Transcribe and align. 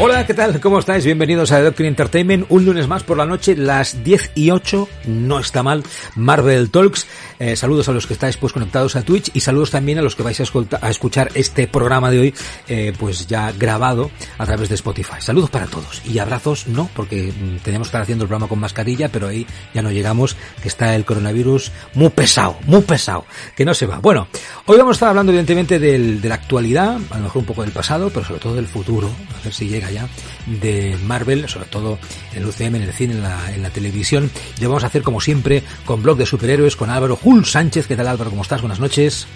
Hola, 0.00 0.26
¿qué 0.26 0.34
tal? 0.34 0.58
¿Cómo 0.60 0.80
estáis? 0.80 1.04
Bienvenidos 1.04 1.52
a 1.52 1.58
The 1.58 1.62
Doctrine 1.62 1.88
Entertainment. 1.90 2.46
Un 2.48 2.64
lunes 2.64 2.88
más 2.88 3.04
por 3.04 3.16
la 3.16 3.26
noche, 3.26 3.56
las 3.56 4.02
10 4.02 4.32
y 4.34 4.50
8. 4.50 4.88
No 5.06 5.38
está 5.38 5.62
mal. 5.62 5.84
Marvel 6.16 6.68
Talks. 6.70 7.06
Eh, 7.38 7.54
saludos 7.54 7.88
a 7.88 7.92
los 7.92 8.06
que 8.06 8.14
estáis 8.14 8.36
pues 8.36 8.52
conectados 8.52 8.96
a 8.96 9.02
Twitch 9.02 9.30
y 9.34 9.40
saludos 9.40 9.70
también 9.70 9.98
a 9.98 10.02
los 10.02 10.16
que 10.16 10.24
vais 10.24 10.40
a, 10.40 10.90
escuchar 10.90 11.30
este 11.34 11.68
programa 11.68 12.10
de 12.10 12.18
hoy, 12.18 12.34
eh, 12.68 12.92
pues 12.98 13.28
ya 13.28 13.52
grabado 13.52 14.10
a 14.36 14.44
través 14.44 14.68
de 14.68 14.74
Spotify. 14.74 15.20
Saludos 15.20 15.50
para 15.50 15.66
todos. 15.66 16.02
Y 16.04 16.18
abrazos, 16.18 16.66
no, 16.66 16.90
porque 16.94 17.32
mm, 17.32 17.58
teníamos 17.58 17.86
que 17.86 17.90
estar 17.90 18.02
haciendo 18.02 18.24
el 18.24 18.28
programa 18.28 18.48
con 18.48 18.58
mascarilla, 18.58 19.08
pero 19.10 19.28
ahí 19.28 19.46
ya 19.74 19.82
no 19.82 19.92
llegamos, 19.92 20.36
que 20.60 20.68
está 20.68 20.96
el 20.96 21.04
coronavirus 21.04 21.70
muy 21.94 22.08
pesado, 22.10 22.56
muy 22.66 22.82
pesado, 22.82 23.26
que 23.56 23.64
no 23.64 23.74
se 23.74 23.86
va. 23.86 24.00
Bueno, 24.00 24.26
hoy 24.66 24.76
vamos 24.76 24.94
a 24.94 24.96
estar 24.96 25.08
hablando 25.10 25.30
evidentemente 25.30 25.78
del, 25.78 26.20
de 26.20 26.28
la 26.28 26.34
actualidad, 26.34 26.98
a 27.10 27.16
lo 27.18 27.24
mejor 27.24 27.40
un 27.40 27.46
poco 27.46 27.62
del 27.62 27.72
pasado, 27.72 28.10
pero 28.10 28.26
sobre 28.26 28.40
todo 28.40 28.54
del 28.56 28.66
futuro, 28.66 29.08
a 29.38 29.44
ver 29.44 29.52
si 29.52 29.68
llega 29.68 29.83
ya, 29.90 30.08
de 30.46 30.96
Marvel, 31.04 31.48
sobre 31.48 31.66
todo 31.66 31.98
en 32.32 32.42
el 32.42 32.48
UCM, 32.48 32.76
en 32.76 32.82
el 32.82 32.92
cine, 32.92 33.14
en 33.14 33.22
la, 33.22 33.52
en 33.54 33.62
la 33.62 33.70
televisión. 33.70 34.30
Y 34.58 34.62
lo 34.62 34.68
vamos 34.68 34.84
a 34.84 34.88
hacer 34.88 35.02
como 35.02 35.20
siempre 35.20 35.62
con 35.84 36.02
blog 36.02 36.18
de 36.18 36.26
superhéroes, 36.26 36.76
con 36.76 36.90
Álvaro 36.90 37.16
Jul 37.16 37.44
Sánchez. 37.44 37.86
¿Qué 37.86 37.96
tal 37.96 38.08
Álvaro? 38.08 38.30
¿Cómo 38.30 38.42
estás? 38.42 38.60
Buenas 38.60 38.80
noches. 38.80 39.26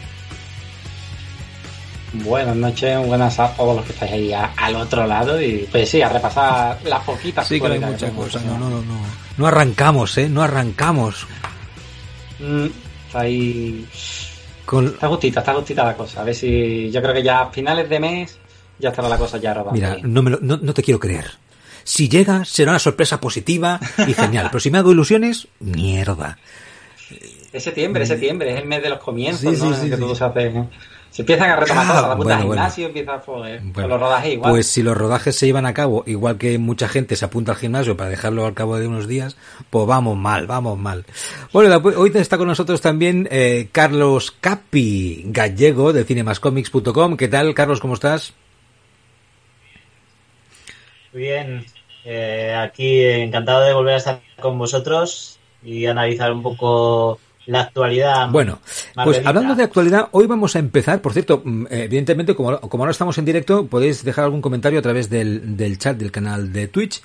Buenas 2.12 2.56
noches, 2.56 3.06
buenas 3.06 3.38
a 3.38 3.52
todos 3.54 3.76
los 3.76 3.84
que 3.84 3.92
estáis 3.92 4.12
ahí 4.12 4.32
a, 4.32 4.46
al 4.56 4.76
otro 4.76 5.06
lado 5.06 5.40
y 5.40 5.68
pues 5.70 5.90
sí, 5.90 6.00
a 6.00 6.08
repasar 6.08 6.78
las 6.84 7.04
poquitas 7.04 7.46
sí, 7.46 7.60
que 7.60 7.66
hay 7.66 7.78
muchas 7.78 8.10
cosas. 8.12 8.42
No, 8.44 8.58
no, 8.58 8.70
no, 8.70 8.80
no, 8.80 9.00
no 9.36 9.46
arrancamos, 9.46 10.16
¿eh? 10.16 10.28
No 10.28 10.42
arrancamos. 10.42 11.26
Mm, 12.38 12.66
está 13.06 13.20
ahí... 13.20 13.86
Con... 14.64 14.86
Está 14.86 15.06
gustita, 15.06 15.40
está 15.40 15.52
gustita 15.52 15.84
la 15.84 15.94
cosa. 15.94 16.22
A 16.22 16.24
ver 16.24 16.34
si 16.34 16.90
yo 16.90 17.02
creo 17.02 17.14
que 17.14 17.22
ya 17.22 17.42
a 17.42 17.50
finales 17.50 17.88
de 17.88 18.00
mes 18.00 18.38
ya 18.78 18.90
estará 18.90 19.08
la 19.08 19.18
cosa 19.18 19.38
ya 19.38 19.54
rodada. 19.54 19.72
Mira, 19.72 19.96
no, 20.02 20.22
me 20.22 20.30
lo, 20.30 20.38
no, 20.40 20.56
no 20.56 20.74
te 20.74 20.82
quiero 20.82 21.00
creer. 21.00 21.32
Si 21.84 22.08
llega, 22.08 22.44
será 22.44 22.72
una 22.72 22.78
sorpresa 22.78 23.20
positiva 23.20 23.80
y 24.06 24.12
genial. 24.12 24.48
Pero 24.50 24.60
si 24.60 24.70
me 24.70 24.78
hago 24.78 24.92
ilusiones, 24.92 25.48
mierda. 25.60 26.38
Es 27.52 27.64
septiembre, 27.64 28.02
es 28.02 28.08
septiembre, 28.08 28.52
es 28.52 28.60
el 28.60 28.66
mes 28.66 28.82
de 28.82 28.90
los 28.90 28.98
comienzos, 28.98 29.56
sí, 29.56 29.64
¿no? 29.64 29.74
Sí, 29.74 29.80
sí, 29.82 29.90
que 29.90 29.96
todo 29.96 30.14
se 30.14 30.24
hace. 30.24 30.52
Se 31.10 31.22
empiezan 31.22 31.50
a 31.50 31.56
retomar 31.56 31.86
ah, 31.86 31.88
cosas, 31.88 32.08
la 32.08 32.16
puta 32.16 32.36
bueno, 32.36 32.42
gimnasio 32.42 32.84
bueno. 32.84 32.98
empieza 33.00 33.18
a 33.18 33.24
joder, 33.24 33.60
bueno, 33.64 33.88
los 33.88 34.00
rodajes 34.00 34.32
igual. 34.34 34.50
Pues 34.52 34.66
si 34.66 34.82
los 34.82 34.96
rodajes 34.96 35.34
se 35.34 35.46
llevan 35.46 35.64
a 35.64 35.72
cabo, 35.72 36.04
igual 36.06 36.36
que 36.36 36.58
mucha 36.58 36.86
gente 36.88 37.16
se 37.16 37.24
apunta 37.24 37.52
al 37.52 37.58
gimnasio 37.58 37.96
para 37.96 38.10
dejarlo 38.10 38.44
al 38.44 38.52
cabo 38.52 38.78
de 38.78 38.86
unos 38.86 39.08
días, 39.08 39.38
pues 39.70 39.86
vamos 39.86 40.18
mal, 40.18 40.46
vamos 40.46 40.78
mal. 40.78 41.06
Bueno, 41.54 41.74
hoy 41.96 42.12
está 42.14 42.36
con 42.36 42.48
nosotros 42.48 42.82
también 42.82 43.26
eh, 43.30 43.70
Carlos 43.72 44.30
Capi, 44.38 45.24
gallego 45.28 45.94
de 45.94 46.04
cinemascomics.com. 46.04 47.16
¿Qué 47.16 47.28
tal, 47.28 47.54
Carlos? 47.54 47.80
¿Cómo 47.80 47.94
estás? 47.94 48.34
Bien, 51.18 51.64
eh, 52.04 52.54
aquí 52.56 53.02
encantado 53.04 53.62
de 53.62 53.74
volver 53.74 53.94
a 53.94 53.96
estar 53.96 54.20
con 54.40 54.56
vosotros 54.56 55.40
y 55.64 55.84
analizar 55.86 56.32
un 56.32 56.44
poco 56.44 57.18
la 57.46 57.62
actualidad. 57.62 58.30
Bueno, 58.30 58.60
pues 59.02 59.20
hablando 59.26 59.56
de 59.56 59.64
actualidad, 59.64 60.08
hoy 60.12 60.28
vamos 60.28 60.54
a 60.54 60.60
empezar, 60.60 61.02
por 61.02 61.12
cierto, 61.12 61.42
evidentemente, 61.70 62.36
como, 62.36 62.60
como 62.60 62.84
ahora 62.84 62.92
estamos 62.92 63.18
en 63.18 63.24
directo, 63.24 63.66
podéis 63.66 64.04
dejar 64.04 64.26
algún 64.26 64.40
comentario 64.40 64.78
a 64.78 64.82
través 64.82 65.10
del, 65.10 65.56
del 65.56 65.78
chat 65.78 65.96
del 65.96 66.12
canal 66.12 66.52
de 66.52 66.68
Twitch, 66.68 67.02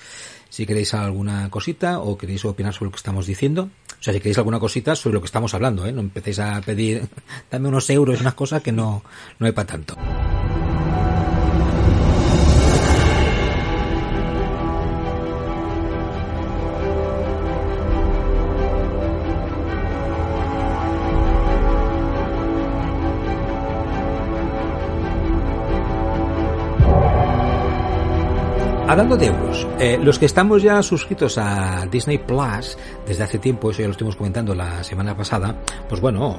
si 0.48 0.68
queréis 0.68 0.94
alguna 0.94 1.50
cosita 1.50 2.00
o 2.00 2.16
queréis 2.16 2.46
opinar 2.46 2.72
sobre 2.72 2.90
lo 2.90 2.92
que 2.92 2.98
estamos 2.98 3.26
diciendo. 3.26 3.70
O 4.00 4.04
sea, 4.04 4.14
si 4.14 4.20
queréis 4.20 4.38
alguna 4.38 4.60
cosita 4.60 4.96
sobre 4.96 5.16
lo 5.16 5.22
que 5.22 5.28
estamos 5.28 5.56
hablando, 5.56 5.88
¿eh? 5.88 5.92
No 5.92 6.02
empecéis 6.02 6.38
a 6.38 6.62
pedir, 6.62 7.08
dame 7.50 7.68
unos 7.68 7.90
euros, 7.90 8.22
unas 8.22 8.36
cosas 8.36 8.62
que 8.62 8.72
no, 8.72 9.04
no 9.40 9.48
hay 9.48 9.54
para 9.54 9.66
tanto. 9.66 9.98
Hablando 28.94 29.18
de 29.18 29.26
euros, 29.26 29.68
eh, 29.80 29.98
los 30.00 30.20
que 30.20 30.28
estamos 30.28 30.62
ya 30.62 30.84
suscritos 30.84 31.40
a 31.40 31.88
Disney 31.88 32.20
Plus 32.20 32.78
desde 33.08 33.24
hace 33.24 33.40
tiempo, 33.40 33.72
eso 33.72 33.80
ya 33.82 33.88
lo 33.88 33.94
estuvimos 33.94 34.16
comentando 34.16 34.54
la 34.54 34.84
semana 34.84 35.18
pasada, 35.18 35.56
pues 35.90 36.00
bueno, 36.00 36.38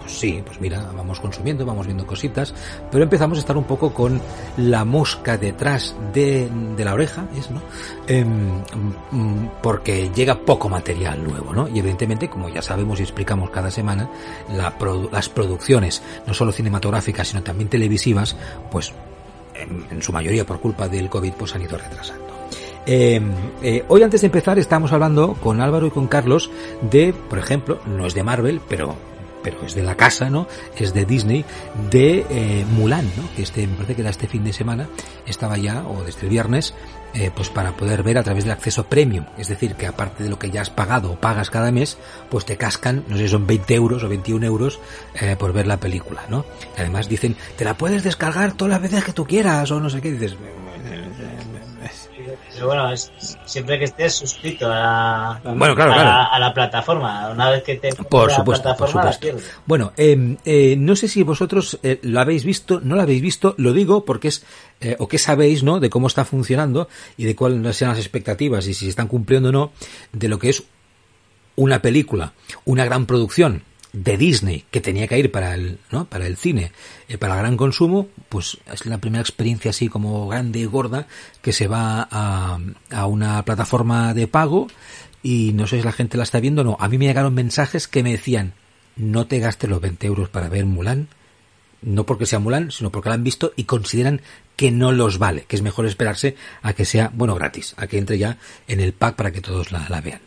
pues 0.00 0.18
sí, 0.18 0.42
pues 0.44 0.60
mira, 0.60 0.90
vamos 0.96 1.20
consumiendo, 1.20 1.64
vamos 1.64 1.86
viendo 1.86 2.04
cositas, 2.04 2.52
pero 2.90 3.04
empezamos 3.04 3.38
a 3.38 3.42
estar 3.42 3.56
un 3.56 3.62
poco 3.62 3.94
con 3.94 4.20
la 4.56 4.84
mosca 4.84 5.38
detrás 5.38 5.94
de, 6.12 6.50
la 6.76 6.94
oreja, 6.94 7.26
es, 7.38 7.48
¿no? 7.52 7.62
Eh, 8.08 8.26
porque 9.62 10.10
llega 10.12 10.40
poco 10.40 10.68
material 10.68 11.22
nuevo, 11.22 11.52
¿no? 11.52 11.68
Y 11.68 11.78
evidentemente, 11.78 12.28
como 12.28 12.48
ya 12.48 12.60
sabemos 12.60 12.98
y 12.98 13.04
explicamos 13.04 13.50
cada 13.50 13.70
semana, 13.70 14.10
la 14.52 14.74
las 15.12 15.28
producciones, 15.28 16.02
no 16.26 16.34
solo 16.34 16.50
cinematográficas, 16.50 17.28
sino 17.28 17.44
también 17.44 17.68
televisivas, 17.68 18.34
pues 18.72 18.92
en, 19.54 20.02
su 20.02 20.12
mayoría 20.12 20.44
por 20.44 20.60
culpa 20.60 20.88
del 20.88 21.08
COVID, 21.08 21.32
pues 21.34 21.54
han 21.54 21.62
ido 21.62 21.78
retrasando. 21.78 22.24
Eh, 22.86 23.20
eh, 23.62 23.84
hoy 23.88 24.02
antes 24.02 24.20
de 24.20 24.26
empezar 24.26 24.58
estamos 24.58 24.92
hablando 24.92 25.34
con 25.34 25.60
Álvaro 25.60 25.86
y 25.86 25.90
con 25.90 26.06
Carlos 26.06 26.50
de, 26.82 27.14
por 27.14 27.38
ejemplo, 27.38 27.80
no 27.86 28.06
es 28.06 28.14
de 28.14 28.22
Marvel, 28.22 28.60
pero 28.68 28.94
pero 29.44 29.62
es 29.66 29.74
de 29.74 29.82
la 29.82 29.94
casa, 29.94 30.30
¿no? 30.30 30.48
Es 30.74 30.94
de 30.94 31.04
Disney, 31.04 31.44
de 31.90 32.24
eh, 32.30 32.64
Mulan, 32.72 33.04
¿no? 33.16 33.28
Que 33.36 33.42
este, 33.42 33.66
me 33.66 33.74
parece 33.74 33.94
que 33.94 34.00
era 34.00 34.10
este 34.10 34.26
fin 34.26 34.42
de 34.42 34.54
semana, 34.54 34.88
estaba 35.26 35.58
ya, 35.58 35.86
o 35.86 36.02
desde 36.02 36.22
el 36.22 36.30
viernes, 36.30 36.74
eh, 37.14 37.30
pues 37.34 37.48
para 37.48 37.76
poder 37.76 38.02
ver 38.02 38.18
a 38.18 38.22
través 38.22 38.44
del 38.44 38.52
acceso 38.52 38.84
premium. 38.86 39.24
Es 39.38 39.48
decir, 39.48 39.76
que 39.76 39.86
aparte 39.86 40.24
de 40.24 40.30
lo 40.30 40.38
que 40.38 40.50
ya 40.50 40.60
has 40.60 40.70
pagado 40.70 41.12
o 41.12 41.16
pagas 41.16 41.50
cada 41.50 41.70
mes, 41.70 41.96
pues 42.28 42.44
te 42.44 42.56
cascan, 42.56 43.04
no 43.08 43.16
sé, 43.16 43.28
son 43.28 43.46
20 43.46 43.74
euros 43.74 44.02
o 44.02 44.08
21 44.08 44.44
euros 44.44 44.80
eh, 45.20 45.36
por 45.38 45.52
ver 45.52 45.66
la 45.66 45.78
película, 45.78 46.24
¿no? 46.28 46.44
Además 46.76 47.08
dicen, 47.08 47.36
te 47.56 47.64
la 47.64 47.74
puedes 47.74 48.02
descargar 48.02 48.52
todas 48.52 48.72
las 48.72 48.82
veces 48.82 49.04
que 49.04 49.12
tú 49.12 49.24
quieras, 49.26 49.70
o 49.70 49.80
no 49.80 49.88
sé 49.90 50.00
qué, 50.00 50.12
dices, 50.12 50.36
pero 52.52 52.66
bueno, 52.66 52.92
es, 52.92 53.12
siempre 53.44 53.78
que 53.78 53.84
estés 53.84 54.14
suscrito 54.14 54.68
a, 54.70 55.40
bueno, 55.44 55.74
claro, 55.74 55.92
a, 55.92 55.94
claro. 55.94 56.28
a, 56.32 56.38
la 56.38 56.54
plataforma. 56.54 57.30
Una 57.30 57.50
vez 57.50 57.62
que 57.62 57.76
te 57.76 57.94
por 57.94 58.30
supuesto, 58.30 58.68
la 58.68 58.76
plataforma, 58.76 59.02
por 59.02 59.12
supuesto. 59.12 59.48
Bueno, 59.66 59.92
eh, 59.96 60.36
eh, 60.44 60.76
no 60.78 60.96
sé 60.96 61.08
si 61.08 61.22
vosotros 61.22 61.78
eh, 61.82 62.00
lo 62.02 62.20
habéis 62.20 62.44
visto, 62.44 62.80
no 62.82 62.96
lo 62.96 63.02
habéis 63.02 63.22
visto, 63.22 63.54
lo 63.58 63.72
digo 63.72 64.04
porque 64.04 64.28
es, 64.28 64.44
eh, 64.80 64.96
o 64.98 65.08
qué 65.08 65.18
sabéis, 65.18 65.62
¿no? 65.62 65.80
De 65.80 65.90
cómo 65.90 66.06
está 66.06 66.24
funcionando 66.24 66.88
y 67.16 67.24
de 67.24 67.34
cuáles 67.36 67.76
sean 67.76 67.90
las 67.90 67.98
expectativas 67.98 68.66
y 68.66 68.74
si 68.74 68.84
se 68.84 68.90
están 68.90 69.08
cumpliendo 69.08 69.48
o 69.48 69.52
no 69.52 69.72
de 70.12 70.28
lo 70.28 70.38
que 70.38 70.50
es 70.50 70.64
una 71.56 71.80
película, 71.82 72.32
una 72.64 72.84
gran 72.84 73.06
producción 73.06 73.62
de 73.94 74.16
Disney 74.16 74.64
que 74.72 74.80
tenía 74.80 75.06
que 75.06 75.18
ir 75.18 75.30
para 75.30 75.54
el 75.54 75.78
no 75.92 76.04
para 76.06 76.26
el 76.26 76.36
cine 76.36 76.72
eh, 77.08 77.16
para 77.16 77.34
el 77.34 77.40
gran 77.40 77.56
consumo 77.56 78.08
pues 78.28 78.58
es 78.70 78.84
la 78.86 78.98
primera 78.98 79.22
experiencia 79.22 79.70
así 79.70 79.88
como 79.88 80.26
grande 80.26 80.58
y 80.58 80.64
gorda 80.64 81.06
que 81.40 81.52
se 81.52 81.68
va 81.68 82.08
a, 82.10 82.58
a 82.90 83.06
una 83.06 83.44
plataforma 83.44 84.12
de 84.12 84.26
pago 84.26 84.66
y 85.22 85.52
no 85.54 85.68
sé 85.68 85.78
si 85.78 85.84
la 85.84 85.92
gente 85.92 86.18
la 86.18 86.24
está 86.24 86.38
viendo 86.38 86.60
o 86.60 86.64
no. 86.64 86.76
A 86.78 86.88
mí 86.88 86.98
me 86.98 87.06
llegaron 87.06 87.32
mensajes 87.32 87.88
que 87.88 88.02
me 88.02 88.10
decían 88.10 88.52
no 88.96 89.26
te 89.26 89.38
gastes 89.38 89.70
los 89.70 89.80
20 89.80 90.06
euros 90.08 90.28
para 90.28 90.48
ver 90.48 90.66
Mulan 90.66 91.06
no 91.80 92.04
porque 92.04 92.26
sea 92.26 92.40
Mulan 92.40 92.72
sino 92.72 92.90
porque 92.90 93.10
la 93.10 93.14
han 93.14 93.24
visto 93.24 93.52
y 93.54 93.62
consideran 93.62 94.22
que 94.56 94.72
no 94.72 94.90
los 94.90 95.18
vale 95.18 95.44
que 95.46 95.54
es 95.54 95.62
mejor 95.62 95.86
esperarse 95.86 96.34
a 96.62 96.72
que 96.72 96.84
sea 96.84 97.12
bueno 97.14 97.36
gratis 97.36 97.74
a 97.76 97.86
que 97.86 97.98
entre 97.98 98.18
ya 98.18 98.38
en 98.66 98.80
el 98.80 98.92
pack 98.92 99.14
para 99.14 99.30
que 99.30 99.40
todos 99.40 99.70
la, 99.70 99.86
la 99.88 100.00
vean 100.00 100.20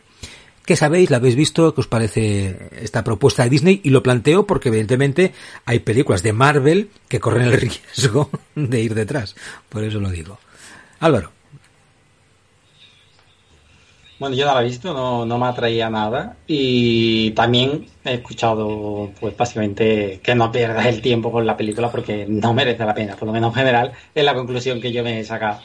¿Qué 0.67 0.75
sabéis? 0.75 1.09
¿La 1.09 1.15
habéis 1.15 1.37
visto? 1.37 1.73
¿Qué 1.73 1.79
os 1.79 1.87
parece 1.87 2.67
esta 2.81 3.01
propuesta 3.01 3.41
de 3.41 3.49
Disney? 3.49 3.79
Y 3.85 3.89
lo 3.89 4.03
planteo 4.03 4.45
porque 4.45 4.67
evidentemente 4.67 5.31
hay 5.63 5.79
películas 5.79 6.23
de 6.23 6.33
Marvel 6.33 6.89
que 7.07 7.21
corren 7.21 7.47
el 7.47 7.53
riesgo 7.61 8.29
de 8.53 8.81
ir 8.81 8.93
detrás. 8.93 9.37
Por 9.69 9.85
eso 9.85 10.01
lo 10.01 10.09
digo. 10.09 10.37
Álvaro. 10.99 11.31
Bueno, 14.19 14.35
yo 14.35 14.45
no 14.45 14.55
la 14.55 14.61
he 14.61 14.65
visto, 14.65 14.93
no, 14.93 15.25
no 15.25 15.37
me 15.37 15.45
atraía 15.45 15.89
nada 15.89 16.35
y 16.47 17.31
también 17.31 17.85
he 18.03 18.15
escuchado, 18.15 19.11
pues 19.21 19.37
básicamente, 19.37 20.19
que 20.21 20.35
no 20.35 20.51
pierdas 20.51 20.85
el 20.87 21.01
tiempo 21.01 21.31
con 21.31 21.45
la 21.45 21.55
película 21.55 21.89
porque 21.89 22.25
no 22.27 22.53
merece 22.53 22.83
la 22.83 22.93
pena, 22.93 23.15
por 23.15 23.27
lo 23.27 23.33
menos 23.33 23.51
en 23.51 23.59
general, 23.59 23.93
es 24.13 24.25
la 24.25 24.33
conclusión 24.33 24.81
que 24.81 24.91
yo 24.91 25.01
me 25.01 25.21
he 25.21 25.23
sacado. 25.23 25.61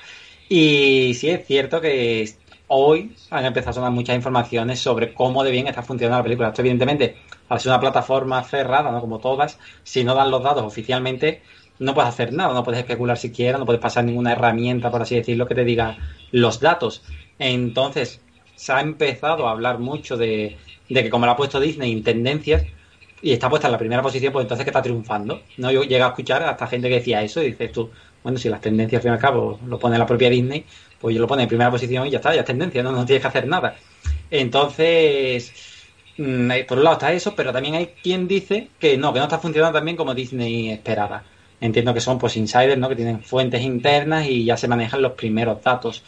Y 0.48 1.14
sí 1.14 1.30
es 1.30 1.44
cierto 1.44 1.80
que 1.80 2.22
hoy 2.74 3.14
han 3.30 3.44
empezado 3.44 3.70
a 3.70 3.74
sonar 3.74 3.92
muchas 3.92 4.16
informaciones 4.16 4.80
sobre 4.80 5.12
cómo 5.12 5.44
de 5.44 5.50
bien 5.50 5.68
está 5.68 5.82
funcionando 5.82 6.18
la 6.18 6.22
película. 6.24 6.48
Esto 6.48 6.62
evidentemente, 6.62 7.16
al 7.50 7.60
ser 7.60 7.70
una 7.70 7.80
plataforma 7.80 8.42
cerrada, 8.44 8.90
¿no? 8.90 9.00
como 9.00 9.18
todas, 9.18 9.58
si 9.82 10.04
no 10.04 10.14
dan 10.14 10.30
los 10.30 10.42
datos 10.42 10.64
oficialmente, 10.64 11.42
no 11.78 11.92
puedes 11.92 12.08
hacer 12.08 12.32
nada, 12.32 12.54
no 12.54 12.64
puedes 12.64 12.80
especular 12.80 13.18
siquiera, 13.18 13.58
no 13.58 13.66
puedes 13.66 13.80
pasar 13.80 14.04
ninguna 14.04 14.32
herramienta, 14.32 14.90
por 14.90 15.02
así 15.02 15.16
decirlo, 15.16 15.46
que 15.46 15.54
te 15.54 15.64
diga 15.64 15.98
los 16.30 16.60
datos. 16.60 17.02
Entonces, 17.38 18.22
se 18.54 18.72
ha 18.72 18.80
empezado 18.80 19.46
a 19.46 19.50
hablar 19.50 19.78
mucho 19.78 20.16
de, 20.16 20.56
que 20.88 21.10
como 21.10 21.26
lo 21.26 21.32
ha 21.32 21.36
puesto 21.36 21.60
Disney 21.60 21.92
en 21.92 22.02
tendencias 22.02 22.64
y 23.20 23.32
está 23.32 23.50
puesta 23.50 23.68
en 23.68 23.72
la 23.72 23.78
primera 23.78 24.00
posición, 24.00 24.32
pues 24.32 24.44
entonces 24.44 24.64
que 24.64 24.70
está 24.70 24.80
triunfando. 24.80 25.42
No 25.58 25.70
yo 25.70 25.82
llegué 25.82 26.02
a 26.02 26.08
escuchar 26.08 26.42
hasta 26.42 26.66
gente 26.66 26.88
que 26.88 26.94
decía 26.94 27.22
eso 27.22 27.42
y 27.42 27.50
dices 27.50 27.70
tú, 27.70 27.90
bueno, 28.22 28.38
si 28.38 28.48
las 28.48 28.60
tendencias 28.62 29.00
al 29.00 29.02
fin 29.02 29.10
y 29.10 29.14
al 29.14 29.20
cabo 29.20 29.58
lo 29.66 29.78
pone 29.78 29.98
la 29.98 30.06
propia 30.06 30.30
Disney, 30.30 30.64
pues 31.02 31.16
lo 31.16 31.26
pone 31.26 31.42
en 31.42 31.48
primera 31.48 31.70
posición 31.70 32.06
y 32.06 32.10
ya 32.10 32.18
está, 32.18 32.32
ya 32.32 32.42
es 32.42 32.46
tendencia, 32.46 32.80
no, 32.82 32.92
no 32.92 33.04
tienes 33.04 33.22
que 33.22 33.28
hacer 33.28 33.48
nada. 33.48 33.74
Entonces, 34.30 35.52
mm, 36.16 36.50
por 36.68 36.78
un 36.78 36.84
lado 36.84 36.94
está 36.94 37.12
eso, 37.12 37.34
pero 37.34 37.52
también 37.52 37.74
hay 37.74 37.88
quien 38.02 38.28
dice 38.28 38.68
que 38.78 38.96
no, 38.96 39.12
que 39.12 39.18
no 39.18 39.24
está 39.24 39.40
funcionando 39.40 39.76
tan 39.76 39.84
bien 39.84 39.96
como 39.96 40.14
Disney 40.14 40.70
esperaba. 40.70 41.24
Entiendo 41.60 41.92
que 41.92 42.00
son 42.00 42.18
pues 42.18 42.36
insiders, 42.36 42.78
¿no? 42.78 42.88
Que 42.88 42.96
tienen 42.96 43.22
fuentes 43.22 43.62
internas 43.62 44.26
y 44.28 44.44
ya 44.44 44.56
se 44.56 44.68
manejan 44.68 45.02
los 45.02 45.12
primeros 45.12 45.62
datos. 45.62 46.04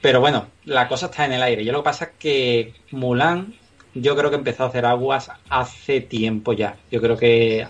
Pero 0.00 0.20
bueno, 0.20 0.46
la 0.64 0.86
cosa 0.86 1.06
está 1.06 1.26
en 1.26 1.32
el 1.32 1.42
aire. 1.42 1.64
Yo 1.64 1.72
lo 1.72 1.80
que 1.80 1.84
pasa 1.84 2.04
es 2.06 2.10
que 2.18 2.74
Mulan, 2.92 3.54
yo 3.94 4.16
creo 4.16 4.30
que 4.30 4.36
empezó 4.36 4.64
a 4.64 4.68
hacer 4.68 4.86
aguas 4.86 5.30
hace 5.48 6.00
tiempo 6.00 6.52
ya. 6.52 6.76
Yo 6.90 7.00
creo 7.00 7.16
que 7.16 7.66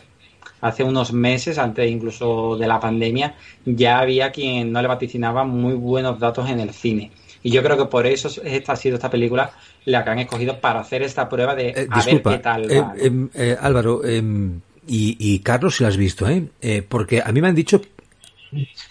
hace 0.60 0.84
unos 0.84 1.12
meses, 1.12 1.58
antes 1.58 1.90
incluso 1.90 2.56
de 2.56 2.66
la 2.66 2.80
pandemia, 2.80 3.34
ya 3.64 3.98
había 3.98 4.30
quien 4.30 4.72
no 4.72 4.82
le 4.82 4.88
vaticinaba 4.88 5.44
muy 5.44 5.74
buenos 5.74 6.18
datos 6.18 6.48
en 6.48 6.60
el 6.60 6.72
cine. 6.72 7.10
Y 7.42 7.50
yo 7.50 7.62
creo 7.62 7.76
que 7.78 7.86
por 7.86 8.06
eso 8.06 8.28
esta 8.44 8.72
ha 8.72 8.76
sido 8.76 8.96
esta 8.96 9.10
película 9.10 9.50
la 9.86 10.04
que 10.04 10.10
han 10.10 10.18
escogido 10.18 10.60
para 10.60 10.80
hacer 10.80 11.02
esta 11.02 11.28
prueba 11.28 11.54
de 11.54 11.68
eh, 11.68 11.88
a 11.90 12.04
ver 12.04 12.22
qué 12.22 12.38
tal. 12.38 12.70
Eh, 12.70 12.84
em, 12.98 13.30
eh, 13.34 13.56
Álvaro, 13.58 14.04
em, 14.04 14.60
y, 14.86 15.38
Carlos, 15.38 15.76
si 15.76 15.84
lo 15.84 15.88
has 15.88 15.96
visto, 15.96 16.28
¿eh? 16.28 16.84
porque 16.88 17.22
a 17.24 17.30
mí 17.32 17.40
me 17.40 17.48
han 17.48 17.54
dicho. 17.54 17.80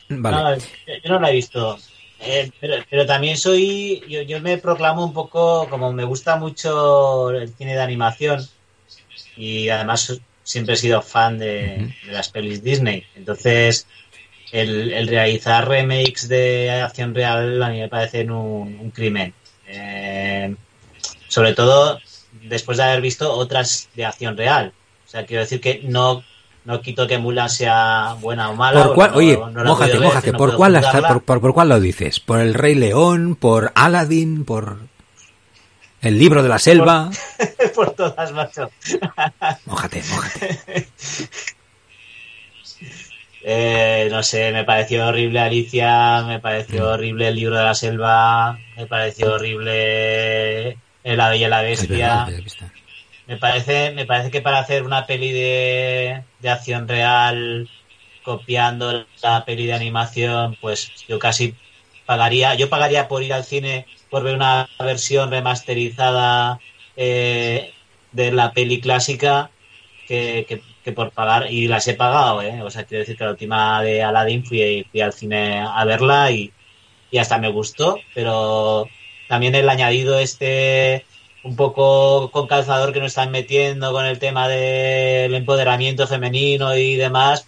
Vale. 0.09 0.61
yo 1.03 1.09
no 1.11 1.19
la 1.19 1.29
he 1.29 1.33
visto. 1.33 1.77
Eh, 2.21 2.51
pero, 2.59 3.05
también 3.05 3.37
soy, 3.37 4.01
yo, 4.27 4.41
me 4.41 4.57
proclamo 4.57 5.05
un 5.05 5.13
poco, 5.13 5.67
como 5.69 5.93
me 5.93 6.03
gusta 6.03 6.35
mucho 6.35 7.31
el 7.31 7.49
cine 7.49 7.75
de 7.75 7.81
animación 7.81 8.45
y 9.37 9.69
además 9.69 10.19
siempre 10.49 10.73
he 10.73 10.77
sido 10.77 11.03
fan 11.03 11.37
de, 11.37 11.93
las 12.09 12.29
pelis 12.29 12.63
Disney. 12.63 13.05
Entonces, 13.15 13.85
el, 14.51 15.07
realizar 15.07 15.67
remakes 15.67 16.27
de 16.27 16.71
acción 16.71 17.13
real 17.13 17.61
a 17.61 17.69
mí 17.69 17.79
me 17.79 17.87
parece 17.87 18.23
un, 18.23 18.89
crimen. 18.89 19.35
Eh, 19.67 20.55
sobre 21.27 21.53
todo 21.53 21.99
después 22.41 22.79
de 22.79 22.83
haber 22.85 23.01
visto 23.01 23.31
otras 23.31 23.89
de 23.95 24.05
acción 24.05 24.35
real. 24.35 24.73
O 25.05 25.09
sea, 25.09 25.27
quiero 25.27 25.43
decir 25.43 25.61
que 25.61 25.81
no 25.83 26.23
no 26.65 26.81
quito 26.81 27.07
que 27.07 27.19
Mulan 27.19 27.49
sea 27.49 28.15
buena 28.19 28.49
o 28.49 28.55
mala. 28.55 28.85
¿Por 28.85 28.95
cuál, 28.95 29.11
oye, 29.13 29.37
mójate, 29.37 29.99
mójate. 29.99 30.33
¿Por, 30.33 30.55
cuál 30.55 30.81
por, 31.25 31.53
cuál 31.53 31.69
lo 31.69 31.79
dices? 31.79 32.19
¿Por 32.19 32.39
El 32.39 32.55
Rey 32.55 32.73
León? 32.73 33.35
¿Por 33.35 33.71
Aladdin? 33.75 34.45
¿Por 34.45 34.79
El 36.01 36.17
Libro 36.17 36.41
de 36.41 36.49
la 36.49 36.59
Selva? 36.59 37.09
Por, 37.75 37.91
todas, 37.95 38.31
macho. 38.31 38.69
mójate, 39.65 40.03
mójate. 40.09 40.87
Eh, 43.41 44.09
no 44.11 44.21
sé, 44.21 44.51
me 44.51 44.65
pareció 44.65 45.07
horrible 45.07 45.39
Alicia, 45.39 46.23
me 46.23 46.39
pareció 46.39 46.83
mm. 46.83 46.87
horrible 46.87 47.29
El 47.29 47.35
Libro 47.35 47.57
de 47.57 47.63
la 47.63 47.73
Selva, 47.73 48.59
me 48.75 48.85
pareció 48.85 49.33
horrible 49.33 50.77
El 51.05 51.19
Ave 51.19 51.37
y 51.37 51.47
la 51.47 51.61
Bestia. 51.61 52.27
Me 53.27 53.37
parece, 53.37 53.91
me 53.91 54.05
parece 54.05 54.29
que 54.29 54.41
para 54.41 54.59
hacer 54.59 54.83
una 54.83 55.05
peli 55.05 55.31
de, 55.31 56.21
de 56.41 56.49
acción 56.49 56.87
real 56.87 57.69
copiando 58.23 59.05
la 59.23 59.45
peli 59.45 59.65
de 59.65 59.73
animación, 59.73 60.57
pues 60.59 60.91
yo 61.07 61.17
casi 61.17 61.55
pagaría, 62.05 62.55
yo 62.55 62.69
pagaría 62.69 63.07
por 63.07 63.23
ir 63.23 63.33
al 63.33 63.45
cine 63.45 63.85
por 64.09 64.23
ver 64.23 64.35
una 64.35 64.69
versión 64.79 65.29
remasterizada 65.31 66.59
eh, 66.95 67.73
de 68.11 68.31
la 68.31 68.51
peli 68.53 68.81
clásica 68.81 69.51
que, 70.07 70.63
que, 70.83 70.91
por 70.91 71.11
pagar, 71.11 71.51
y 71.51 71.67
las 71.67 71.87
he 71.87 71.93
pagado, 71.93 72.41
¿eh? 72.41 72.63
O 72.63 72.71
sea, 72.71 72.85
quiero 72.85 73.01
decir 73.01 73.15
que 73.15 73.23
la 73.23 73.31
última 73.31 73.83
de 73.83 74.01
Aladdin 74.01 74.43
fui, 74.43 74.87
fui 74.89 75.01
al 75.01 75.13
cine 75.13 75.59
a 75.59 75.85
verla 75.85 76.31
y, 76.31 76.51
y 77.11 77.19
hasta 77.19 77.37
me 77.37 77.51
gustó, 77.51 77.99
pero 78.15 78.87
también 79.27 79.53
el 79.53 79.69
añadido 79.69 80.17
este 80.17 81.05
un 81.43 81.55
poco 81.55 82.31
con 82.31 82.47
calzador 82.47 82.91
que 82.91 82.99
nos 82.99 83.09
están 83.09 83.31
metiendo 83.31 83.91
con 83.91 84.05
el 84.05 84.19
tema 84.19 84.47
del 84.47 85.33
empoderamiento 85.33 86.07
femenino 86.07 86.75
y 86.75 86.95
demás, 86.95 87.47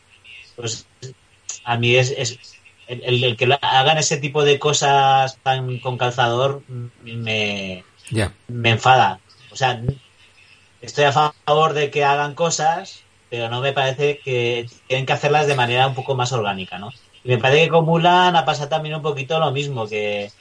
pues 0.56 0.88
a 1.64 1.78
mí 1.78 1.96
es, 1.96 2.12
es 2.12 2.51
el, 2.92 3.38
que 3.38 3.58
hagan 3.62 3.98
ese 3.98 4.18
tipo 4.18 4.44
de 4.44 4.60
cosas 4.60 5.38
tan 5.44 5.80
con 5.80 5.98
calzador 5.98 6.62
me, 7.04 7.84
me 8.48 8.70
enfada. 8.70 9.20
O 9.52 9.56
sea, 9.56 9.82
estoy 10.82 11.06
a 11.06 11.12
favor 11.12 11.74
de 11.74 11.90
que 11.90 12.04
hagan 12.04 12.36
cosas, 12.36 13.04
pero 13.30 13.50
no 13.50 13.62
me 13.62 13.74
parece 13.74 14.20
que 14.20 14.68
tienen 14.88 15.06
que 15.06 15.14
hacerlas 15.14 15.48
de 15.48 15.56
manera 15.56 15.88
un 15.88 15.96
poco 15.96 16.16
más 16.16 16.32
orgánica, 16.32 16.80
¿no? 16.80 16.92
Y 17.24 17.30
me 17.30 17.38
parece 17.38 17.66
que 17.66 17.70
con 17.70 17.86
Mulan 17.86 18.36
ha 18.36 18.46
pasado 18.46 18.70
también 18.70 18.96
un 18.96 19.02
poquito 19.02 19.40
lo 19.40 19.52
mismo, 19.52 19.88
que 19.88 20.32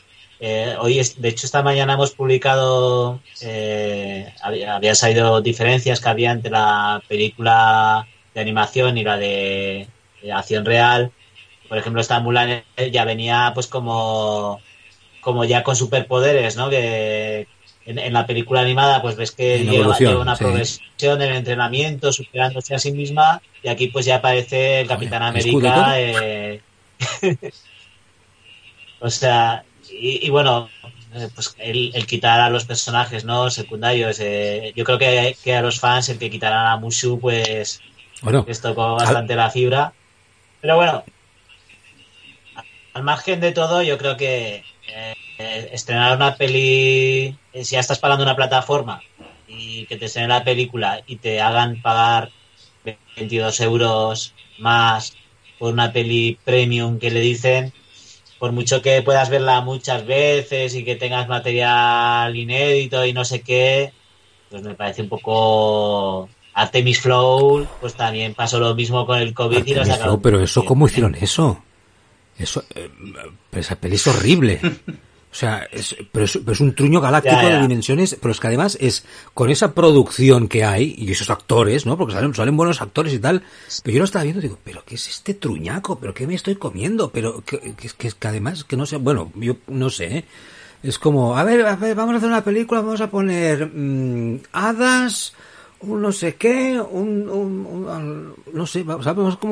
eh, 0.42 0.74
hoy, 0.80 1.00
de 1.18 1.28
hecho, 1.28 1.44
esta 1.44 1.62
mañana 1.62 1.94
hemos 1.94 2.12
publicado, 2.12 3.20
eh, 3.42 4.32
había, 4.42 4.94
salido 4.94 5.42
diferencias 5.42 6.00
que 6.00 6.08
había 6.08 6.32
entre 6.32 6.50
la 6.50 7.02
película 7.06 8.08
de 8.34 8.40
animación 8.40 8.96
y 8.96 9.04
la 9.04 9.18
de, 9.18 9.86
acción 10.32 10.64
real. 10.64 11.12
Por 11.70 11.78
ejemplo, 11.78 12.00
esta 12.00 12.18
Mulan 12.18 12.64
ya 12.90 13.04
venía 13.04 13.52
pues 13.54 13.68
como, 13.68 14.60
como 15.20 15.44
ya 15.44 15.62
con 15.62 15.76
superpoderes, 15.76 16.56
¿no? 16.56 16.68
Que 16.68 17.46
en, 17.86 18.12
la 18.12 18.26
película 18.26 18.60
animada 18.60 19.00
pues 19.00 19.14
ves 19.14 19.30
que 19.30 19.64
lleva, 19.64 19.96
una 20.18 20.34
progresión 20.34 21.22
en 21.22 21.30
el 21.30 21.36
entrenamiento, 21.36 22.12
superándose 22.12 22.74
a 22.74 22.80
sí 22.80 22.90
misma 22.90 23.40
y 23.62 23.68
aquí 23.68 23.86
pues 23.86 24.04
ya 24.04 24.16
aparece 24.16 24.80
el 24.80 24.88
Capitán 24.88 25.22
América. 25.22 25.92
Eh, 26.00 26.60
o 28.98 29.08
sea, 29.08 29.62
y, 29.88 30.28
bueno, 30.28 30.68
eh, 31.14 31.28
pues 31.32 31.54
el, 31.58 32.04
quitar 32.08 32.40
a 32.40 32.50
los 32.50 32.64
personajes 32.64 33.24
no 33.24 33.48
secundarios, 33.48 34.18
eh, 34.18 34.72
yo 34.74 34.82
creo 34.82 34.98
que, 34.98 35.36
que, 35.40 35.54
a 35.54 35.62
los 35.62 35.78
fans 35.78 36.08
el 36.08 36.18
que 36.18 36.30
quitaran 36.30 36.66
a 36.66 36.76
Mushu, 36.78 37.20
pues 37.20 37.80
bueno, 38.22 38.44
les 38.48 38.60
tocó 38.60 38.96
bastante 38.96 39.36
la 39.36 39.50
fibra. 39.50 39.92
Pero 40.60 40.74
bueno, 40.74 41.04
al 42.92 43.02
margen 43.02 43.40
de 43.40 43.52
todo, 43.52 43.82
yo 43.82 43.98
creo 43.98 44.16
que 44.16 44.64
eh, 44.88 45.70
estrenar 45.72 46.16
una 46.16 46.36
peli, 46.36 47.36
si 47.54 47.74
ya 47.74 47.80
estás 47.80 47.98
pagando 47.98 48.24
una 48.24 48.36
plataforma 48.36 49.02
y 49.48 49.86
que 49.86 49.96
te 49.96 50.06
estrenen 50.06 50.30
la 50.30 50.44
película 50.44 51.02
y 51.06 51.16
te 51.16 51.40
hagan 51.40 51.80
pagar 51.82 52.30
22 53.16 53.60
euros 53.60 54.34
más 54.58 55.14
por 55.58 55.72
una 55.72 55.92
peli 55.92 56.38
premium 56.44 56.98
que 56.98 57.10
le 57.10 57.20
dicen, 57.20 57.72
por 58.38 58.52
mucho 58.52 58.80
que 58.82 59.02
puedas 59.02 59.28
verla 59.28 59.60
muchas 59.60 60.06
veces 60.06 60.74
y 60.74 60.84
que 60.84 60.96
tengas 60.96 61.28
material 61.28 62.34
inédito 62.34 63.04
y 63.04 63.12
no 63.12 63.24
sé 63.24 63.42
qué, 63.42 63.92
pues 64.50 64.62
me 64.62 64.74
parece 64.74 65.02
un 65.02 65.08
poco 65.08 66.28
Artemis 66.54 67.00
Flow, 67.00 67.66
pues 67.80 67.94
también 67.94 68.34
pasó 68.34 68.58
lo 68.58 68.74
mismo 68.74 69.06
con 69.06 69.18
el 69.18 69.34
COVID 69.34 69.66
y 69.66 69.74
lo 69.74 70.20
Pero 70.20 70.42
eso, 70.42 70.64
¿cómo 70.64 70.86
hicieron 70.86 71.14
eso? 71.14 71.62
Eso, 72.40 72.64
eh, 72.74 72.90
esa 73.52 73.76
peli 73.76 73.96
es 73.96 74.06
horrible. 74.06 74.60
O 75.32 75.34
sea, 75.34 75.68
es, 75.70 75.94
pero, 76.10 76.24
es, 76.24 76.60
un 76.60 76.74
truño 76.74 77.00
galáctico 77.00 77.36
de 77.36 77.60
dimensiones, 77.60 78.16
pero 78.20 78.32
es 78.32 78.40
que 78.40 78.48
además 78.48 78.76
es 78.80 79.04
con 79.32 79.48
esa 79.48 79.74
producción 79.74 80.48
que 80.48 80.64
hay 80.64 80.96
y 80.98 81.12
esos 81.12 81.30
actores, 81.30 81.86
¿no? 81.86 81.96
Porque 81.96 82.14
salen, 82.14 82.34
salen 82.34 82.56
buenos 82.56 82.82
actores 82.82 83.14
y 83.14 83.20
tal. 83.20 83.44
Pero 83.84 83.94
yo 83.94 83.98
lo 84.00 84.06
estaba 84.06 84.24
viendo 84.24 84.40
y 84.40 84.42
digo, 84.42 84.58
¿pero 84.64 84.82
qué 84.84 84.96
es 84.96 85.08
este 85.08 85.34
truñaco? 85.34 86.00
¿Pero 86.00 86.14
qué 86.14 86.26
me 86.26 86.34
estoy 86.34 86.56
comiendo? 86.56 87.12
Pero 87.12 87.44
que, 87.44 87.74
que, 87.74 88.10
que 88.10 88.28
además, 88.28 88.64
que 88.64 88.76
no 88.76 88.86
sé, 88.86 88.96
bueno, 88.96 89.30
yo 89.36 89.56
no 89.68 89.88
sé, 89.88 90.18
¿eh? 90.18 90.24
Es 90.82 90.98
como, 90.98 91.36
a 91.36 91.44
ver, 91.44 91.64
a 91.64 91.76
ver, 91.76 91.94
vamos 91.94 92.14
a 92.14 92.16
hacer 92.16 92.28
una 92.28 92.42
película, 92.42 92.80
vamos 92.80 93.00
a 93.00 93.10
poner 93.10 93.70
mmm, 93.72 94.38
hadas, 94.52 95.34
un 95.80 96.02
no 96.02 96.10
sé 96.10 96.34
qué, 96.34 96.80
un, 96.80 97.28
un, 97.28 98.34
no 98.52 98.66
sé, 98.66 98.82
vamos, 98.82 99.04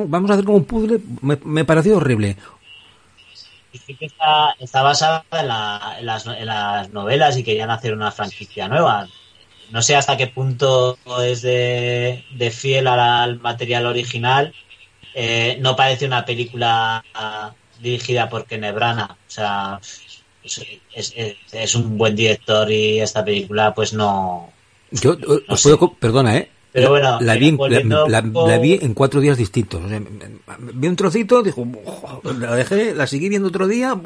vamos, 0.09 0.29
a 0.29 0.33
hacer 0.33 0.45
como 0.45 0.57
un 0.57 0.65
puzzle, 0.65 0.99
me, 1.21 1.37
me 1.45 1.65
pareció 1.65 1.97
horrible 1.97 2.35
está, 3.73 4.55
está 4.59 4.81
basada 4.81 5.25
en, 5.31 5.47
las, 5.47 6.25
en, 6.27 6.45
las, 6.45 6.89
novelas 6.91 7.37
y 7.37 7.43
querían 7.43 7.69
hacer 7.69 7.93
una 7.93 8.11
franquicia 8.11 8.67
nueva. 8.67 9.07
No 9.71 9.81
sé 9.81 9.95
hasta 9.95 10.17
qué 10.17 10.27
punto 10.27 10.97
es 11.21 11.41
de, 11.41 12.23
fiel 12.51 12.87
al, 12.87 13.39
material 13.39 13.85
original. 13.85 14.53
Eh, 15.13 15.57
no 15.59 15.75
parece 15.75 16.05
una 16.05 16.25
película 16.25 17.03
dirigida 17.79 18.29
por 18.29 18.45
Kenebrana. 18.45 19.17
O 19.27 19.31
sea, 19.31 19.79
es, 20.43 21.13
es, 21.51 21.75
un 21.75 21.97
buen 21.97 22.15
director 22.15 22.71
y 22.71 22.99
esta 22.99 23.23
película 23.23 23.73
pues 23.73 23.93
no... 23.93 24.51
Yo 24.91 25.17
puedo, 25.19 25.93
perdona, 25.93 26.37
¿eh? 26.37 26.51
Pero 26.71 26.89
bueno, 26.91 27.19
la 27.19 27.35
vi, 27.35 27.57
la, 27.57 28.57
vi, 28.59 28.79
en 28.81 28.93
cuatro 28.93 29.21
días 29.21 29.37
distintos. 29.37 29.81
vi 30.73 30.87
un 30.87 30.95
trocito, 30.95 31.41
dijo, 31.41 31.65
la 32.23 32.55
dejé, 32.55 32.93
la 32.93 33.07
seguí 33.07 33.27
viendo 33.27 33.47
otro 33.47 33.67
día. 33.67 33.99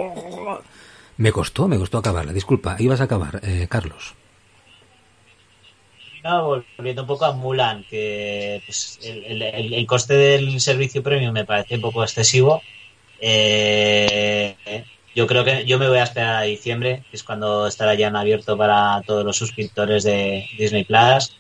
Me 1.18 1.32
costó, 1.32 1.68
me 1.68 1.78
costó 1.78 1.98
acabarla. 1.98 2.32
Disculpa, 2.32 2.78
ibas 2.80 3.02
a 3.02 3.04
acabar, 3.04 3.42
eh, 3.44 3.68
Carlos. 3.70 4.16
volviendo 6.24 7.02
un 7.02 7.08
poco 7.08 7.26
a 7.26 7.34
Mulan, 7.34 7.84
que 7.90 8.64
pues, 8.66 8.98
el, 9.04 9.86
coste 9.86 10.14
del 10.14 10.62
servicio 10.62 11.04
premium 11.04 11.34
me 11.34 11.44
parece 11.44 11.76
un 11.76 11.82
poco 11.82 12.02
excesivo. 12.02 12.62
Eh, 13.20 14.56
yo 15.14 15.28
creo 15.28 15.44
que 15.44 15.66
yo 15.66 15.78
me 15.78 15.90
voy 15.90 15.98
a 15.98 16.04
esperar 16.04 16.38
a 16.38 16.42
diciembre, 16.44 17.04
que 17.12 17.18
es 17.18 17.24
cuando 17.24 17.68
estará 17.68 17.94
ya 17.96 18.08
en 18.08 18.16
abierto 18.16 18.58
para 18.58 19.02
todos 19.06 19.26
los 19.26 19.36
suscriptores 19.36 20.04
de 20.04 20.48
Disney 20.58 20.86
Plus 20.86 21.36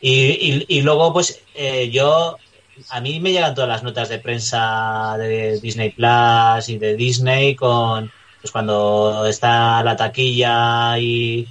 y, 0.00 0.64
y, 0.68 0.82
luego, 0.82 1.12
pues 1.12 1.42
eh, 1.54 1.90
yo, 1.90 2.36
a 2.90 3.00
mí 3.00 3.20
me 3.20 3.32
llegan 3.32 3.54
todas 3.54 3.68
las 3.68 3.82
notas 3.82 4.08
de 4.08 4.18
prensa 4.18 5.16
de 5.18 5.58
Disney 5.60 5.90
Plus 5.90 6.68
y 6.68 6.78
de 6.78 6.96
Disney 6.96 7.54
con, 7.54 8.10
pues 8.40 8.52
cuando 8.52 9.26
está 9.26 9.82
la 9.82 9.96
taquilla 9.96 10.98
y, 10.98 11.48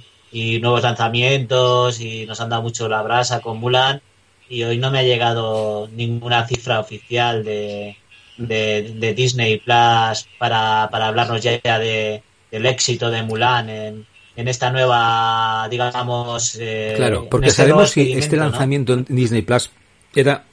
nuevos 0.60 0.82
lanzamientos 0.82 2.00
y 2.00 2.26
nos 2.26 2.40
han 2.40 2.50
dado 2.50 2.62
mucho 2.62 2.88
la 2.88 3.02
brasa 3.02 3.40
con 3.40 3.58
Mulan. 3.58 4.02
Y 4.48 4.62
hoy 4.64 4.78
no 4.78 4.90
me 4.90 4.98
ha 5.00 5.02
llegado 5.02 5.88
ninguna 5.88 6.46
cifra 6.46 6.78
oficial 6.80 7.42
de, 7.42 7.96
de, 8.36 9.14
Disney 9.14 9.58
Plus 9.58 10.28
para, 10.38 10.88
para 10.90 11.08
hablarnos 11.08 11.42
ya 11.42 11.78
de, 11.78 12.22
del 12.50 12.66
éxito 12.66 13.10
de 13.10 13.22
Mulan 13.22 13.70
en, 13.70 14.06
en 14.36 14.48
esta 14.48 14.70
nueva, 14.70 15.66
digamos... 15.70 16.56
Eh, 16.60 16.94
claro, 16.96 17.28
porque 17.28 17.48
este 17.48 17.62
sabemos 17.62 17.92
que 17.92 18.18
este 18.18 18.36
lanzamiento 18.36 18.92
en 18.92 19.06
Disney 19.08 19.42
Plus 19.42 19.70
era 20.14 20.44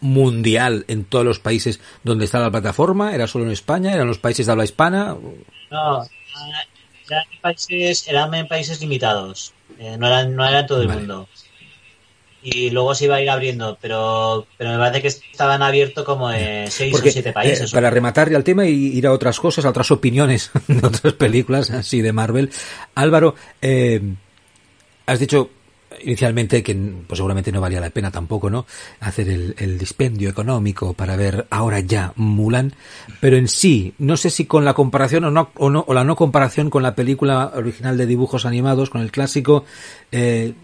mundial 0.00 0.84
en 0.88 1.04
todos 1.04 1.24
los 1.24 1.38
países 1.38 1.80
donde 2.02 2.24
está 2.24 2.40
la 2.40 2.50
plataforma, 2.50 3.14
era 3.14 3.26
solo 3.26 3.44
en 3.44 3.50
España, 3.50 3.92
eran 3.92 4.06
los 4.06 4.18
países 4.18 4.46
de 4.46 4.52
habla 4.52 4.64
hispana. 4.64 5.16
No, 5.70 6.02
eran 7.08 7.24
países, 7.40 8.08
eran 8.08 8.34
en 8.34 8.48
países 8.48 8.80
limitados, 8.80 9.52
eh, 9.78 9.96
no 9.98 10.06
eran, 10.06 10.34
no 10.34 10.46
era 10.46 10.66
todo 10.66 10.82
el 10.82 10.88
mundo 10.88 11.28
y 12.42 12.70
luego 12.70 12.94
se 12.94 13.06
iba 13.06 13.16
a 13.16 13.20
ir 13.20 13.30
abriendo, 13.30 13.76
pero, 13.80 14.46
pero 14.56 14.70
me 14.70 14.78
parece 14.78 15.02
que 15.02 15.08
estaban 15.08 15.62
abiertos 15.62 16.04
como 16.04 16.30
en 16.30 16.70
seis 16.70 16.94
o 16.94 16.98
siete 16.98 17.32
países. 17.32 17.72
Eh, 17.72 17.74
para 17.74 17.90
rematar 17.90 18.30
ya 18.30 18.36
el 18.36 18.44
tema 18.44 18.66
y 18.66 18.96
ir 18.96 19.06
a 19.06 19.12
otras 19.12 19.40
cosas, 19.40 19.64
a 19.64 19.70
otras 19.70 19.90
opiniones 19.90 20.50
de 20.68 20.86
otras 20.86 21.14
películas 21.14 21.70
así 21.70 22.02
de 22.02 22.12
Marvel, 22.12 22.50
Álvaro, 22.94 23.34
eh, 23.60 24.00
has 25.06 25.18
dicho 25.18 25.50
inicialmente 26.02 26.62
que 26.62 26.74
pues 27.06 27.18
seguramente 27.18 27.52
no 27.52 27.60
valía 27.60 27.80
la 27.80 27.90
pena 27.90 28.10
tampoco, 28.10 28.50
¿no? 28.50 28.66
Hacer 29.00 29.28
el, 29.28 29.78
dispendio 29.78 30.28
económico 30.28 30.94
para 30.94 31.16
ver 31.16 31.46
ahora 31.50 31.80
ya 31.80 32.12
Mulan, 32.16 32.72
pero 33.20 33.36
en 33.36 33.48
sí, 33.48 33.94
no 33.98 34.16
sé 34.16 34.30
si 34.30 34.46
con 34.46 34.64
la 34.64 34.74
comparación 34.74 35.24
o 35.24 35.30
no, 35.30 35.50
o 35.56 35.70
no 35.70 35.84
o 35.86 35.94
la 35.94 36.04
no 36.04 36.16
comparación 36.16 36.70
con 36.70 36.82
la 36.82 36.94
película 36.94 37.52
original 37.54 37.96
de 37.96 38.06
dibujos 38.06 38.46
animados, 38.46 38.90
con 38.90 39.00
el 39.00 39.10
clásico, 39.12 39.64
eh, 40.12 40.54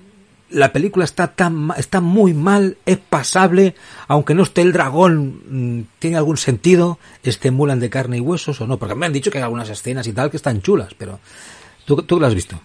la 0.53 0.73
película 0.73 1.05
está 1.05 1.29
tan 1.29 1.71
está 1.77 2.01
muy 2.01 2.35
mal, 2.35 2.77
es 2.87 2.99
pasable, 2.99 3.75
aunque 4.09 4.35
no 4.35 4.43
esté 4.43 4.63
el 4.63 4.73
dragón, 4.73 5.43
mm, 5.49 5.83
tiene 5.99 6.17
algún 6.17 6.37
sentido, 6.37 6.99
este 7.23 7.51
Mulan 7.51 7.81
de 7.81 7.91
carne 7.91 8.19
y 8.19 8.21
huesos 8.21 8.61
o 8.61 8.67
no, 8.67 8.79
porque 8.79 8.95
me 8.95 9.07
han 9.07 9.13
dicho 9.13 9.31
que 9.31 9.39
hay 9.39 9.45
algunas 9.45 9.69
escenas 9.69 10.07
y 10.07 10.13
tal 10.13 10.31
que 10.31 10.37
están 10.37 10.63
chulas, 10.63 10.95
pero 10.97 11.21
tú, 11.85 12.03
tú 12.03 12.21
lo 12.21 12.27
has 12.27 12.35
visto. 12.35 12.61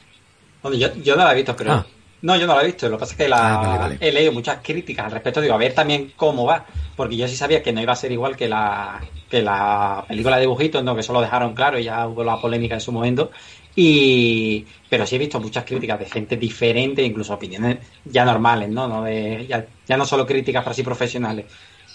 yo, 0.63 0.94
yo 0.96 1.15
no 1.15 1.24
la 1.24 1.34
he 1.34 1.36
visto, 1.36 1.56
pero 1.56 1.74
ah. 1.74 1.86
no, 2.22 2.36
yo 2.36 2.48
no 2.48 2.56
la 2.56 2.63
he 2.63 2.65
visto, 2.67 2.89
lo 2.89 2.98
que 2.98 3.01
pasa 3.01 3.13
es 3.13 3.17
que 3.17 3.29
la, 3.29 3.86
ah, 3.86 3.91
he 4.00 4.12
leído 4.12 4.32
muchas 4.32 4.60
críticas 4.62 5.06
al 5.06 5.12
respecto, 5.12 5.41
digo, 5.41 5.53
a 5.53 5.58
ver 5.58 5.74
también 5.74 6.13
cómo 6.15 6.46
va, 6.46 6.65
porque 6.96 7.17
yo 7.17 7.27
sí 7.27 7.36
sabía 7.36 7.63
que 7.63 7.74
no 7.74 7.82
iba 7.82 7.94
a 7.94 7.98
ser 7.98 8.12
igual 8.12 8.36
que 8.36 8.48
la 8.48 9.01
que 9.29 9.41
la 9.41 10.06
película 10.08 10.38
de 10.38 10.44
dibujitos, 10.44 10.84
no, 10.84 10.96
que 10.96 11.01
eso 11.01 11.13
lo 11.13 11.22
dejaron 11.22 11.53
claro 11.53 11.77
y 11.77 11.84
ya 11.84 12.08
hubo 12.08 12.24
la 12.24 12.39
polémica 12.39 12.75
en 12.75 12.82
su 12.82 12.91
momento, 12.91 13.32
y, 13.79 14.65
pero 14.89 15.05
sí 15.05 15.17
he 15.17 15.19
visto 15.19 15.39
muchas 15.39 15.63
críticas 15.63 16.00
de 16.00 16.05
gente 16.07 16.36
diferente, 16.36 17.03
incluso 17.03 17.36
opiniones 17.36 17.77
ya 18.05 18.25
normales, 18.25 18.69
¿no? 18.69 18.88
no 18.88 19.03
de, 19.03 19.46
ya, 19.48 19.67
ya 19.88 19.96
no 19.96 20.03
solo 20.03 20.25
críticas 20.25 20.63
para 20.63 20.74
sí 20.74 20.81
profesionales. 20.81 21.46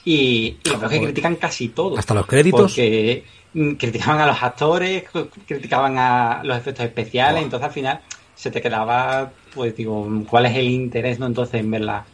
Y, 0.04 0.58
y 0.62 0.70
lo 0.80 0.88
que 0.88 1.00
critican 1.00 1.34
casi 1.34 1.70
todo. 1.70 1.98
Hasta 1.98 2.14
los 2.14 2.24
créditos. 2.24 2.60
Porque 2.60 3.24
mm, 3.54 3.72
criticaban 3.72 4.20
a 4.20 4.26
los 4.26 4.40
actores, 4.40 5.02
criticaban 5.44 5.98
a 5.98 6.42
los 6.44 6.56
efectos 6.56 6.84
especiales, 6.86 7.42
entonces 7.42 7.66
al 7.66 7.74
final 7.74 8.00
se 8.32 8.52
te 8.52 8.62
quedaba, 8.62 9.32
pues 9.52 9.74
digo, 9.74 10.08
¿cuál 10.30 10.46
es 10.46 10.56
el 10.56 10.68
interés, 10.68 11.18
no? 11.18 11.26
Entonces 11.26 11.58
en 11.58 11.68
ver 11.68 11.80
la, 11.80 12.04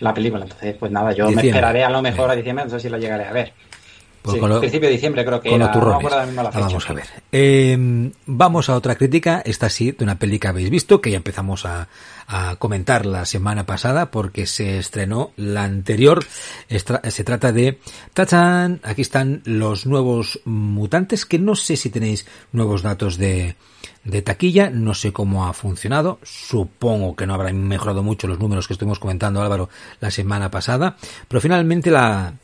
la 0.00 0.14
película. 0.14 0.44
Entonces, 0.44 0.74
pues 0.80 0.90
nada, 0.90 1.12
yo 1.12 1.30
me 1.30 1.42
esperaré 1.42 1.84
a 1.84 1.90
lo 1.90 2.00
mejor 2.00 2.30
a 2.30 2.34
diciembre, 2.34 2.64
no 2.64 2.70
sé 2.70 2.80
si 2.80 2.88
lo 2.88 2.96
llegaré 2.96 3.26
a 3.26 3.32
ver. 3.32 3.52
Pues 4.36 4.58
principio 4.60 4.88
de 4.88 4.94
diciembre 4.94 5.24
creo 5.24 5.40
que 5.40 5.54
era, 5.54 5.68
Vamos 5.68 6.90
a 6.90 6.92
ver. 6.92 7.06
Em, 7.32 8.12
vamos 8.26 8.68
a 8.68 8.76
otra 8.76 8.96
crítica, 8.96 9.42
esta 9.44 9.68
sí, 9.68 9.92
de 9.92 10.04
una 10.04 10.18
peli 10.18 10.38
que 10.38 10.48
habéis 10.48 10.70
visto, 10.70 11.00
que 11.00 11.10
ya 11.10 11.16
empezamos 11.16 11.64
a, 11.64 11.88
comentar 12.58 13.06
la 13.06 13.24
semana 13.24 13.64
pasada 13.64 14.10
porque 14.10 14.46
se 14.46 14.78
estrenó 14.78 15.32
la 15.36 15.64
anterior. 15.64 16.22
se 16.68 17.24
trata 17.24 17.52
de 17.52 17.78
¡Tachan! 18.12 18.80
Aquí 18.82 19.00
están 19.00 19.40
los 19.46 19.86
nuevos 19.86 20.40
mutantes, 20.44 21.24
que 21.24 21.38
no 21.38 21.54
sé 21.54 21.76
si 21.76 21.88
tenéis 21.88 22.26
nuevos 22.52 22.82
datos 22.82 23.16
de, 23.16 23.56
de 24.04 24.22
taquilla, 24.22 24.70
no 24.70 24.94
sé 24.94 25.12
cómo 25.12 25.46
ha 25.46 25.52
funcionado, 25.52 26.18
supongo 26.22 27.16
que 27.16 27.26
no 27.26 27.34
habrá 27.34 27.52
mejorado 27.52 28.02
mucho 28.02 28.26
los 28.26 28.38
números 28.38 28.66
que 28.66 28.74
estuvimos 28.74 28.98
comentando 28.98 29.42
Álvaro 29.42 29.68
la 30.00 30.10
semana 30.10 30.50
pasada, 30.50 30.96
pero 31.28 31.40
finalmente 31.40 31.90
la, 31.90 32.34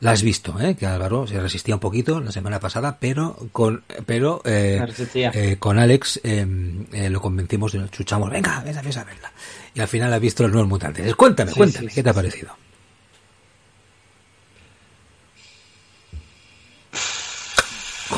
la 0.00 0.10
has 0.10 0.22
visto, 0.22 0.60
¿eh? 0.60 0.76
que 0.76 0.86
Álvaro 0.86 1.26
se 1.26 1.40
resistía 1.40 1.74
un 1.74 1.80
poquito 1.80 2.20
la 2.20 2.30
semana 2.30 2.60
pasada, 2.60 2.98
pero 3.00 3.36
con 3.52 3.82
pero 4.04 4.42
eh, 4.44 4.84
eh 5.14 5.56
con 5.58 5.78
Alex 5.78 6.20
em, 6.22 6.84
eh, 6.92 7.08
lo 7.08 7.20
convencimos 7.20 7.74
y 7.74 7.78
nos 7.78 7.90
chuchamos, 7.90 8.30
venga, 8.30 8.60
ves 8.60 8.76
a 8.76 9.04
verla. 9.04 9.32
Y 9.74 9.80
al 9.80 9.88
final 9.88 10.12
ha 10.12 10.18
visto 10.18 10.42
los 10.42 10.52
nuevos 10.52 10.68
mutantes. 10.68 11.14
Cuéntame, 11.14 11.52
cuéntame, 11.52 11.88
¿qué 11.88 12.02
te 12.02 12.10
ha 12.10 12.14
parecido? 12.14 12.54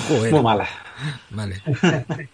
Muy 0.08 0.42
mala. 0.42 0.68
Vale. 1.30 1.62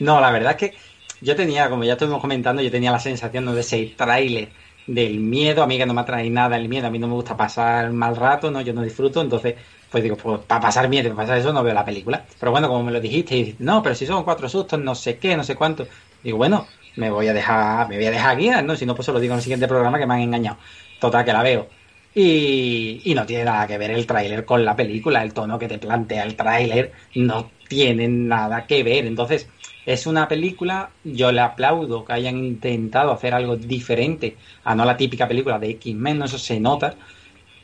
no, 0.00 0.20
la 0.20 0.30
verdad 0.30 0.52
es 0.52 0.56
que 0.58 0.78
yo 1.20 1.34
tenía, 1.34 1.68
como 1.68 1.84
ya 1.84 1.94
estuvimos 1.94 2.20
comentando, 2.20 2.62
yo 2.62 2.70
tenía 2.70 2.92
la 2.92 3.00
sensación 3.00 3.52
de 3.52 3.60
ese 3.60 3.94
tráiler 3.96 4.50
del 4.86 5.20
miedo, 5.20 5.62
a 5.62 5.66
mí 5.66 5.78
que 5.78 5.86
no 5.86 5.94
me 5.94 6.00
atrae 6.00 6.28
nada 6.30 6.56
el 6.56 6.68
miedo, 6.68 6.86
a 6.86 6.90
mí 6.90 6.98
no 6.98 7.06
me 7.08 7.14
gusta 7.14 7.36
pasar 7.36 7.92
mal 7.92 8.16
rato, 8.16 8.50
no, 8.50 8.60
yo 8.60 8.72
no 8.72 8.82
disfruto, 8.82 9.20
entonces, 9.20 9.54
pues 9.90 10.02
digo, 10.02 10.16
pues 10.16 10.40
para 10.46 10.60
pasar 10.60 10.88
miedo, 10.88 11.10
para 11.10 11.22
pasar 11.22 11.38
eso 11.38 11.52
no 11.52 11.62
veo 11.62 11.74
la 11.74 11.84
película. 11.84 12.24
Pero 12.38 12.52
bueno, 12.52 12.68
como 12.68 12.84
me 12.84 12.92
lo 12.92 13.00
dijiste, 13.00 13.36
y 13.36 13.56
no, 13.60 13.82
pero 13.82 13.94
si 13.94 14.06
son 14.06 14.24
cuatro 14.24 14.48
sustos, 14.48 14.80
no 14.80 14.94
sé 14.94 15.18
qué, 15.18 15.36
no 15.36 15.44
sé 15.44 15.54
cuánto, 15.56 15.86
digo, 16.22 16.38
bueno, 16.38 16.66
me 16.96 17.10
voy 17.10 17.28
a 17.28 17.32
dejar, 17.32 17.88
me 17.88 17.96
voy 17.96 18.06
a 18.06 18.10
dejar 18.10 18.36
guiar, 18.36 18.64
¿no? 18.64 18.76
Si 18.76 18.86
no, 18.86 18.94
pues 18.94 19.06
se 19.06 19.12
lo 19.12 19.20
digo 19.20 19.34
en 19.34 19.38
el 19.38 19.42
siguiente 19.42 19.68
programa 19.68 19.98
que 19.98 20.06
me 20.06 20.14
han 20.14 20.20
engañado. 20.20 20.58
Total, 20.98 21.24
que 21.24 21.32
la 21.32 21.42
veo. 21.42 21.68
Y, 22.14 23.02
y 23.04 23.14
no 23.14 23.24
tiene 23.24 23.44
nada 23.44 23.66
que 23.66 23.78
ver 23.78 23.92
el 23.92 24.06
tráiler 24.06 24.44
con 24.44 24.64
la 24.64 24.74
película, 24.76 25.22
el 25.22 25.32
tono 25.32 25.58
que 25.58 25.68
te 25.68 25.78
plantea 25.78 26.24
el 26.24 26.34
tráiler 26.36 26.92
no 27.14 27.52
tiene 27.68 28.08
nada 28.08 28.66
que 28.66 28.82
ver. 28.82 29.06
Entonces, 29.06 29.48
es 29.86 30.06
una 30.06 30.28
película, 30.28 30.90
yo 31.04 31.32
le 31.32 31.40
aplaudo 31.40 32.04
que 32.04 32.12
hayan 32.12 32.36
intentado 32.44 33.12
hacer 33.12 33.34
algo 33.34 33.56
diferente 33.56 34.36
a 34.64 34.74
no 34.74 34.84
la 34.84 34.96
típica 34.96 35.26
película 35.26 35.58
de 35.58 35.70
X-Men, 35.70 36.22
eso 36.22 36.38
se 36.38 36.60
nota, 36.60 36.94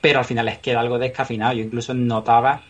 pero 0.01 0.21
al 0.21 0.25
final 0.25 0.47
les 0.47 0.59
queda 0.59 0.81
algo 0.81 0.99
descafinado. 0.99 1.55
Yo 1.55 1.65
incluso 1.65 1.93
notaba 1.95 2.63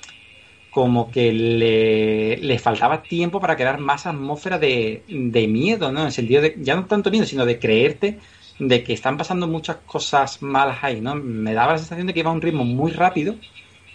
como 0.70 1.10
que 1.10 1.32
le, 1.32 2.58
faltaba 2.58 3.02
tiempo 3.02 3.40
para 3.40 3.56
crear 3.56 3.78
más 3.78 4.06
atmósfera 4.06 4.58
de, 4.58 5.02
miedo, 5.48 5.90
¿no? 5.90 6.00
En 6.00 6.06
el 6.06 6.12
sentido 6.12 6.42
de, 6.42 6.56
ya 6.58 6.76
no 6.76 6.84
tanto 6.84 7.10
miedo, 7.10 7.24
sino 7.24 7.46
de 7.46 7.58
creerte 7.58 8.18
de 8.58 8.82
que 8.82 8.92
están 8.92 9.16
pasando 9.16 9.46
muchas 9.46 9.76
cosas 9.86 10.42
malas 10.42 10.78
ahí, 10.82 11.00
¿no? 11.00 11.14
Me 11.14 11.54
daba 11.54 11.72
la 11.72 11.78
sensación 11.78 12.06
de 12.06 12.14
que 12.14 12.20
iba 12.20 12.30
a 12.30 12.34
un 12.34 12.42
ritmo 12.42 12.64
muy 12.64 12.92
rápido 12.92 13.36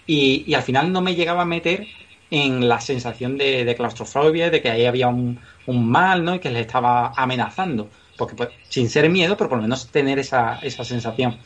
y, 0.06 0.44
y 0.46 0.54
al 0.54 0.62
final 0.62 0.92
no 0.92 1.02
me 1.02 1.14
llegaba 1.14 1.42
a 1.42 1.44
meter 1.44 1.86
en 2.32 2.66
la 2.66 2.80
sensación 2.80 3.36
de, 3.36 3.74
claustrofobia, 3.76 4.48
de 4.48 4.62
que 4.62 4.70
ahí 4.70 4.86
había 4.86 5.08
un, 5.08 5.38
mal, 5.66 6.24
¿no? 6.24 6.34
Y 6.34 6.38
que 6.38 6.50
les 6.50 6.62
estaba 6.62 7.12
amenazando. 7.14 7.90
Porque, 8.16 8.34
pues, 8.34 8.48
sin 8.70 8.88
ser 8.88 9.10
miedo, 9.10 9.36
pero 9.36 9.50
por 9.50 9.58
lo 9.58 9.62
menos 9.62 9.88
tener 9.88 10.18
esa, 10.18 10.58
esa 10.62 10.82
sensación. 10.82 11.36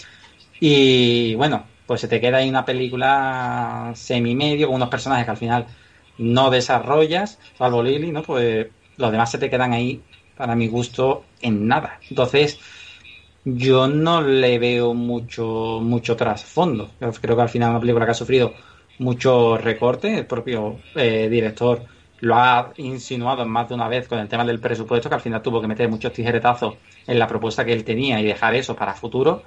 Y 0.60 1.34
bueno, 1.34 1.64
pues 1.86 2.00
se 2.00 2.08
te 2.08 2.20
queda 2.20 2.38
ahí 2.38 2.48
una 2.48 2.64
película 2.64 3.90
semi-medio 3.96 4.68
con 4.68 4.76
unos 4.76 4.88
personajes 4.88 5.24
que 5.24 5.30
al 5.32 5.36
final 5.36 5.66
no 6.18 6.50
desarrollas, 6.50 7.40
salvo 7.58 7.82
Lily, 7.82 8.12
¿no? 8.12 8.22
Pues 8.22 8.68
los 8.96 9.10
demás 9.10 9.28
se 9.32 9.38
te 9.38 9.50
quedan 9.50 9.72
ahí, 9.72 10.00
para 10.36 10.54
mi 10.54 10.68
gusto, 10.68 11.24
en 11.40 11.66
nada. 11.66 11.98
Entonces, 12.08 12.60
yo 13.44 13.88
no 13.88 14.22
le 14.22 14.60
veo 14.60 14.94
mucho, 14.94 15.80
mucho 15.82 16.14
trasfondo. 16.14 16.92
Creo 17.20 17.34
que 17.34 17.42
al 17.42 17.48
final 17.48 17.70
una 17.70 17.80
película 17.80 18.04
que 18.04 18.12
ha 18.12 18.14
sufrido 18.14 18.54
mucho 18.98 19.56
recorte. 19.58 20.18
El 20.18 20.26
propio 20.26 20.78
eh, 20.94 21.28
director 21.28 21.82
lo 22.20 22.34
ha 22.36 22.72
insinuado 22.76 23.44
más 23.46 23.68
de 23.68 23.74
una 23.74 23.88
vez 23.88 24.08
con 24.08 24.18
el 24.18 24.28
tema 24.28 24.44
del 24.44 24.60
presupuesto, 24.60 25.08
que 25.08 25.14
al 25.16 25.20
final 25.20 25.42
tuvo 25.42 25.60
que 25.60 25.68
meter 25.68 25.88
muchos 25.88 26.12
tijeretazos 26.12 26.74
en 27.06 27.18
la 27.18 27.26
propuesta 27.26 27.64
que 27.64 27.72
él 27.72 27.84
tenía 27.84 28.20
y 28.20 28.24
dejar 28.24 28.54
eso 28.54 28.74
para 28.74 28.94
futuro. 28.94 29.42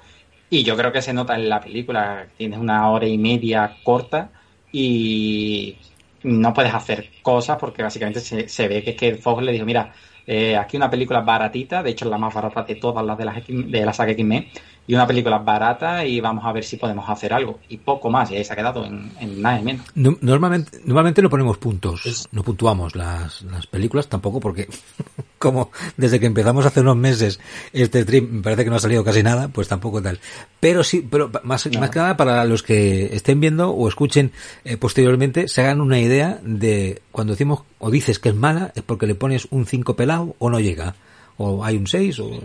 Y 0.48 0.62
yo 0.62 0.76
creo 0.76 0.92
que 0.92 1.02
se 1.02 1.12
nota 1.12 1.34
en 1.36 1.48
la 1.48 1.60
película, 1.60 2.26
tienes 2.36 2.58
una 2.58 2.90
hora 2.90 3.06
y 3.06 3.18
media 3.18 3.76
corta 3.84 4.30
y 4.72 5.76
no 6.22 6.52
puedes 6.52 6.74
hacer 6.74 7.08
cosas 7.22 7.56
porque 7.58 7.82
básicamente 7.82 8.20
se, 8.20 8.68
ve 8.68 8.82
que, 8.82 8.90
es 8.90 8.96
que 8.96 9.14
Fox 9.14 9.42
le 9.42 9.52
dijo, 9.52 9.64
mira, 9.64 9.92
eh, 10.26 10.56
aquí 10.56 10.76
una 10.76 10.90
película 10.90 11.20
baratita, 11.20 11.82
de 11.82 11.90
hecho 11.90 12.04
es 12.04 12.10
la 12.10 12.18
más 12.18 12.34
barata 12.34 12.62
de 12.62 12.76
todas 12.76 13.04
las 13.04 13.16
de, 13.18 13.24
las 13.24 13.42
de 13.46 13.84
la 13.84 13.92
saga 13.92 14.12
X-Men, 14.12 14.48
y 14.90 14.94
una 14.94 15.06
película 15.06 15.38
barata 15.38 16.04
y 16.04 16.20
vamos 16.20 16.44
a 16.44 16.50
ver 16.50 16.64
si 16.64 16.76
podemos 16.76 17.08
hacer 17.08 17.32
algo. 17.32 17.60
Y 17.68 17.76
poco 17.76 18.10
más, 18.10 18.28
y 18.32 18.34
ahí 18.34 18.44
se 18.44 18.52
ha 18.52 18.56
quedado 18.56 18.84
en, 18.84 19.40
nada 19.40 19.60
menos. 19.62 19.86
Normalmente, 19.94 20.80
normalmente 20.84 21.22
no 21.22 21.30
ponemos 21.30 21.58
puntos, 21.58 22.28
no 22.32 22.42
puntuamos 22.42 22.96
las, 22.96 23.42
las 23.42 23.68
películas 23.68 24.08
tampoco 24.08 24.40
porque 24.40 24.68
como 25.38 25.70
desde 25.96 26.18
que 26.18 26.26
empezamos 26.26 26.66
hace 26.66 26.80
unos 26.80 26.96
meses 26.96 27.38
este 27.72 28.02
stream 28.02 28.28
me 28.32 28.42
parece 28.42 28.64
que 28.64 28.70
no 28.70 28.74
ha 28.74 28.80
salido 28.80 29.04
casi 29.04 29.22
nada, 29.22 29.46
pues 29.46 29.68
tampoco 29.68 30.02
tal. 30.02 30.18
Pero 30.58 30.82
sí, 30.82 31.06
pero 31.08 31.30
más, 31.44 31.68
más 31.78 31.90
que 31.90 31.98
nada 32.00 32.16
para 32.16 32.44
los 32.44 32.64
que 32.64 33.14
estén 33.14 33.38
viendo 33.38 33.70
o 33.70 33.86
escuchen 33.86 34.32
eh, 34.64 34.76
posteriormente, 34.76 35.46
se 35.46 35.60
hagan 35.60 35.80
una 35.80 36.00
idea 36.00 36.40
de 36.42 37.00
cuando 37.12 37.34
decimos 37.34 37.62
o 37.78 37.92
dices 37.92 38.18
que 38.18 38.30
es 38.30 38.34
mala, 38.34 38.72
es 38.74 38.82
porque 38.82 39.06
le 39.06 39.14
pones 39.14 39.46
un 39.52 39.66
5 39.66 39.94
pelado 39.94 40.34
o 40.40 40.50
no 40.50 40.58
llega. 40.58 40.96
O 41.36 41.64
hay 41.64 41.76
un 41.76 41.86
6 41.86 42.18
o... 42.18 42.40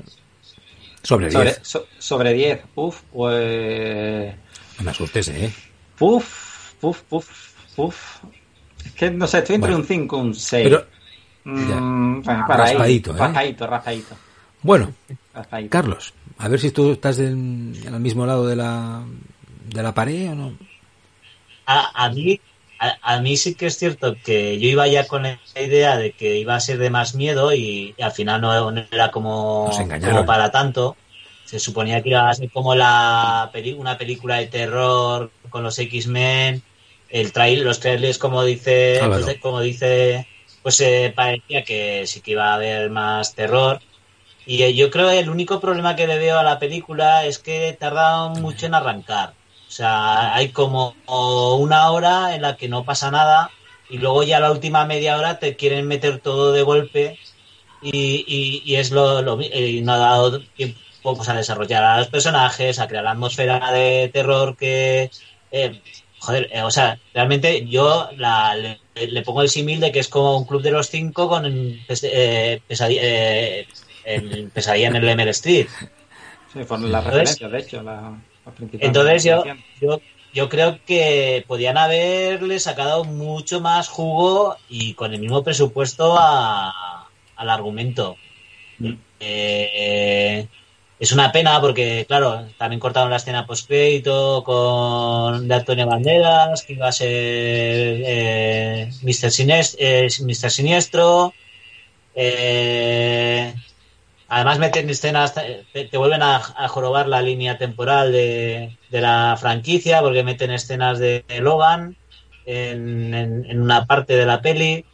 Sobre 1.06 1.30
10. 1.30 1.62
Sobre, 2.00 2.34
10. 2.34 2.64
Uf, 2.76 3.02
pues. 3.14 4.36
me 4.80 4.92
asustes, 4.92 5.28
¿eh? 5.30 5.54
Uf, 6.00 6.74
uf, 6.82 7.04
uf, 7.12 7.30
uf. 7.78 8.24
Es 8.84 8.92
que 8.94 9.12
no 9.12 9.28
sé, 9.28 9.40
estoy 9.40 9.56
entre 9.56 9.76
un 9.76 9.86
5 9.86 10.18
y 10.18 10.20
un 10.20 10.34
6. 10.34 10.64
Pero. 10.64 10.86
Mm, 11.44 12.24
raspadito, 12.24 13.12
¿eh? 13.12 13.20
Raspadito, 13.20 13.68
raspadito. 13.68 14.18
Bueno, 14.64 14.94
Carlos, 15.70 16.14
a 16.40 16.48
ver 16.48 16.60
si 16.60 16.72
tú 16.72 16.94
estás 16.94 17.20
en, 17.20 17.76
en, 17.86 17.94
el 17.94 18.00
mismo 18.00 18.26
lado 18.26 18.48
de 18.48 18.56
la, 18.56 19.04
de 19.68 19.84
la 19.84 19.94
pared 19.94 20.32
o 20.32 20.36
no. 20.36 20.58
A, 21.68 22.06
a 22.06 22.10
mí 22.10 22.40
a, 23.02 23.20
mí 23.20 23.38
sí 23.38 23.56
que 23.56 23.68
es 23.68 23.78
cierto 23.78 24.16
que 24.24 24.60
yo 24.60 24.68
iba 24.68 24.88
ya 24.88 25.08
con 25.08 25.24
la 25.24 25.40
idea 25.56 25.98
de 25.98 26.12
que 26.12 26.38
iba 26.38 26.56
a 26.56 26.60
ser 26.60 26.78
de 26.78 26.90
más 26.90 27.16
miedo 27.16 27.54
y, 27.54 27.96
al 28.02 28.12
final 28.12 28.42
no, 28.42 28.72
era 28.92 29.12
como, 29.12 29.72
como, 30.02 30.26
para 30.26 30.52
tanto. 30.52 30.98
Se 31.46 31.60
suponía 31.60 32.02
que 32.02 32.10
iba 32.10 32.28
a 32.28 32.34
ser 32.34 32.50
como 32.50 32.74
la 32.74 33.52
una 33.78 33.98
película 33.98 34.38
de 34.38 34.48
terror 34.48 35.32
con 35.50 35.64
los 35.64 35.78
X-Men. 35.78 36.64
El 37.10 37.32
trail, 37.32 37.64
los 37.64 37.80
trailers, 37.80 38.18
como 38.18 38.44
dice, 38.44 39.00
pues, 39.06 39.38
como 39.40 39.62
dice, 39.62 40.28
pues 40.64 40.76
se 40.76 41.14
parecía 41.16 41.64
que 41.64 42.08
sí 42.08 42.22
que 42.22 42.32
iba 42.32 42.50
a 42.50 42.56
haber 42.56 42.90
más 42.90 43.36
terror. 43.36 43.80
Y 44.48 44.64
eh, 44.64 44.74
yo 44.74 44.90
creo 44.90 45.10
que 45.10 45.20
el 45.20 45.30
único 45.30 45.60
problema 45.60 45.96
que 45.96 46.08
le 46.08 46.18
veo 46.18 46.40
a 46.40 46.44
la 46.44 46.58
película 46.58 47.24
es 47.26 47.38
que 47.38 47.78
tarda 47.80 48.30
mucho 48.30 48.66
en 48.66 48.74
arrancar. 48.74 49.35
O 49.76 49.78
sea, 49.78 50.34
hay 50.34 50.52
como 50.54 50.96
una 51.06 51.92
hora 51.92 52.34
en 52.34 52.44
la 52.44 52.56
que 52.56 52.70
no 52.70 52.86
pasa 52.86 53.12
nada 53.12 53.52
y 53.90 53.98
luego 53.98 54.24
ya 54.24 54.40
la 54.40 54.50
última 54.50 54.86
media 54.86 55.18
hora 55.18 55.38
te 55.38 55.58
quieren 55.58 55.86
meter 55.86 56.20
todo 56.20 56.54
de 56.54 56.62
golpe 56.62 57.20
y, 57.82 58.64
y, 58.64 58.76
es 58.76 58.92
lo, 58.92 59.22
lo 59.22 59.42
y 59.42 59.82
no 59.82 59.92
ha 59.92 59.98
dado 59.98 60.40
tiempo 60.40 60.78
pues, 61.04 61.28
a 61.28 61.34
desarrollar 61.34 61.84
a 61.84 61.98
los 61.98 62.08
personajes, 62.08 62.80
a 62.80 62.88
crear 62.88 63.04
la 63.04 63.12
atmósfera 63.12 63.74
de 63.74 64.10
terror 64.14 64.56
que... 64.56 65.12
Eh, 65.52 65.82
joder, 66.20 66.48
eh, 66.54 66.62
o 66.62 66.72
sea, 66.72 66.98
realmente 67.14 67.66
yo 67.68 68.08
la, 68.16 68.56
le, 68.56 69.22
pongo 69.24 69.42
el 69.42 69.50
símil 69.50 69.82
de 69.82 69.92
que 69.92 70.00
es 70.00 70.08
como 70.08 70.38
un 70.38 70.46
club 70.46 70.62
de 70.62 70.72
los 70.72 70.90
cinco 70.90 71.28
con 71.28 71.44
eh, 71.46 72.62
pesadilla, 72.66 73.02
eh, 73.04 73.68
pesadilla 74.54 74.88
en 74.88 74.96
el 74.96 75.10
Emer 75.10 75.28
Street. 75.28 75.68
Sí, 76.54 76.64
fueron 76.64 76.94
las 76.94 77.04
referencias, 77.04 77.52
de 77.52 77.60
hecho. 77.60 77.84
La... 77.84 78.18
Entonces 78.80 79.24
yo, 79.24 79.44
yo, 79.82 80.02
yo 80.34 80.50
creo 80.50 80.80
que 80.86 81.44
podían 81.48 81.78
haberle 81.78 82.60
sacado 82.60 83.04
mucho 83.04 83.62
más 83.62 83.88
jugo 83.88 84.58
y 84.70 84.94
con 84.94 85.14
el 85.14 85.20
mismo 85.20 85.44
presupuesto 85.44 86.16
a, 86.18 87.08
al 87.36 87.50
argumento. 87.50 88.18
Mm. 88.80 88.94
Eh, 89.20 90.48
es 90.98 91.12
una 91.12 91.32
pena 91.32 91.60
porque, 91.60 92.06
claro, 92.08 92.48
también 92.58 92.80
cortaron 92.80 93.10
la 93.10 93.18
escena 93.18 93.46
post-crédito 93.46 94.44
con 94.44 95.48
de 95.48 95.56
Antonio 95.56 95.88
Banderas, 95.88 96.64
que 96.64 96.74
iba 96.74 96.88
a 96.88 96.92
ser 96.92 97.08
eh, 97.10 98.90
Mr. 99.02 99.32
Siniestro. 99.32 99.78
Eh, 99.82 100.08
Mr. 100.22 100.52
Siniestro 100.52 101.34
eh, 102.16 103.54
Además 104.28 104.60
meten 104.60 104.90
escenas, 104.90 105.34
te, 105.34 105.98
vuelven 105.98 106.24
a, 106.24 106.40
jorobar 106.68 107.08
la 107.08 107.22
línea 107.22 107.58
temporal 107.58 108.12
de, 108.12 108.76
la 108.90 109.38
franquicia 109.40 110.02
porque 110.02 110.24
meten 110.24 110.52
escenas 110.52 111.00
de 111.00 111.24
Logan 111.42 111.96
en, 112.46 113.62
una 113.62 113.86
parte 113.86 114.16
de 114.16 114.26
la 114.26 114.42
peli. 114.42 114.86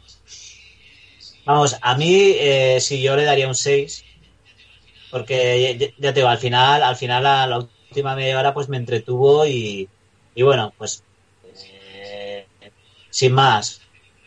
Vamos, 1.44 1.76
a 1.80 1.96
mí 1.96 2.34
eh, 2.38 2.78
sí 2.80 3.02
yo 3.02 3.16
le 3.16 3.24
daría 3.24 3.48
un 3.48 3.54
6 3.54 4.04
porque 5.10 5.92
ya, 5.98 6.12
te 6.12 6.20
digo, 6.20 6.28
al 6.28 6.38
final, 6.38 6.82
al 6.82 6.96
final 6.96 7.26
a 7.26 7.46
la 7.46 7.58
última 7.58 8.14
media 8.14 8.38
hora 8.38 8.54
pues 8.54 8.68
me 8.68 8.78
entretuvo 8.78 9.46
y, 9.46 9.88
bueno, 10.36 10.72
pues 10.78 11.04
eh, 11.54 12.46
sin 13.10 13.32
más. 13.32 13.82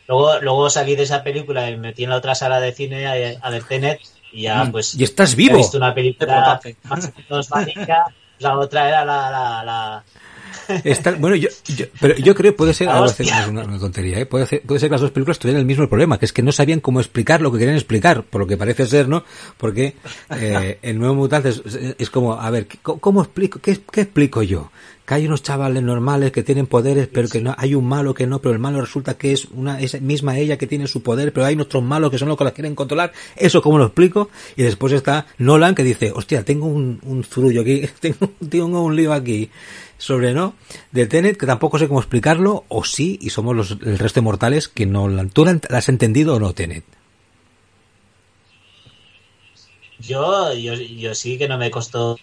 Luego, 0.06 0.40
luego 0.40 0.70
salí 0.70 0.94
de 0.94 1.02
esa 1.02 1.24
película 1.24 1.68
y 1.68 1.72
me 1.72 1.88
metí 1.88 2.04
en 2.04 2.10
la 2.10 2.16
otra 2.16 2.36
sala 2.36 2.60
de 2.60 2.72
cine 2.72 3.06
a, 3.06 3.38
a 3.40 3.50
ver 3.50 3.64
Tenet 3.64 4.00
y 4.32 4.42
ya, 4.42 4.64
mm. 4.64 4.72
pues. 4.72 4.94
Y 4.94 5.04
estás 5.04 5.34
vivo. 5.34 5.54
He 5.54 5.58
visto 5.58 5.78
una 5.78 5.94
película 5.94 6.60
más 6.84 7.10
la 8.38 8.58
otra 8.58 8.88
era 8.88 9.04
la. 9.04 9.30
la, 9.30 9.64
la... 9.64 11.16
bueno, 11.18 11.36
yo, 11.36 11.48
pero 12.00 12.16
yo 12.16 12.34
creo 12.34 12.52
que 12.52 12.56
puede 12.56 12.74
ser, 12.74 12.88
una, 13.48 13.78
tontería, 13.78 14.18
¿eh? 14.18 14.26
puede, 14.26 14.46
ser, 14.46 14.62
puede 14.62 14.80
ser 14.80 14.88
que 14.88 14.94
las 14.94 15.00
dos 15.00 15.10
películas 15.10 15.38
tuvieran 15.38 15.60
el 15.60 15.66
mismo 15.66 15.88
problema, 15.88 16.18
que 16.18 16.26
es 16.26 16.32
que 16.32 16.42
no 16.42 16.52
sabían 16.52 16.80
cómo 16.80 17.00
explicar 17.00 17.40
lo 17.40 17.50
que 17.50 17.58
querían 17.58 17.76
explicar, 17.76 18.24
por 18.24 18.40
lo 18.42 18.46
que 18.46 18.56
parece 18.56 18.86
ser, 18.86 19.08
¿no? 19.08 19.24
Porque 19.56 19.96
eh, 20.30 20.78
el 20.82 20.98
nuevo 20.98 21.14
mutante 21.14 21.52
es, 21.98 22.10
como, 22.10 22.34
a 22.34 22.50
ver, 22.50 22.66
¿cómo, 22.82 23.22
explico? 23.22 23.58
Qué, 23.60 23.78
¿Qué 23.90 24.02
explico 24.02 24.42
yo? 24.42 24.70
Que 25.06 25.14
hay 25.14 25.26
unos 25.26 25.42
chavales 25.42 25.82
normales 25.82 26.32
que 26.32 26.42
tienen 26.42 26.66
poderes, 26.66 27.06
pero 27.06 27.28
que 27.28 27.40
no 27.40 27.54
hay 27.56 27.74
un 27.74 27.86
malo 27.86 28.12
que 28.12 28.26
no, 28.26 28.40
pero 28.40 28.52
el 28.52 28.58
malo 28.58 28.80
resulta 28.80 29.16
que 29.16 29.32
es 29.32 29.46
una 29.46 29.80
esa 29.80 30.00
misma 30.00 30.36
ella 30.36 30.58
que 30.58 30.66
tiene 30.66 30.88
su 30.88 31.02
poder, 31.02 31.32
pero 31.32 31.46
hay 31.46 31.58
otros 31.58 31.82
malos 31.82 32.10
que 32.10 32.18
son 32.18 32.28
los 32.28 32.36
que 32.36 32.44
la 32.44 32.50
quieren 32.50 32.74
controlar. 32.74 33.12
Eso 33.36 33.62
cómo 33.62 33.78
lo 33.78 33.84
explico. 33.84 34.30
Y 34.56 34.62
después 34.62 34.92
está 34.92 35.26
Nolan 35.38 35.74
que 35.74 35.84
dice, 35.84 36.12
hostia, 36.12 36.44
tengo 36.44 36.66
un, 36.66 37.00
un 37.04 37.22
zurullo 37.22 37.62
aquí, 37.62 37.88
tengo, 38.00 38.32
tengo 38.50 38.82
un 38.82 38.96
lío 38.96 39.12
aquí 39.12 39.50
sobre 39.98 40.34
no 40.34 40.54
de 40.92 41.06
Tenet 41.06 41.38
que 41.38 41.46
tampoco 41.46 41.78
sé 41.78 41.88
cómo 41.88 42.00
explicarlo 42.00 42.64
o 42.68 42.84
sí 42.84 43.18
y 43.22 43.30
somos 43.30 43.56
los 43.56 43.70
el 43.70 43.98
resto 43.98 44.20
de 44.20 44.24
mortales 44.24 44.68
que 44.68 44.84
no 44.84 45.08
la, 45.08 45.26
tú 45.26 45.44
la 45.44 45.58
has 45.70 45.88
entendido 45.88 46.34
o 46.34 46.40
no 46.40 46.52
Tenet 46.52 46.84
yo, 49.98 50.52
yo 50.52 50.74
yo 50.74 51.14
sí 51.14 51.38
que 51.38 51.48
no 51.48 51.56
me 51.56 51.70
costó 51.70 52.18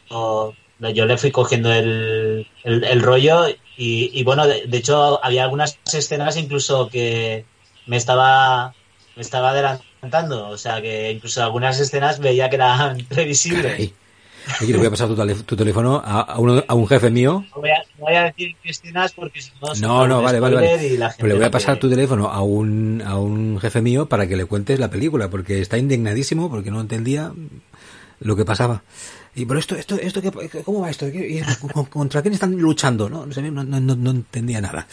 yo 0.89 1.05
le 1.05 1.17
fui 1.17 1.31
cogiendo 1.31 1.71
el, 1.71 2.47
el, 2.63 3.01
rollo 3.01 3.45
y, 3.77 4.23
bueno, 4.23 4.47
de, 4.47 4.65
hecho 4.71 5.23
había 5.23 5.43
algunas 5.43 5.77
escenas 5.91 6.37
incluso 6.37 6.89
que 6.89 7.45
me 7.85 7.97
estaba, 7.97 8.73
me 9.15 9.21
estaba 9.21 9.51
adelantando, 9.51 10.49
o 10.49 10.57
sea 10.57 10.81
que 10.81 11.11
incluso 11.11 11.43
algunas 11.43 11.79
escenas 11.79 12.19
veía 12.19 12.49
que 12.49 12.55
eran 12.55 12.97
previsibles. 13.09 13.91
le 14.61 14.77
voy 14.77 14.87
a 14.87 14.89
pasar 14.89 15.07
tu, 15.45 15.55
teléfono 15.55 16.01
a, 16.03 16.21
a, 16.21 16.35
a, 16.67 16.73
un 16.73 16.87
jefe 16.87 17.09
mío. 17.09 17.45
No 17.55 17.61
voy, 17.61 18.15
a, 18.15 18.23
decir 18.23 18.55
qué 18.61 18.69
escenas 18.69 19.13
porque 19.13 19.41
si 19.41 19.51
no... 19.61 19.73
No, 19.75 20.07
no, 20.07 20.21
vale, 20.21 20.39
vale, 20.39 20.55
vale. 20.55 21.09
Pero 21.17 21.27
le 21.27 21.35
voy 21.35 21.45
a 21.45 21.51
pasar 21.51 21.77
tu 21.77 21.89
teléfono 21.89 22.29
a 22.29 22.41
un, 22.41 23.01
a 23.05 23.17
un 23.17 23.59
jefe 23.59 23.81
mío 23.81 24.07
para 24.07 24.27
que 24.27 24.35
le 24.35 24.45
cuentes 24.45 24.79
la 24.79 24.89
película, 24.89 25.29
porque 25.29 25.61
está 25.61 25.77
indignadísimo, 25.77 26.49
porque 26.49 26.71
no 26.71 26.81
entendía 26.81 27.31
lo 28.19 28.35
que 28.35 28.45
pasaba. 28.45 28.83
Y 29.35 29.45
pero 29.45 29.59
esto, 29.59 29.75
esto, 29.75 29.95
esto, 29.95 30.21
¿cómo 30.63 30.81
va 30.81 30.91
esto? 30.91 31.07
¿Contra 31.89 32.21
quién 32.21 32.35
están 32.35 32.55
luchando? 32.55 33.09
No, 33.09 33.25
no, 33.25 33.63
no, 33.63 33.95
no 33.95 34.11
entendía 34.11 34.61
nada. 34.61 34.87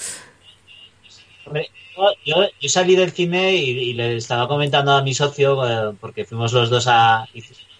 yo, 2.24 2.35
yo, 2.59 2.68
salí 2.68 2.96
del 2.96 3.12
cine 3.12 3.55
y, 3.55 3.92
le 3.92 4.16
estaba 4.16 4.48
comentando 4.48 4.92
a 4.92 5.03
mi 5.03 5.12
socio, 5.12 5.66
eh, 5.68 5.94
porque 6.00 6.24
fuimos 6.24 6.53
los 6.55 6.70
dos 6.70 6.87
a. 6.87 7.29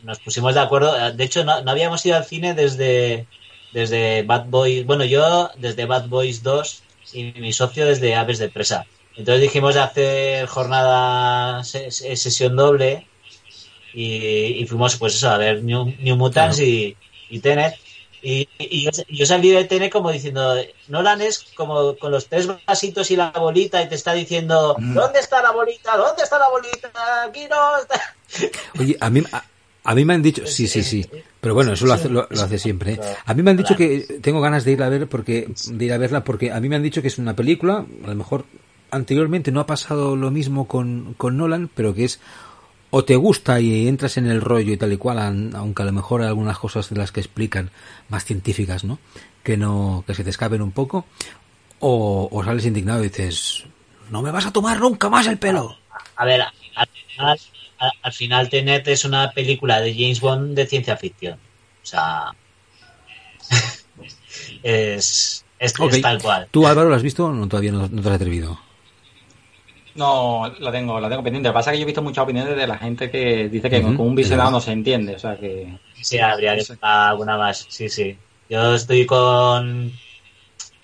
nos 0.03 0.19
pusimos 0.19 0.55
de 0.55 0.61
acuerdo. 0.61 1.13
De 1.13 1.25
hecho, 1.25 1.45
no, 1.45 1.63
no, 1.63 1.71
habíamos 1.71 2.05
ido 2.05 2.17
al 2.17 2.27
cine 2.27 2.53
desde, 2.53 3.27
desde 3.73 4.23
Bad 4.25 4.47
Boys. 4.49 4.85
Bueno, 4.85 5.05
yo 5.07 5.51
desde 5.57 5.87
Bad 5.87 6.09
Boys 6.09 6.43
2 6.43 6.83
y 7.15 7.33
mi 7.41 7.55
socio 7.55 7.87
desde 7.87 8.15
Aves 8.15 8.39
de 8.39 8.51
Presa. 8.51 8.85
Entonces 9.17 9.41
dijimos 9.41 9.75
de 9.75 9.81
hacer 9.81 10.47
jornada 10.47 11.65
sesión 11.65 12.55
doble 12.57 13.07
y, 13.95 14.65
fuimos 14.67 14.97
pues 14.97 15.15
eso 15.15 15.31
a 15.31 15.39
ver 15.39 15.63
New, 15.63 16.17
Mutants 16.17 16.61
y, 16.61 16.97
y 17.29 17.39
Tenet 17.41 17.75
y, 18.23 18.49
yo, 19.09 19.27
salí 19.27 19.51
de 19.51 19.65
Tenet 19.65 19.91
como 19.91 20.13
diciendo 20.13 20.55
Nolan 20.89 21.23
es 21.23 21.47
como 21.55 21.97
con 21.97 22.13
los 22.13 22.27
tres 22.27 22.47
vasitos 22.67 23.11
y 23.11 23.17
la 23.17 23.31
bolita 23.31 23.83
y 23.83 23.89
te 23.89 23.95
está 23.95 24.13
diciendo 24.13 24.77
mm. 24.79 24.95
¿dónde 24.95 25.21
está 25.21 25.43
la 25.43 25.53
bolita? 25.53 25.97
¿dónde 25.97 26.23
está 26.23 26.39
la 26.39 26.49
bolita? 26.51 26.91
aquí 27.25 27.47
no 27.49 27.79
está 27.79 28.01
oye 28.79 28.97
a 29.01 29.11
mí 29.11 29.23
a 29.83 29.95
mí 29.95 30.05
me 30.05 30.15
han 30.15 30.23
dicho, 30.23 30.47
sí, 30.47 30.69
sí, 30.69 30.83
sí, 30.83 31.07
pero 31.41 31.55
bueno, 31.55 31.73
eso 31.73 31.87
lo 31.87 31.95
hace, 31.95 32.11
lo, 32.11 32.29
hace 32.31 32.59
siempre. 32.59 32.93
¿eh? 32.93 33.01
A 33.25 33.33
mí 33.33 33.43
me 33.43 33.51
han 33.51 33.57
dicho 33.57 33.77
que 33.77 34.21
tengo 34.21 34.41
ganas 34.41 34.65
de 34.65 34.73
ir 34.73 34.83
a 34.83 34.89
ver 34.91 35.09
porque 35.09 35.49
de 35.69 35.85
ir 35.85 35.93
a 35.93 35.99
verla 35.99 36.23
porque 36.23 36.53
a 36.53 36.61
mí 36.61 36.69
me 36.69 36.77
han 36.77 36.83
dicho 36.83 37.01
que 37.01 37.09
es 37.09 37.19
una 37.19 37.35
película, 37.35 37.87
a 38.05 38.09
lo 38.09 38.15
mejor 38.15 38.45
anteriormente 38.91 39.53
no 39.53 39.61
ha 39.61 39.67
pasado 39.67 40.17
lo 40.17 40.31
mismo 40.31 40.69
con, 40.69 41.15
con 41.17 41.37
Nolan, 41.37 41.71
pero 41.75 41.95
que 41.95 42.05
es 42.05 42.21
o 42.91 43.05
te 43.05 43.17
gusta 43.17 43.61
y 43.61 43.87
entras 43.87 44.17
en 44.17 44.27
el 44.27 44.41
rollo 44.41 44.73
y 44.73 44.77
tal 44.77 44.93
y 44.93 44.97
cual, 44.97 45.19
aunque 45.55 45.83
a 45.83 45.87
lo 45.87 45.93
mejor 45.93 46.23
hay 46.23 46.29
algunas 46.29 46.59
cosas 46.59 46.91
de 46.91 46.97
las 46.97 47.13
que 47.13 47.21
explican 47.21 47.71
más 48.09 48.25
científicas, 48.25 48.85
¿no? 48.85 48.99
Que 49.43 49.57
no, 49.57 50.05
que 50.07 50.15
se 50.15 50.25
te 50.25 50.31
escapen 50.31 50.61
un 50.61 50.73
poco, 50.73 51.07
o, 51.79 52.29
o 52.31 52.45
sales 52.45 52.67
indignado 52.67 53.01
y 53.01 53.09
dices, 53.09 53.65
no 54.11 54.23
me 54.23 54.31
vas 54.31 54.47
a 54.47 54.53
tomar 54.53 54.81
nunca 54.81 55.09
más 55.09 55.27
el 55.27 55.39
pelo. 55.39 55.79
A 56.17 56.25
ver, 56.25 56.43
al 56.43 56.89
final, 56.89 57.41
al 58.03 58.13
final 58.13 58.49
Tenet 58.51 58.87
es 58.89 59.05
una 59.05 59.31
película 59.31 59.81
de 59.81 59.95
James 59.95 60.21
Bond 60.21 60.55
de 60.55 60.67
ciencia 60.67 60.97
ficción. 60.97 61.39
O 61.83 61.87
sea, 61.87 62.33
es, 64.63 65.45
es, 65.59 65.75
tal 66.03 66.21
cual. 66.21 66.49
¿Tú 66.51 66.67
Álvaro 66.67 66.89
lo 66.89 66.97
has 66.97 67.03
visto 67.03 67.27
o 67.27 67.33
no, 67.33 67.49
todavía 67.49 67.73
no, 67.73 67.89
no 67.89 68.03
te 68.03 68.09
has 68.09 68.15
atrevido? 68.15 68.61
No, 70.01 70.51
la 70.61 70.73
tengo, 70.73 70.99
la 70.99 71.11
tengo 71.11 71.23
pendiente. 71.23 71.51
Lo 71.51 71.53
que 71.53 71.59
pasa 71.59 71.71
es 71.71 71.75
que 71.75 71.81
yo 71.81 71.83
he 71.83 71.87
visto 71.87 72.01
muchas 72.01 72.25
opiniones 72.25 72.57
de 72.57 72.67
la 72.67 72.79
gente 72.79 73.11
que 73.11 73.51
dice 73.51 73.69
que 73.69 73.83
con 73.83 74.01
un 74.01 74.15
visionado 74.15 74.51
no 74.51 74.59
se 74.59 74.73
entiende. 74.73 75.15
O 75.15 75.19
sea 75.19 75.37
que. 75.37 75.77
Sí, 76.01 76.19
habría 76.19 76.57
que 76.57 76.65
alguna 76.81 77.37
más. 77.37 77.67
Sí, 77.69 77.91
sí. 77.91 78.17
Yo 78.49 78.77
estoy 78.77 79.05
con. 79.05 79.93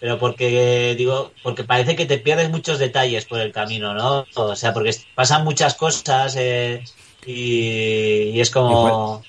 Pero 0.01 0.19
porque 0.19 0.95
digo, 0.99 1.33
porque 1.43 1.65
parece 1.65 1.97
que 1.97 2.05
te 2.05 2.19
pierdes 2.19 2.51
muchos 2.51 2.79
detalles 2.79 3.25
por 3.25 3.41
el 3.41 3.53
camino, 3.53 3.95
¿no? 3.95 4.27
O 4.35 4.55
sea, 4.55 4.75
porque 4.75 4.95
pasan 5.15 5.45
muchas 5.45 5.73
cosas 5.77 6.37
eh, 6.37 6.85
y, 7.25 8.39
es 8.39 8.51
como 8.51 9.23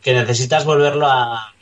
que 0.00 0.14
necesitas 0.14 0.64
volverlo 0.64 1.08
a, 1.08 1.52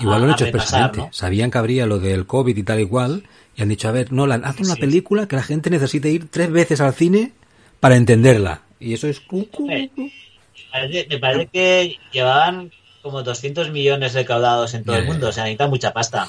Igual 0.00 0.22
lo 0.22 0.26
han 0.26 0.32
hecho 0.32 0.46
expresamente. 0.46 1.08
Sabían 1.12 1.52
que 1.52 1.58
habría 1.58 1.86
lo 1.86 2.00
del 2.00 2.26
COVID 2.26 2.56
y 2.56 2.62
tal 2.64 2.80
igual 2.80 3.22
y 3.56 3.62
han 3.62 3.68
dicho, 3.68 3.88
a 3.88 3.92
ver, 3.92 4.12
Nolan, 4.12 4.44
haz 4.44 4.60
una 4.60 4.76
película 4.76 5.26
que 5.26 5.36
la 5.36 5.42
gente 5.42 5.70
necesite 5.70 6.10
ir 6.10 6.28
tres 6.28 6.50
veces 6.50 6.80
al 6.80 6.92
cine 6.92 7.32
para 7.80 7.96
entenderla. 7.96 8.62
Y 8.78 8.92
eso 8.92 9.08
es... 9.08 9.22
Me 11.08 11.18
parece 11.18 11.46
que 11.46 11.96
llevaban 12.12 12.70
como 13.00 13.22
200 13.22 13.70
millones 13.70 14.12
recaudados 14.12 14.74
en 14.74 14.84
todo 14.84 14.96
el 14.96 15.06
mundo, 15.06 15.28
o 15.28 15.32
sea, 15.32 15.44
necesita 15.44 15.68
mucha 15.68 15.92
pasta. 15.92 16.28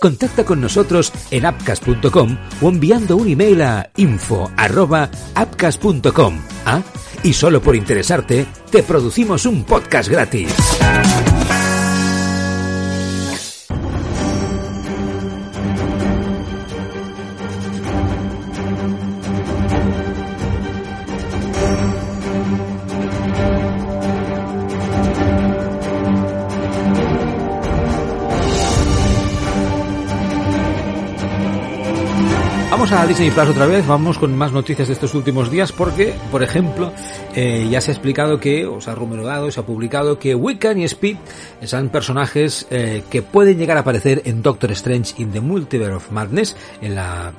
Contacta 0.00 0.44
con 0.44 0.60
nosotros 0.60 1.12
en 1.30 1.46
appcast.com 1.46 2.36
o 2.62 2.68
enviando 2.68 3.16
un 3.16 3.28
email 3.28 3.62
a 3.62 3.88
info@appcast.com. 3.96 6.40
¿Ah? 6.64 6.82
Y 7.22 7.32
solo 7.32 7.62
por 7.62 7.76
interesarte, 7.76 8.46
te 8.70 8.82
producimos 8.82 9.46
un 9.46 9.62
podcast 9.64 10.08
gratis. 10.08 10.52
A 32.92 33.04
Disney 33.04 33.32
Plus 33.32 33.48
otra 33.48 33.66
vez, 33.66 33.84
vamos 33.84 34.16
con 34.16 34.36
más 34.36 34.52
noticias 34.52 34.86
de 34.86 34.94
estos 34.94 35.14
últimos 35.14 35.50
días 35.50 35.72
porque, 35.72 36.14
por 36.30 36.44
ejemplo, 36.44 36.92
eh, 37.34 37.66
ya 37.68 37.80
se 37.80 37.90
ha 37.90 37.94
explicado 37.94 38.38
que, 38.38 38.64
o 38.64 38.80
se 38.80 38.90
ha 38.90 38.94
rumoreado, 38.94 39.50
se 39.50 39.58
ha 39.58 39.66
publicado 39.66 40.20
que 40.20 40.36
Wiccan 40.36 40.78
y 40.78 40.84
Speed 40.84 41.16
son 41.64 41.88
personajes 41.88 42.66
eh, 42.70 43.02
que 43.10 43.22
pueden 43.22 43.58
llegar 43.58 43.76
a 43.76 43.80
aparecer 43.80 44.22
en 44.24 44.40
Doctor 44.40 44.70
Strange 44.72 45.14
in 45.20 45.32
the 45.32 45.40
Multiverse 45.40 45.94
of 45.94 46.12
Madness, 46.12 46.56
en 46.80 46.94
la 46.94 47.32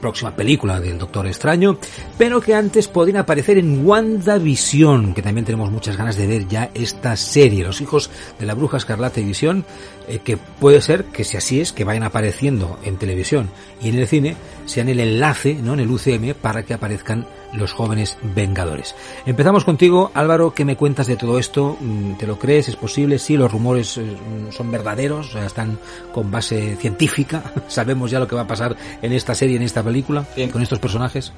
próxima 0.00 0.34
película 0.34 0.80
del 0.80 0.98
Doctor 0.98 1.26
Extraño, 1.26 1.78
pero 2.18 2.40
que 2.40 2.54
antes 2.54 2.88
podrían 2.88 3.18
aparecer 3.18 3.58
en 3.58 3.86
WandaVision, 3.86 5.14
que 5.14 5.22
también 5.22 5.44
tenemos 5.44 5.70
muchas 5.70 5.96
ganas 5.96 6.16
de 6.16 6.26
ver 6.26 6.48
ya 6.48 6.70
esta 6.74 7.16
serie, 7.16 7.64
Los 7.64 7.80
hijos 7.80 8.10
de 8.38 8.46
la 8.46 8.54
bruja 8.54 8.78
escarlata 8.78 9.20
y 9.20 9.24
visión, 9.24 9.64
eh, 10.08 10.20
que 10.24 10.36
puede 10.36 10.80
ser 10.80 11.04
que 11.04 11.24
si 11.24 11.36
así 11.36 11.60
es, 11.60 11.72
que 11.72 11.84
vayan 11.84 12.02
apareciendo 12.02 12.78
en 12.84 12.96
televisión 12.96 13.50
y 13.80 13.90
en 13.90 13.98
el 13.98 14.08
cine, 14.08 14.36
sean 14.66 14.88
el 14.88 15.00
enlace, 15.00 15.54
¿no? 15.54 15.74
En 15.74 15.80
el 15.80 15.90
UCM 15.90 16.34
para 16.34 16.64
que 16.64 16.74
aparezcan 16.74 17.26
los 17.52 17.72
jóvenes 17.72 18.18
vengadores. 18.22 18.94
Empezamos 19.26 19.64
contigo, 19.64 20.10
Álvaro, 20.14 20.54
¿qué 20.54 20.64
me 20.64 20.76
cuentas 20.76 21.06
de 21.06 21.16
todo 21.16 21.38
esto? 21.38 21.76
Mm, 21.80 22.14
¿Te 22.14 22.26
lo 22.26 22.38
crees? 22.38 22.68
¿Es 22.68 22.76
posible? 22.76 23.18
Sí, 23.18 23.36
los 23.36 23.50
rumores 23.50 23.98
eh, 23.98 24.16
son 24.50 24.70
verdaderos, 24.70 25.34
están 25.34 25.78
con 26.12 26.30
base 26.30 26.76
científica. 26.76 27.42
Sabemos 27.68 28.10
ya 28.10 28.18
lo 28.18 28.28
que 28.28 28.36
va 28.36 28.42
a 28.42 28.46
pasar 28.46 28.76
en 29.02 29.12
esta 29.12 29.34
serie, 29.34 29.56
en 29.56 29.62
esta 29.62 29.82
película, 29.82 30.24
con 30.52 30.62
estos 30.62 30.78
personajes. 30.78 31.32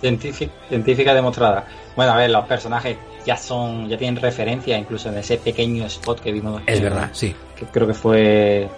Científica, 0.00 0.52
científica 0.68 1.14
demostrada. 1.14 1.66
Bueno, 1.96 2.12
a 2.12 2.16
ver, 2.16 2.30
los 2.30 2.44
personajes 2.44 2.96
ya 3.24 3.36
son, 3.36 3.88
ya 3.88 3.96
tienen 3.96 4.22
referencia, 4.22 4.78
incluso 4.78 5.08
en 5.08 5.18
ese 5.18 5.38
pequeño 5.38 5.86
spot 5.86 6.20
que 6.20 6.32
vimos. 6.32 6.62
Es 6.66 6.80
verdad, 6.80 7.10
sí. 7.12 7.34
Que 7.56 7.64
creo 7.66 7.86
que 7.86 7.94
fue 7.94 8.68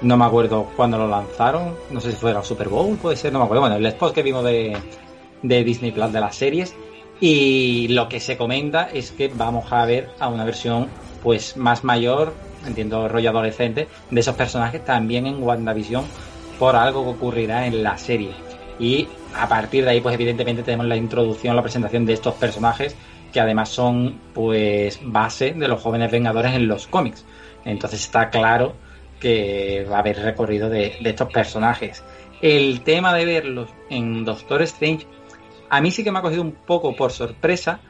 no 0.00 0.16
me 0.16 0.24
acuerdo 0.24 0.68
cuándo 0.76 0.98
lo 0.98 1.08
lanzaron, 1.08 1.74
no 1.90 2.00
sé 2.00 2.10
si 2.10 2.16
fue 2.16 2.32
la 2.32 2.42
Super 2.42 2.68
Bowl, 2.68 2.96
puede 2.96 3.16
ser, 3.16 3.32
no 3.32 3.38
me 3.38 3.44
acuerdo. 3.44 3.62
Bueno, 3.62 3.76
el 3.76 3.86
spot 3.86 4.14
que 4.14 4.22
vimos 4.22 4.44
de, 4.44 4.76
de 5.42 5.64
Disney 5.64 5.92
Plus 5.92 6.12
de 6.12 6.20
las 6.20 6.36
series. 6.36 6.74
Y 7.20 7.88
lo 7.88 8.08
que 8.08 8.20
se 8.20 8.36
comenta 8.36 8.88
es 8.92 9.12
que 9.12 9.28
vamos 9.28 9.72
a 9.72 9.86
ver 9.86 10.10
a 10.18 10.28
una 10.28 10.44
versión 10.44 10.88
pues 11.22 11.56
más 11.56 11.84
mayor, 11.84 12.34
entiendo 12.66 13.08
rollo 13.08 13.30
adolescente, 13.30 13.88
de 14.10 14.20
esos 14.20 14.34
personajes 14.34 14.84
también 14.84 15.26
en 15.26 15.42
WandaVision 15.42 16.04
por 16.58 16.76
algo 16.76 17.04
que 17.04 17.10
ocurrirá 17.10 17.66
en 17.66 17.82
la 17.82 17.96
serie. 17.96 18.32
Y 18.78 19.06
a 19.34 19.48
partir 19.48 19.84
de 19.84 19.90
ahí, 19.90 20.00
pues 20.00 20.14
evidentemente 20.14 20.62
tenemos 20.62 20.86
la 20.86 20.96
introducción, 20.96 21.54
la 21.56 21.62
presentación 21.62 22.04
de 22.04 22.14
estos 22.14 22.34
personajes 22.34 22.96
que 23.32 23.40
además 23.40 23.68
son 23.68 24.20
pues 24.32 25.00
base 25.02 25.52
de 25.52 25.66
los 25.66 25.82
jóvenes 25.82 26.10
vengadores 26.10 26.52
en 26.52 26.68
los 26.68 26.86
cómics. 26.86 27.24
Entonces 27.64 28.00
está 28.00 28.30
claro 28.30 28.74
que 29.24 29.86
va 29.90 29.96
a 29.96 29.98
haber 30.00 30.18
recorrido 30.18 30.68
de, 30.68 30.98
estos 31.02 31.32
personajes. 31.32 32.04
El 32.42 32.82
tema 32.82 33.14
de 33.14 33.24
verlos 33.24 33.70
en 33.88 34.22
Doctor 34.22 34.60
Strange, 34.60 35.06
a 35.70 35.80
mí 35.80 35.90
sí 35.90 36.04
que 36.04 36.12
me 36.12 36.18
ha 36.18 36.22
cogido 36.22 36.42
un 36.42 36.52
poco 36.52 36.94
por 36.94 37.10
sorpresa, 37.10 37.80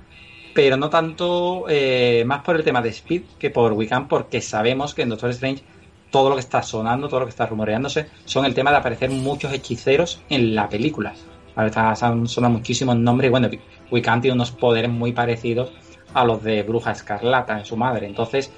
pero 0.54 0.76
no 0.76 0.88
tanto 0.88 1.64
eh, 1.68 2.22
más 2.24 2.44
por 2.44 2.54
el 2.54 2.62
tema 2.62 2.80
de 2.80 2.90
Speed 2.90 3.22
que 3.36 3.50
por 3.50 3.72
Wiccan, 3.72 4.06
porque 4.06 4.40
sabemos 4.40 4.94
que 4.94 5.02
en 5.02 5.08
Doctor 5.08 5.30
Strange 5.30 5.64
todo 6.08 6.28
lo 6.28 6.36
que 6.36 6.40
está 6.42 6.62
sonando, 6.62 7.08
todo 7.08 7.18
lo 7.18 7.26
que 7.26 7.30
está 7.30 7.46
rumoreándose, 7.46 8.06
son 8.26 8.44
el 8.44 8.54
tema 8.54 8.70
de 8.70 8.76
aparecer 8.76 9.10
muchos 9.10 9.52
hechiceros 9.52 10.22
en 10.28 10.54
la 10.54 10.68
película. 10.68 11.14
Ahora 11.56 11.96
son 11.96 12.28
muchísimos 12.52 12.94
nombres 12.94 13.26
y 13.26 13.30
bueno, 13.32 13.50
Wiccan 13.90 14.20
tiene 14.20 14.36
unos 14.36 14.52
poderes 14.52 14.88
muy 14.88 15.10
parecidos 15.10 15.72
a 16.14 16.24
los 16.24 16.44
de 16.44 16.62
Bruja 16.62 16.92
Escarlata 16.92 17.58
en 17.58 17.64
su 17.64 17.76
madre. 17.76 18.06
Entonces, 18.06 18.52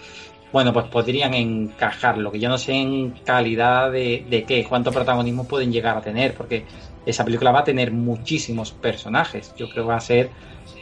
bueno, 0.56 0.72
pues 0.72 0.86
podrían 0.86 1.34
encajar. 1.34 2.16
Lo 2.16 2.32
que 2.32 2.38
yo 2.38 2.48
no 2.48 2.56
sé 2.56 2.72
en 2.72 3.10
calidad 3.10 3.92
de, 3.92 4.24
de 4.26 4.44
qué, 4.44 4.64
cuánto 4.64 4.90
protagonismo 4.90 5.46
pueden 5.46 5.70
llegar 5.70 5.98
a 5.98 6.00
tener, 6.00 6.32
porque 6.32 6.64
esa 7.04 7.26
película 7.26 7.52
va 7.52 7.58
a 7.58 7.64
tener 7.64 7.92
muchísimos 7.92 8.72
personajes. 8.72 9.52
Yo 9.58 9.68
creo 9.68 9.84
que 9.84 9.90
va 9.90 9.96
a 9.96 10.00
ser 10.00 10.30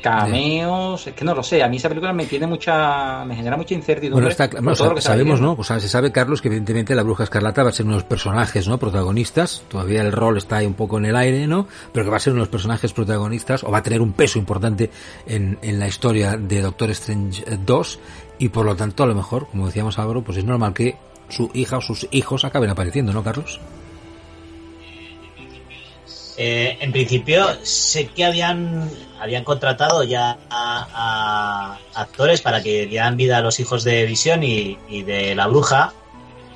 cameos, 0.04 1.06
es 1.06 1.14
que 1.14 1.24
no 1.24 1.34
lo 1.34 1.42
sé, 1.42 1.62
a 1.62 1.68
mí 1.68 1.78
esa 1.78 1.88
película 1.88 2.12
me 2.12 2.26
tiene 2.26 2.46
mucha, 2.46 3.24
me 3.24 3.34
genera 3.34 3.56
mucha 3.56 3.72
incertidumbre. 3.72 4.34
Bueno, 4.36 4.74
está, 4.74 5.00
sabemos, 5.00 5.40
¿no? 5.40 5.56
Pues 5.56 5.68
se 5.68 5.88
sabe, 5.88 6.12
Carlos, 6.12 6.42
que 6.42 6.48
evidentemente 6.48 6.94
la 6.94 7.02
Bruja 7.02 7.24
Escarlata 7.24 7.62
va 7.62 7.70
a 7.70 7.72
ser 7.72 7.86
uno 7.86 7.94
de 7.94 8.02
los 8.02 8.08
personajes, 8.08 8.68
¿no? 8.68 8.78
Protagonistas, 8.78 9.62
todavía 9.68 10.02
el 10.02 10.12
rol 10.12 10.36
está 10.36 10.58
ahí 10.58 10.66
un 10.66 10.74
poco 10.74 10.98
en 10.98 11.06
el 11.06 11.16
aire, 11.16 11.46
¿no? 11.46 11.66
Pero 11.90 12.04
que 12.04 12.10
va 12.10 12.18
a 12.18 12.20
ser 12.20 12.34
uno 12.34 12.40
de 12.40 12.46
los 12.46 12.50
personajes 12.50 12.92
protagonistas, 12.92 13.64
o 13.64 13.70
va 13.70 13.78
a 13.78 13.82
tener 13.82 14.02
un 14.02 14.12
peso 14.12 14.38
importante 14.38 14.90
en, 15.26 15.58
en 15.62 15.80
la 15.80 15.88
historia 15.88 16.36
de 16.36 16.60
Doctor 16.60 16.90
Strange 16.90 17.42
2, 17.64 17.98
y 18.40 18.50
por 18.50 18.66
lo 18.66 18.76
tanto, 18.76 19.04
a 19.04 19.06
lo 19.06 19.14
mejor, 19.14 19.46
como 19.48 19.66
decíamos 19.66 19.98
Álvaro, 19.98 20.22
pues 20.22 20.36
es 20.36 20.44
normal 20.44 20.74
que 20.74 20.98
su 21.30 21.50
hija 21.54 21.78
o 21.78 21.80
sus 21.80 22.08
hijos 22.10 22.44
acaben 22.44 22.68
apareciendo, 22.68 23.14
¿no, 23.14 23.22
Carlos? 23.22 23.58
Eh, 26.36 26.78
en 26.80 26.90
principio 26.90 27.46
sé 27.62 28.08
que 28.08 28.24
habían 28.24 28.90
habían 29.20 29.44
contratado 29.44 30.02
ya 30.02 30.36
a, 30.50 31.78
actores 31.94 32.40
para 32.42 32.62
que 32.62 32.86
dieran 32.86 33.16
vida 33.16 33.38
a 33.38 33.40
los 33.40 33.60
hijos 33.60 33.84
de 33.84 34.04
Visión 34.04 34.42
y, 34.42 34.76
de 35.02 35.34
la 35.34 35.46
bruja. 35.46 35.92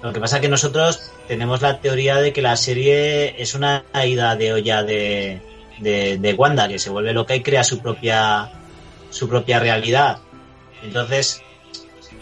Lo 0.02 0.12
que 0.12 0.20
pasa 0.20 0.36
es 0.36 0.42
que 0.42 0.48
nosotros 0.48 1.12
tenemos 1.28 1.62
la 1.62 1.80
teoría 1.80 2.16
de 2.16 2.32
que 2.32 2.42
la 2.42 2.56
serie 2.56 3.40
es 3.40 3.54
una 3.54 3.84
ida 4.04 4.36
de 4.36 4.52
olla 4.52 4.82
de, 4.82 5.40
de, 5.78 6.34
Wanda, 6.36 6.68
que 6.68 6.78
se 6.78 6.90
vuelve 6.90 7.12
loca 7.12 7.34
y 7.34 7.42
crea 7.42 7.64
su 7.64 7.78
propia 7.78 8.50
su 9.10 9.28
propia 9.28 9.58
realidad. 9.58 10.18
Entonces, 10.82 11.42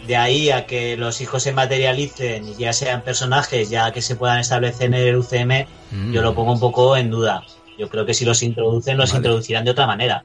de 0.07 0.15
ahí 0.15 0.49
a 0.49 0.65
que 0.65 0.95
los 0.95 1.19
hijos 1.21 1.43
se 1.43 1.51
materialicen 1.51 2.47
y 2.47 2.55
ya 2.55 2.71
sean 2.71 3.01
personajes, 3.01 3.69
ya 3.69 3.91
que 3.91 4.01
se 4.01 4.15
puedan 4.15 4.39
establecer 4.39 4.87
en 4.87 4.93
el 4.93 5.17
UCM, 5.17 5.67
mm. 5.91 6.13
yo 6.13 6.21
lo 6.21 6.33
pongo 6.33 6.53
un 6.53 6.59
poco 6.59 6.95
en 6.95 7.11
duda. 7.11 7.45
Yo 7.77 7.89
creo 7.89 8.05
que 8.05 8.13
si 8.13 8.25
los 8.25 8.41
introducen, 8.41 8.97
los 8.97 9.13
introducirán 9.13 9.65
de 9.65 9.71
otra 9.71 9.85
manera. 9.85 10.23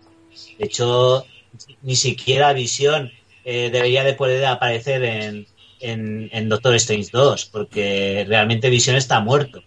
De 0.59 0.67
hecho, 0.67 1.27
ni 1.83 1.97
siquiera 1.97 2.53
Visión 2.53 3.11
eh, 3.45 3.71
debería 3.71 4.05
de 4.05 4.15
poder 4.15 4.47
aparecer 4.47 5.03
en, 5.03 5.47
en, 5.81 6.49
Doctor 6.49 6.75
Strange 6.77 7.11
2, 7.13 7.47
porque 7.47 8.25
realmente 8.29 8.71
Visión 8.71 8.95
está 8.97 9.21
muerto. 9.21 9.63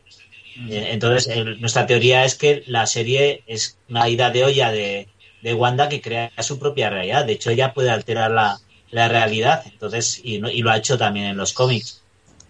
Mm. 0.56 0.71
Eh, 0.71 0.93
entonces, 0.93 1.60
nuestra 1.60 1.86
teoría 1.86 2.23
es 2.23 2.36
que 2.36 2.63
la 2.67 2.88
serie 2.88 3.43
es 3.47 3.78
una 3.89 4.08
ida 4.08 4.32
de 4.32 4.45
olla 4.45 4.71
de, 4.71 5.10
de 5.41 5.54
Wanda 5.54 5.89
que 5.89 6.01
crea 6.01 6.32
su 6.39 6.58
propia 6.58 6.89
realidad. 6.89 7.25
De 7.25 7.34
hecho, 7.34 7.49
ella 7.49 7.73
puede 7.73 7.89
alterar 7.89 8.32
la, 8.32 8.60
la 8.95 9.10
realidad. 9.10 9.62
Entonces, 9.65 10.21
y, 10.23 10.36
y 10.36 10.62
lo 10.62 10.71
ha 10.71 10.77
hecho 10.77 10.97
también 10.97 11.25
en 11.25 11.38
los 11.38 11.51
cómics. 11.51 12.01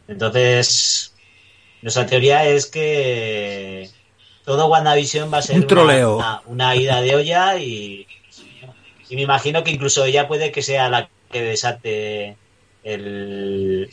Entonces, 0.07 1.11
nuestra 1.81 2.05
teoría 2.05 2.45
es 2.47 2.67
que 2.67 3.89
todo 4.45 4.67
WandaVision 4.67 5.33
va 5.33 5.39
a 5.39 5.41
ser 5.41 5.65
Una, 6.45 6.75
ida 6.75 7.01
de 7.01 7.15
olla 7.15 7.57
y, 7.57 8.05
y 9.09 9.15
me 9.15 9.23
imagino 9.23 9.63
que 9.63 9.71
incluso 9.71 10.05
ella 10.05 10.27
puede 10.27 10.51
que 10.51 10.61
sea 10.61 10.87
la 10.89 11.09
que 11.31 11.41
desate 11.41 12.37
el, 12.83 13.89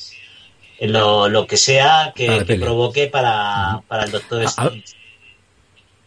lo, 0.80 1.46
que 1.46 1.56
sea 1.56 2.12
que, 2.14 2.44
provoque 2.60 3.06
para, 3.06 3.82
para 3.88 4.04
el 4.04 4.10
Doctor 4.10 4.42
Strange. 4.42 4.84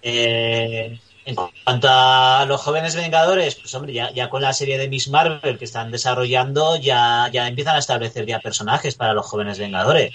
Eh, 0.04 1.00
en 1.26 1.36
cuanto 1.36 1.88
a 1.90 2.46
los 2.48 2.62
jóvenes 2.62 2.96
vengadores, 2.96 3.56
pues 3.56 3.74
hombre, 3.74 3.94
ya, 3.94 4.30
con 4.30 4.44
la 4.44 4.54
serie 4.54 4.78
de 4.78 4.88
Miss 4.88 5.08
Marvel 5.10 5.58
que 5.58 5.66
están 5.66 5.90
desarrollando, 5.90 6.78
ya, 6.78 7.30
ya 7.34 7.48
empiezan 7.48 7.76
a 7.76 7.80
establecer 7.80 8.28
ya 8.28 8.40
personajes 8.40 8.94
para 8.94 9.14
los 9.14 9.26
jóvenes 9.26 9.58
vengadores. 9.58 10.14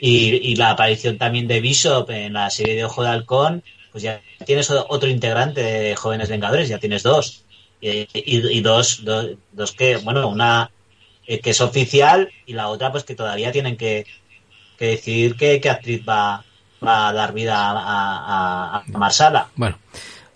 Y, 0.00 0.56
la 0.56 0.70
aparición 0.70 1.18
también 1.18 1.46
de 1.46 1.60
Bishop 1.60 2.10
en 2.10 2.32
la 2.32 2.48
serie 2.50 2.76
de 2.76 2.84
Ojo 2.84 3.02
de 3.02 3.10
Halcón, 3.10 3.62
pues 3.92 4.02
ya 4.02 4.20
tienes 4.44 4.70
otro 4.70 5.08
integrante 5.08 5.62
de 5.62 5.96
Jóvenes 5.96 6.28
Vengadores, 6.28 6.68
ya 6.68 6.78
tienes 6.78 7.02
dos. 7.02 7.44
Y, 7.80 8.60
dos, 8.60 9.02
dos, 9.04 9.72
que, 9.72 9.96
bueno, 9.98 10.28
una 10.28 10.70
eh, 11.26 11.40
que 11.40 11.50
es 11.50 11.60
oficial 11.60 12.30
y 12.46 12.54
la 12.54 12.68
otra 12.68 12.90
pues 12.90 13.04
que 13.04 13.14
todavía 13.14 13.52
tienen 13.52 13.76
que, 13.76 14.06
decidir 14.78 15.36
qué, 15.36 15.60
qué 15.60 15.70
actriz 15.70 16.02
va, 16.06 16.44
va 16.86 17.08
a 17.08 17.12
dar 17.12 17.32
vida 17.32 17.56
a, 17.56 18.76
a, 18.78 18.84
Marsala. 18.98 19.48
Bueno, 19.56 19.76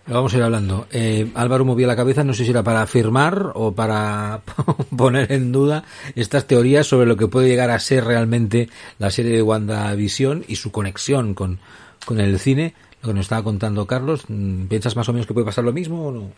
vamos 0.07 0.35
a 0.35 0.37
ir 0.37 0.43
hablando. 0.43 0.87
Eh, 0.91 1.31
Álvaro 1.35 1.65
movía 1.65 1.87
la 1.87 1.97
cabeza, 1.97 2.25
no 2.25 2.35
sé 2.35 2.45
si 2.45 2.51
era 2.51 2.63
para 2.63 2.83
afirmar 2.83 3.53
o 3.55 3.73
para 3.73 4.41
poner 4.97 5.33
en 5.33 5.53
duda 5.53 5.85
estas 6.15 6.47
teorías 6.47 6.87
sobre 6.87 7.07
lo 7.07 7.17
que 7.17 7.29
puede 7.29 7.49
llegar 7.49 7.71
a 7.71 7.79
ser 7.79 8.05
realmente 8.05 8.69
la 8.99 9.11
serie 9.11 9.33
de 9.33 9.43
WandaVision 9.43 10.45
y 10.49 10.57
su 10.57 10.73
conexión 10.73 11.35
con, 11.35 11.61
con 12.05 12.21
el 12.21 12.39
cine. 12.39 12.75
Lo 13.03 13.09
que 13.09 13.15
nos 13.15 13.25
estaba 13.27 13.43
contando 13.43 13.87
Carlos, 13.87 14.25
mm, 14.29 14.67
¿piensas 14.67 14.95
más 14.97 15.09
o 15.09 15.13
menos 15.13 15.27
que 15.27 15.33
puede 15.33 15.47
pasar 15.47 15.65
lo 15.65 15.73
mismo 15.73 16.09
o 16.09 16.13
no? 16.13 16.31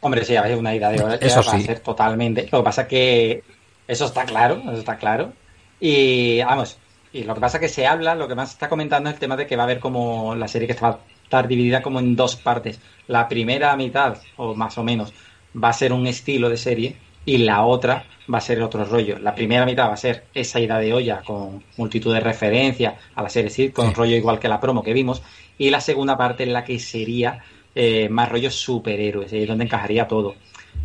Hombre, 0.00 0.24
sí, 0.24 0.34
hay 0.34 0.54
una 0.54 0.74
idea 0.74 0.88
de 0.88 1.02
hora 1.02 1.14
eso 1.16 1.42
va 1.42 1.52
a 1.52 1.60
ser 1.60 1.80
totalmente. 1.80 2.48
Lo 2.50 2.58
que 2.58 2.64
pasa 2.64 2.88
que 2.88 3.44
eso 3.86 4.06
está 4.06 4.24
claro, 4.24 4.62
eso 4.64 4.78
está 4.78 4.96
claro. 4.96 5.32
Y 5.78 6.42
vamos, 6.42 6.78
y 7.12 7.24
lo 7.24 7.34
que 7.34 7.40
pasa 7.40 7.56
es 7.56 7.62
que 7.62 7.68
se 7.68 7.86
habla, 7.86 8.14
lo 8.14 8.28
que 8.28 8.34
más 8.34 8.50
se 8.50 8.54
está 8.54 8.68
comentando 8.68 9.08
es 9.08 9.14
el 9.14 9.20
tema 9.20 9.36
de 9.36 9.46
que 9.46 9.56
va 9.56 9.62
a 9.62 9.66
haber 9.66 9.80
como 9.80 10.34
la 10.34 10.46
serie 10.46 10.68
que 10.68 10.74
va 10.74 10.88
a 10.88 10.98
estar 11.24 11.48
dividida 11.48 11.82
como 11.82 11.98
en 11.98 12.14
dos 12.14 12.36
partes. 12.36 12.80
La 13.08 13.28
primera 13.28 13.74
mitad, 13.76 14.18
o 14.36 14.54
más 14.54 14.78
o 14.78 14.84
menos, 14.84 15.12
va 15.62 15.70
a 15.70 15.72
ser 15.72 15.92
un 15.92 16.06
estilo 16.06 16.48
de 16.48 16.56
serie 16.56 16.96
y 17.24 17.38
la 17.38 17.64
otra 17.64 18.04
va 18.32 18.38
a 18.38 18.40
ser 18.40 18.62
otro 18.62 18.84
rollo. 18.84 19.18
La 19.18 19.34
primera 19.34 19.66
mitad 19.66 19.88
va 19.88 19.94
a 19.94 19.96
ser 19.96 20.26
esa 20.34 20.60
ida 20.60 20.78
de 20.78 20.92
olla 20.92 21.22
con 21.22 21.64
multitud 21.76 22.14
de 22.14 22.20
referencias 22.20 22.94
a 23.14 23.22
la 23.22 23.28
serie 23.28 23.50
sí, 23.50 23.70
con 23.70 23.92
rollo 23.92 24.16
igual 24.16 24.38
que 24.38 24.48
la 24.48 24.60
promo 24.60 24.82
que 24.82 24.92
vimos. 24.92 25.22
Y 25.58 25.70
la 25.70 25.80
segunda 25.80 26.16
parte 26.16 26.44
en 26.44 26.52
la 26.52 26.64
que 26.64 26.78
sería 26.78 27.42
eh, 27.74 28.08
más 28.08 28.28
rollo 28.28 28.50
superhéroes, 28.50 29.32
es 29.32 29.48
donde 29.48 29.64
encajaría 29.64 30.06
todo. 30.06 30.36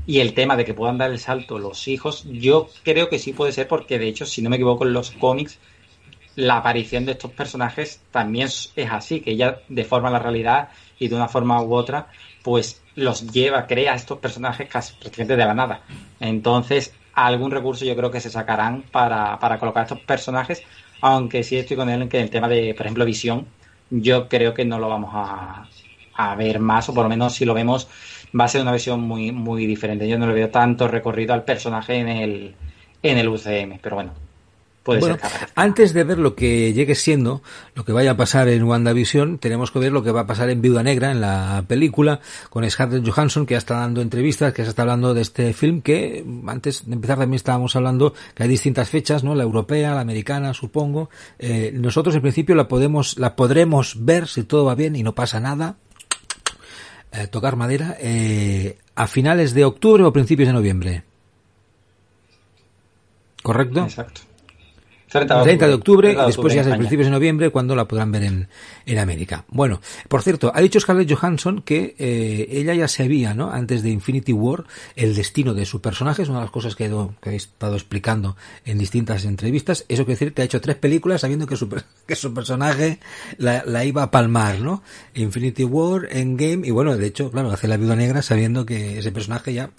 Y 0.07 0.19
el 0.19 0.33
tema 0.33 0.55
de 0.55 0.65
que 0.65 0.73
puedan 0.73 0.97
dar 0.97 1.11
el 1.11 1.19
salto 1.19 1.59
los 1.59 1.87
hijos, 1.87 2.25
yo 2.29 2.67
creo 2.83 3.09
que 3.09 3.19
sí 3.19 3.33
puede 3.33 3.51
ser 3.51 3.67
porque 3.67 3.99
de 3.99 4.07
hecho, 4.07 4.25
si 4.25 4.41
no 4.41 4.49
me 4.49 4.55
equivoco, 4.55 4.85
en 4.85 4.93
los 4.93 5.11
cómics 5.11 5.59
la 6.35 6.57
aparición 6.57 7.05
de 7.05 7.13
estos 7.13 7.31
personajes 7.31 8.01
también 8.11 8.47
es 8.47 8.91
así, 8.91 9.21
que 9.21 9.31
ella 9.31 9.61
deforma 9.69 10.09
la 10.09 10.19
realidad 10.19 10.69
y 10.99 11.07
de 11.07 11.15
una 11.15 11.27
forma 11.27 11.61
u 11.61 11.73
otra, 11.73 12.07
pues 12.43 12.81
los 12.95 13.31
lleva, 13.31 13.67
crea 13.67 13.95
estos 13.95 14.19
personajes 14.19 14.69
casi 14.69 14.93
prácticamente 14.93 15.35
de 15.35 15.45
la 15.45 15.53
nada. 15.53 15.81
Entonces, 16.19 16.93
algún 17.13 17.51
recurso 17.51 17.85
yo 17.85 17.95
creo 17.95 18.11
que 18.11 18.19
se 18.19 18.29
sacarán 18.29 18.83
para, 18.91 19.39
para 19.39 19.57
colocar 19.59 19.83
estos 19.83 19.99
personajes, 20.01 20.63
aunque 21.01 21.43
sí 21.43 21.57
estoy 21.57 21.77
con 21.77 21.89
él 21.89 22.03
en 22.03 22.09
que 22.09 22.21
el 22.21 22.29
tema 22.29 22.47
de, 22.47 22.73
por 22.73 22.85
ejemplo, 22.85 23.05
visión, 23.05 23.47
yo 23.89 24.27
creo 24.27 24.53
que 24.53 24.65
no 24.65 24.79
lo 24.79 24.89
vamos 24.89 25.11
a, 25.13 25.67
a 26.15 26.35
ver 26.35 26.59
más, 26.59 26.89
o 26.89 26.93
por 26.93 27.03
lo 27.03 27.09
menos 27.09 27.33
si 27.33 27.45
lo 27.45 27.53
vemos, 27.53 27.87
va 28.39 28.45
a 28.45 28.47
ser 28.47 28.61
una 28.61 28.71
versión 28.71 29.01
muy, 29.01 29.31
muy 29.31 29.65
diferente. 29.65 30.07
Yo 30.07 30.17
no 30.17 30.27
le 30.27 30.33
veo 30.33 30.49
tanto 30.49 30.87
recorrido 30.87 31.33
al 31.33 31.43
personaje 31.43 31.95
en 31.95 32.09
el, 32.09 32.55
en 33.01 33.17
el 33.17 33.27
UCM, 33.27 33.79
pero 33.81 33.95
bueno, 33.95 34.13
bueno, 34.85 35.17
antes 35.55 35.93
de 35.93 36.03
ver 36.03 36.19
lo 36.19 36.35
que 36.35 36.71
llegue 36.73 36.93
siendo, 36.93 37.41
lo 37.73 37.83
que 37.83 37.91
vaya 37.91 38.11
a 38.11 38.17
pasar 38.17 38.47
en 38.47 38.63
WandaVision, 38.63 39.39
tenemos 39.39 39.71
que 39.71 39.79
ver 39.79 39.91
lo 39.91 40.03
que 40.03 40.11
va 40.11 40.21
a 40.21 40.27
pasar 40.27 40.49
en 40.49 40.61
Viuda 40.61 40.83
Negra, 40.83 41.11
en 41.11 41.21
la 41.21 41.63
película, 41.67 42.19
con 42.51 42.69
Scarlett 42.69 43.07
Johansson, 43.07 43.45
que 43.45 43.55
ya 43.55 43.57
está 43.57 43.79
dando 43.79 44.01
entrevistas, 44.01 44.53
que 44.53 44.63
ya 44.63 44.69
está 44.69 44.83
hablando 44.83 45.13
de 45.13 45.21
este 45.21 45.53
film, 45.53 45.81
que 45.81 46.23
antes 46.47 46.85
de 46.85 46.93
empezar 46.93 47.17
también 47.17 47.37
estábamos 47.37 47.75
hablando 47.75 48.13
que 48.35 48.43
hay 48.43 48.49
distintas 48.49 48.89
fechas, 48.89 49.23
¿no? 49.23 49.33
La 49.33 49.43
europea, 49.43 49.95
la 49.95 50.01
americana, 50.01 50.53
supongo. 50.53 51.09
Eh, 51.39 51.71
nosotros 51.73 52.13
en 52.15 52.21
principio 52.21 52.53
la 52.53 52.67
podemos, 52.67 53.17
la 53.17 53.35
podremos 53.35 54.05
ver 54.05 54.27
si 54.27 54.43
todo 54.43 54.65
va 54.65 54.75
bien 54.75 54.95
y 54.95 55.03
no 55.03 55.15
pasa 55.15 55.39
nada. 55.39 55.77
Eh, 57.11 57.27
tocar 57.27 57.55
madera, 57.55 57.97
eh, 57.99 58.77
a 58.95 59.07
finales 59.07 59.53
de 59.53 59.63
octubre 59.63 60.03
o 60.03 60.13
principios 60.13 60.47
de 60.47 60.53
noviembre. 60.53 61.03
¿Correcto? 63.41 63.83
Exacto. 63.83 64.21
30 65.19 65.67
de 65.67 65.73
octubre, 65.73 66.11
y 66.11 66.25
después 66.25 66.53
ya 66.53 66.61
es 66.61 66.67
el 66.67 66.77
principios 66.77 67.07
de 67.07 67.11
noviembre 67.11 67.49
cuando 67.49 67.75
la 67.75 67.87
podrán 67.87 68.11
ver 68.11 68.23
en, 68.23 68.47
en 68.85 68.99
América. 68.99 69.45
Bueno, 69.47 69.81
por 70.07 70.21
cierto, 70.21 70.51
ha 70.53 70.61
dicho 70.61 70.79
Scarlett 70.79 71.11
Johansson 71.11 71.61
que 71.61 71.95
eh, 71.97 72.47
ella 72.49 72.73
ya 72.73 72.87
sabía, 72.87 73.33
¿no? 73.33 73.51
Antes 73.51 73.83
de 73.83 73.89
Infinity 73.89 74.33
War, 74.33 74.65
el 74.95 75.15
destino 75.15 75.53
de 75.53 75.65
su 75.65 75.81
personaje, 75.81 76.23
es 76.23 76.29
una 76.29 76.39
de 76.39 76.45
las 76.45 76.51
cosas 76.51 76.75
que, 76.75 76.85
he, 76.85 76.91
que 77.21 77.35
estado 77.35 77.75
explicando 77.75 78.35
en 78.65 78.77
distintas 78.77 79.25
entrevistas. 79.25 79.85
Eso 79.87 80.05
quiere 80.05 80.19
decir 80.19 80.33
que 80.33 80.41
ha 80.41 80.45
hecho 80.45 80.61
tres 80.61 80.75
películas 80.75 81.21
sabiendo 81.21 81.47
que 81.47 81.55
su, 81.55 81.69
que 82.07 82.15
su 82.15 82.33
personaje 82.33 82.99
la, 83.37 83.63
la 83.65 83.85
iba 83.85 84.03
a 84.03 84.11
palmar, 84.11 84.59
¿no? 84.59 84.83
Infinity 85.13 85.63
War, 85.63 86.07
Endgame, 86.11 86.67
y 86.67 86.71
bueno, 86.71 86.97
de 86.97 87.07
hecho, 87.07 87.31
claro, 87.31 87.51
hace 87.51 87.67
la 87.67 87.77
viuda 87.77 87.95
negra 87.95 88.21
sabiendo 88.21 88.65
que 88.65 88.99
ese 88.99 89.11
personaje 89.11 89.53
ya 89.53 89.69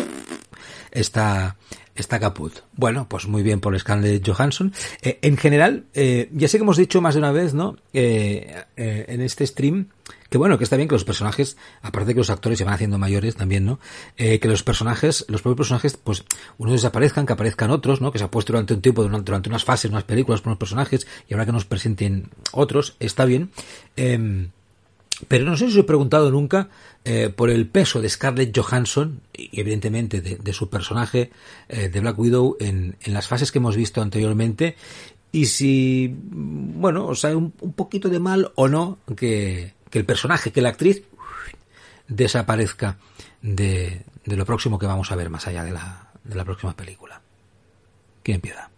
está 0.90 1.56
está 2.02 2.20
caput. 2.20 2.52
Bueno, 2.74 3.08
pues 3.08 3.26
muy 3.26 3.42
bien 3.42 3.60
por 3.60 3.78
Scarlett 3.78 4.26
Johansson. 4.26 4.72
Eh, 5.02 5.18
en 5.22 5.36
general, 5.36 5.84
eh, 5.94 6.30
ya 6.32 6.48
sé 6.48 6.58
que 6.58 6.62
hemos 6.62 6.76
dicho 6.76 7.00
más 7.00 7.14
de 7.14 7.20
una 7.20 7.32
vez, 7.32 7.54
¿no? 7.54 7.76
Eh, 7.92 8.64
en 8.76 9.20
este 9.20 9.46
stream, 9.46 9.88
que 10.28 10.38
bueno, 10.38 10.58
que 10.58 10.64
está 10.64 10.76
bien 10.76 10.88
que 10.88 10.94
los 10.94 11.04
personajes, 11.04 11.56
aparte 11.82 12.08
de 12.08 12.14
que 12.14 12.20
los 12.20 12.30
actores 12.30 12.58
se 12.58 12.64
van 12.64 12.74
haciendo 12.74 12.98
mayores 12.98 13.36
también, 13.36 13.64
¿no? 13.64 13.78
que 14.16 14.40
los 14.44 14.62
personajes, 14.62 15.24
los 15.28 15.42
propios 15.42 15.68
personajes, 15.68 15.96
pues, 15.96 16.24
unos 16.58 16.74
desaparezcan, 16.74 17.26
que 17.26 17.32
aparezcan 17.32 17.70
otros, 17.70 18.00
¿no? 18.00 18.12
Que 18.12 18.18
se 18.18 18.24
ha 18.24 18.30
puesto 18.30 18.52
durante 18.52 18.74
un 18.74 18.80
tiempo, 18.80 19.02
durante, 19.02 19.30
durante 19.30 19.48
unas 19.48 19.64
fases, 19.64 19.90
unas 19.90 20.04
películas 20.04 20.40
por 20.40 20.50
unos 20.50 20.58
personajes, 20.58 21.06
y 21.28 21.34
ahora 21.34 21.46
que 21.46 21.52
nos 21.52 21.64
presenten 21.64 22.30
otros, 22.52 22.96
está 22.98 23.24
bien. 23.24 23.50
Pero 25.28 25.44
no 25.44 25.56
sé 25.56 25.66
si 25.66 25.72
os 25.72 25.78
he 25.78 25.84
preguntado 25.84 26.30
nunca 26.30 26.68
eh, 27.04 27.30
por 27.34 27.48
el 27.48 27.66
peso 27.66 28.02
de 28.02 28.08
Scarlett 28.08 28.56
Johansson 28.56 29.20
y 29.32 29.60
evidentemente 29.60 30.20
de, 30.20 30.52
su 30.52 30.68
personaje 30.68 31.30
eh, 31.68 31.88
de 31.88 32.00
Black 32.00 32.18
Widow 32.18 32.56
en, 32.60 32.96
las 33.06 33.26
fases 33.26 33.50
que 33.50 33.58
hemos 33.58 33.76
visto 33.76 34.02
anteriormente 34.02 34.76
y 35.32 35.46
si, 35.46 36.14
bueno, 36.20 37.06
os 37.06 37.20
sale 37.20 37.34
un, 37.34 37.50
poquito 37.50 38.08
de 38.08 38.20
mal 38.20 38.52
o 38.56 38.68
no 38.68 38.98
que, 39.16 39.74
el 39.92 40.04
personaje, 40.04 40.52
que 40.52 40.60
la 40.60 40.68
actriz 40.70 41.02
desaparezca 42.08 42.98
de, 43.40 44.04
lo 44.26 44.44
próximo 44.44 44.78
que 44.78 44.86
vamos 44.86 45.10
a 45.10 45.16
ver 45.16 45.30
más 45.30 45.46
allá 45.46 45.64
de 45.64 45.72
la, 45.72 46.10
de 46.24 46.34
la 46.34 46.44
próxima 46.44 46.76
película. 46.76 47.22
¿Quién 48.22 48.36
empieza? 48.36 48.70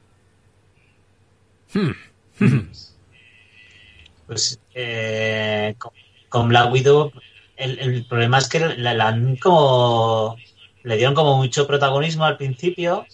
Hmm. 1.75 2.71
Pues 4.27 4.61
eh, 4.75 5.75
con 6.29 6.49
Black 6.49 6.73
Widow 6.73 7.13
el, 7.59 8.05
problema 8.07 8.39
es 8.39 8.49
que 8.49 8.61
le, 8.61 8.89
han 8.89 9.37
como 9.37 10.37
le 10.85 10.97
dieron 10.97 11.15
como 11.15 11.37
mucho 11.37 11.67
protagonismo 11.67 12.25
al 12.25 12.37
principio 12.37 13.05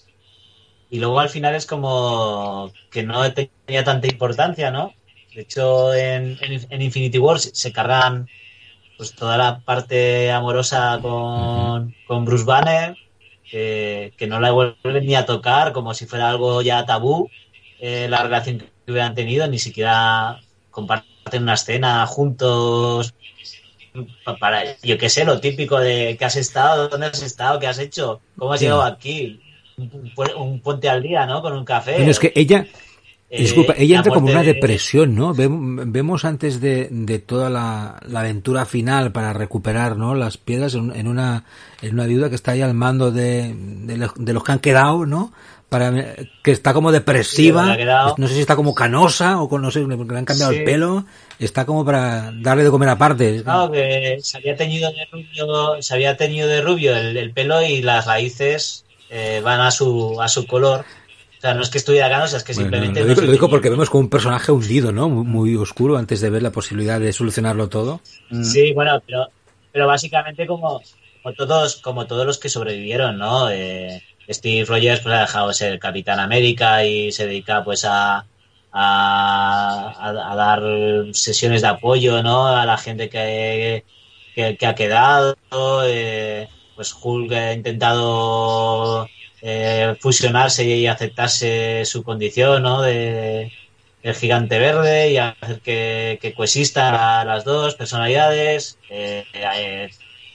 y 0.91 0.99
luego 0.99 1.19
al 1.19 1.31
final 1.31 1.55
es 1.55 1.67
como 1.67 2.71
que 2.91 3.03
no 3.03 3.33
tenía 3.33 3.85
tanta 3.85 4.07
importancia, 4.07 4.71
¿no? 4.71 4.93
De 5.35 5.43
hecho, 5.43 5.93
en, 5.95 6.39
en, 6.41 6.83
Infinity 6.83 7.19
War 7.19 7.41
se, 7.41 7.73
cargan 7.73 8.29
pues 8.97 9.15
toda 9.15 9.37
la 9.37 9.59
parte 9.61 10.31
amorosa 10.31 11.01
con, 11.03 11.95
con 12.07 12.25
Bruce 12.25 12.45
Banner, 12.45 12.97
que, 13.51 14.27
no 14.29 14.39
la 14.39 14.53
vuelven 14.53 15.07
ni 15.07 15.17
a 15.17 15.27
tocar, 15.27 15.73
como 15.73 15.95
si 15.95 16.07
fuera 16.07 16.31
algo 16.31 16.63
ya 16.63 16.87
tabú, 16.87 17.29
eh, 17.81 18.07
la 18.09 18.23
relación 18.23 18.59
que 18.59 18.93
hubieran 18.93 19.17
tenido, 19.17 19.49
ni 19.49 19.59
siquiera 19.59 20.41
comparten 20.71 21.14
una 21.33 21.55
escena 21.55 22.07
juntos 22.07 23.15
para, 24.41 24.77
yo 24.83 24.99
qué 24.99 25.09
sé, 25.09 25.25
lo 25.25 25.41
típico 25.41 25.79
de 25.79 26.17
que 26.19 26.25
has 26.25 26.37
estado, 26.37 26.89
dónde 26.89 27.07
has 27.07 27.23
estado, 27.23 27.61
qué 27.61 27.67
has 27.67 27.79
hecho, 27.79 28.21
cómo 28.37 28.53
has 28.53 28.61
llegado 28.61 28.83
aquí, 28.83 29.41
un, 30.37 30.61
puente 30.61 30.89
al 30.89 31.03
día, 31.03 31.27
¿no? 31.27 31.43
Con 31.43 31.53
un 31.53 31.65
café. 31.65 32.09
es 32.09 32.19
que 32.19 32.33
ella, 32.35 32.67
eh, 33.31 33.41
disculpa, 33.41 33.75
ella 33.77 33.99
entra 33.99 34.13
como 34.13 34.29
una 34.29 34.43
depresión, 34.43 35.15
¿no? 35.15 35.33
Vemos 35.35 36.25
antes 36.25 36.61
de, 36.61 36.89
de 36.91 37.19
toda 37.21 37.51
la, 37.51 38.01
aventura 38.15 38.67
final 38.67 39.13
para 39.13 39.33
recuperar, 39.33 39.97
¿no? 39.97 40.15
Las 40.15 40.39
piedras 40.39 40.75
en, 40.75 41.07
una, 41.07 41.45
en 41.81 41.95
una 41.95 42.07
viuda 42.07 42.29
que 42.29 42.37
está 42.37 42.53
ahí 42.53 42.63
al 42.63 42.75
mando 42.75 43.13
de, 43.13 43.55
de 43.55 44.33
los 44.33 44.45
que 44.45 44.53
han 44.53 44.59
quedado, 44.59 45.07
¿no? 45.07 45.33
Para 45.75 45.91
que 46.41 46.53
está 46.53 46.73
como 46.73 46.93
depresiva, 46.93 47.77
no 48.17 48.29
sé 48.29 48.35
si 48.35 48.41
está 48.41 48.55
como 48.55 48.77
canosa 48.77 49.43
o 49.43 49.49
con, 49.49 49.61
no 49.61 49.73
sé, 49.73 49.81
porque 49.81 50.13
le 50.13 50.21
han 50.21 50.25
cambiado 50.25 50.53
el 50.53 50.63
pelo, 50.63 51.05
está 51.41 51.67
como 51.67 51.85
para 51.85 52.31
darle 52.33 52.63
de 52.63 52.71
comer 52.71 52.91
aparte. 52.91 53.43
Claro, 53.43 53.73
que 53.73 54.19
se 54.23 54.37
había 54.37 54.55
teñido 54.55 54.89
de 54.93 55.05
rubio, 55.11 55.83
se 55.83 55.95
había 55.95 56.17
teñido 56.17 56.47
de 56.47 56.61
rubio 56.61 56.97
el, 56.97 57.33
pelo 57.33 57.61
y 57.61 57.83
las 57.83 58.07
raíces 58.07 58.85
eh, 59.11 59.41
van 59.43 59.63
a 59.63 59.73
su, 59.73 60.23
a 60.23 60.29
su 60.29 60.47
color. 60.47 60.85
O 61.39 61.41
sea, 61.41 61.55
no 61.55 61.63
es 61.63 61.71
que 61.71 61.79
estuviera 61.79 62.09
canosa, 62.09 62.37
es 62.37 62.45
que 62.45 62.55
simplemente... 62.55 63.03
Lo 63.03 63.33
digo, 63.33 63.49
porque 63.49 63.69
vemos 63.69 63.91
como 63.91 64.03
un 64.03 64.11
personaje 64.11 64.53
hundido, 64.53 64.93
¿no? 64.93 65.09
Muy, 65.09 65.57
oscuro 65.57 65.97
antes 65.97 66.21
de 66.21 66.31
ver 66.31 66.43
la 66.45 66.53
posibilidad 66.53 67.01
de 67.01 67.13
solucionarlo 67.13 67.69
todo. 67.69 68.01
Mm. 68.31 68.45
Sí, 68.45 68.73
bueno, 68.73 69.03
pero, 69.05 69.27
pero 69.73 69.89
básicamente 69.89 70.47
como, 70.47 70.81
como 71.21 71.35
todos, 71.35 71.77
como 71.83 72.07
todos 72.07 72.25
los 72.25 72.39
que 72.39 72.49
sobrevivieron, 72.49 73.19
¿no? 73.19 73.51
Eh, 73.51 74.01
Steve 74.29 74.65
Rogers 74.65 75.01
pues, 75.01 75.15
ha 75.15 75.21
dejado 75.21 75.49
de 75.49 75.55
ser 75.55 75.79
Capitán 75.79 76.21
América 76.21 76.85
y 76.85 77.13
se 77.13 77.27
dedica 77.27 77.65
pues 77.65 77.85
a, 77.85 78.27
a, 78.73 80.35
dar 80.37 80.63
sesiones 81.13 81.63
de 81.63 81.69
apoyo 81.69 82.23
¿no? 82.23 82.49
a 82.49 82.67
la 82.67 82.77
gente 82.77 83.09
que, 83.09 83.85
que, 84.35 84.67
ha 84.67 84.75
quedado. 84.75 85.37
Eh, 85.87 86.49
pues 86.75 86.95
Hulk 87.01 87.33
ha 87.33 87.53
intentado 87.53 89.09
eh, 89.43 89.95
fusionarse 90.01 90.65
y 90.65 90.87
aceptarse 90.87 91.85
su 91.85 92.03
condición 92.03 92.63
¿no? 92.63 92.83
de 92.83 93.53
el 94.03 94.15
gigante 94.15 94.59
verde 94.59 95.13
y 95.13 95.17
hacer 95.17 95.61
que, 95.61 96.19
que 96.21 96.35
coexistan 96.35 97.27
las 97.27 97.45
dos 97.45 97.75
personalidades. 97.75 98.79
Eh, 98.91 99.25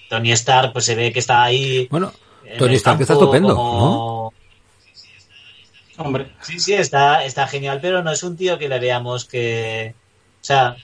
Tony 0.10 0.32
Stark 0.32 0.74
pues 0.74 0.86
se 0.86 0.96
ve 0.96 1.12
que 1.12 1.20
está 1.20 1.44
ahí. 1.44 1.88
Bueno, 1.92 2.12
Tony 2.58 2.76
Stark 2.76 3.02
está 3.02 3.14
estupendo, 3.14 3.54
¿no? 3.54 4.34
Hombre. 5.98 6.32
Sí, 6.42 6.60
sí, 6.60 6.74
está, 6.74 7.26
está 7.26 7.46
genial, 7.48 7.80
pero 7.82 8.02
no 8.02 8.12
es 8.12 8.24
un 8.24 8.38
tío 8.38 8.58
que 8.58 8.70
le 8.70 8.80
veamos 8.80 9.26
que. 9.26 9.94
O 10.42 10.44
sea, 10.44 10.78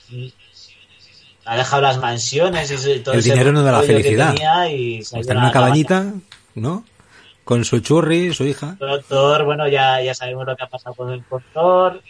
ha 1.46 1.58
dejado 1.58 1.82
las 1.82 1.98
mansiones 2.00 2.72
y 2.72 3.00
todo 3.00 3.16
El 3.16 3.24
dinero 3.24 3.52
no 3.54 3.64
da 3.64 3.72
la 3.72 3.82
felicidad. 3.84 4.36
Y 4.70 4.98
está 5.00 5.32
en 5.32 5.38
una 5.38 5.52
cabañita, 5.52 6.14
¿no? 6.56 6.84
Con 7.46 7.64
su 7.64 7.80
churri, 7.80 8.34
su 8.34 8.44
hija. 8.44 8.78
Thor, 9.08 9.46
bueno, 9.46 9.68
ya, 9.68 10.02
ya 10.02 10.14
sabemos 10.14 10.46
lo 10.46 10.56
que 10.58 10.64
ha 10.64 10.70
pasado 10.70 10.96
con 10.96 11.12
el 11.12 11.24
Thor. 11.54 12.02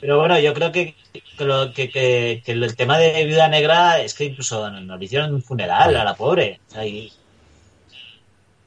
Pero 0.00 0.18
bueno, 0.18 0.38
yo 0.38 0.52
creo 0.54 0.72
que, 0.72 0.96
que, 1.12 1.90
que, 1.90 2.42
que, 2.44 2.52
el 2.52 2.76
tema 2.76 2.98
de 2.98 3.24
Viuda 3.26 3.48
Negra 3.48 4.00
es 4.00 4.14
que 4.14 4.24
incluso 4.24 4.70
nos 4.70 5.02
hicieron 5.02 5.34
un 5.34 5.42
funeral 5.42 5.94
a 5.94 6.04
la 6.04 6.14
pobre. 6.14 6.60
O 6.68 6.72
sea, 6.72 6.86
y, 6.86 7.12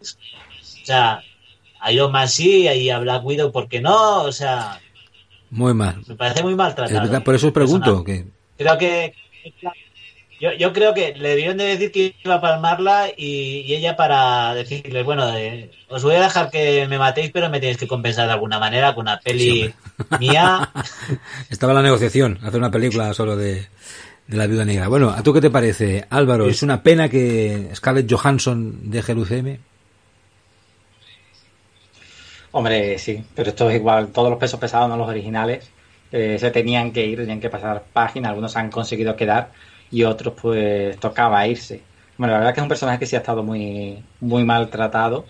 o 0.03 0.85
sea, 0.85 1.21
a 1.79 1.91
Iron 1.91 2.11
Man 2.11 2.27
sí 2.27 2.67
y 2.67 2.89
a 2.89 2.99
Black 2.99 3.25
Widow, 3.25 3.51
¿por 3.51 3.67
qué 3.67 3.81
no? 3.81 4.23
O 4.23 4.31
sea. 4.31 4.79
Muy 5.49 5.73
mal. 5.73 6.01
Me 6.07 6.15
parece 6.15 6.41
muy 6.41 6.55
mal 6.55 6.73
tratado. 6.73 7.23
por 7.23 7.35
eso 7.35 7.47
os 7.47 7.53
pregunto. 7.53 8.03
Que... 8.03 8.25
Creo 8.57 8.77
que. 8.77 9.13
Yo, 10.39 10.51
yo, 10.53 10.73
creo 10.73 10.93
que 10.93 11.13
le 11.15 11.29
debieron 11.29 11.57
de 11.57 11.65
decir 11.65 11.91
que 11.91 12.15
iba 12.23 12.35
a 12.35 12.41
palmarla 12.41 13.07
y, 13.15 13.73
ella 13.73 13.95
para 13.95 14.53
decirles, 14.53 15.05
bueno, 15.05 15.31
os 15.87 16.03
voy 16.03 16.15
a 16.15 16.21
dejar 16.21 16.49
que 16.49 16.85
me 16.87 16.97
matéis, 16.97 17.31
pero 17.31 17.49
me 17.49 17.61
tenéis 17.61 17.77
que 17.77 17.87
compensar 17.87 18.27
de 18.27 18.33
alguna 18.33 18.59
manera 18.59 18.93
con 18.93 19.03
una 19.03 19.19
peli 19.19 19.73
mía. 20.19 20.69
Estaba 21.49 21.71
en 21.71 21.77
la 21.77 21.83
negociación, 21.83 22.39
hacer 22.43 22.59
una 22.59 22.71
película 22.71 23.13
solo 23.13 23.37
de, 23.37 23.67
de 24.27 24.37
la 24.37 24.47
viuda 24.47 24.65
negra. 24.65 24.87
Bueno, 24.87 25.11
¿a 25.11 25.23
tú 25.23 25.33
qué 25.33 25.41
te 25.41 25.49
parece, 25.49 26.05
Álvaro? 26.09 26.47
¿Es 26.47 26.63
una 26.63 26.81
pena 26.83 27.09
que 27.09 27.69
Scarlett 27.73 28.11
Johansson 28.11 28.91
deje 28.91 29.11
el 29.13 29.19
UCM? 29.19 29.59
Hombre, 32.55 32.99
sí, 32.99 33.23
pero 33.35 33.49
esto 33.49 33.69
es 33.69 33.75
igual. 33.77 34.11
Todos 34.11 34.29
los 34.29 34.37
pesos 34.39 34.59
pesados, 34.59 34.87
no 34.87 34.95
los 34.95 35.09
originales, 35.09 35.71
eh, 36.11 36.37
se 36.39 36.51
tenían 36.51 36.91
que 36.91 37.03
ir, 37.05 37.17
tenían 37.17 37.39
que 37.39 37.49
pasar 37.49 37.83
páginas. 37.91 38.29
Algunos 38.29 38.55
han 38.55 38.69
conseguido 38.69 39.15
quedar 39.15 39.51
y 39.89 40.03
otros, 40.03 40.35
pues, 40.39 40.99
tocaba 40.99 41.47
irse. 41.47 41.81
Bueno, 42.17 42.33
la 42.33 42.39
verdad 42.39 42.53
que 42.53 42.59
es 42.59 42.63
un 42.63 42.69
personaje 42.69 42.99
que 42.99 43.07
sí 43.07 43.15
ha 43.15 43.19
estado 43.19 43.41
muy, 43.43 44.03
muy 44.19 44.43
maltratado. 44.45 45.25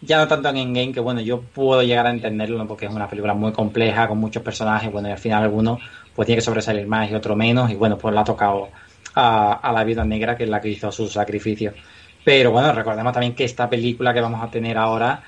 Ya 0.00 0.18
no 0.18 0.28
tanto 0.28 0.48
en 0.50 0.58
Endgame, 0.58 0.92
que 0.92 1.00
bueno, 1.00 1.20
yo 1.20 1.42
puedo 1.42 1.82
llegar 1.82 2.06
a 2.06 2.10
entenderlo, 2.10 2.66
porque 2.68 2.86
es 2.86 2.92
una 2.92 3.08
película 3.08 3.34
muy 3.34 3.52
compleja, 3.52 4.08
con 4.08 4.18
muchos 4.18 4.42
personajes, 4.42 4.92
bueno, 4.92 5.08
y 5.08 5.12
al 5.12 5.18
final 5.18 5.42
alguno 5.44 5.78
pues 6.14 6.26
tiene 6.26 6.38
que 6.38 6.44
sobresalir 6.44 6.86
más 6.86 7.10
y 7.10 7.14
otro 7.16 7.36
menos, 7.36 7.70
y 7.70 7.76
bueno, 7.76 7.98
pues 7.98 8.14
le 8.14 8.20
ha 8.20 8.24
tocado 8.24 8.70
a, 9.14 9.54
a 9.54 9.72
la 9.72 9.84
vida 9.84 10.04
negra, 10.04 10.36
que 10.36 10.44
es 10.44 10.50
la 10.50 10.60
que 10.60 10.68
hizo 10.70 10.92
su 10.92 11.08
sacrificio. 11.08 11.74
Pero 12.24 12.52
bueno, 12.52 12.72
recordemos 12.72 13.12
también 13.12 13.34
que 13.34 13.44
esta 13.44 13.68
película 13.70 14.14
que 14.14 14.20
vamos 14.20 14.42
a 14.42 14.50
tener 14.50 14.78
ahora 14.78 15.22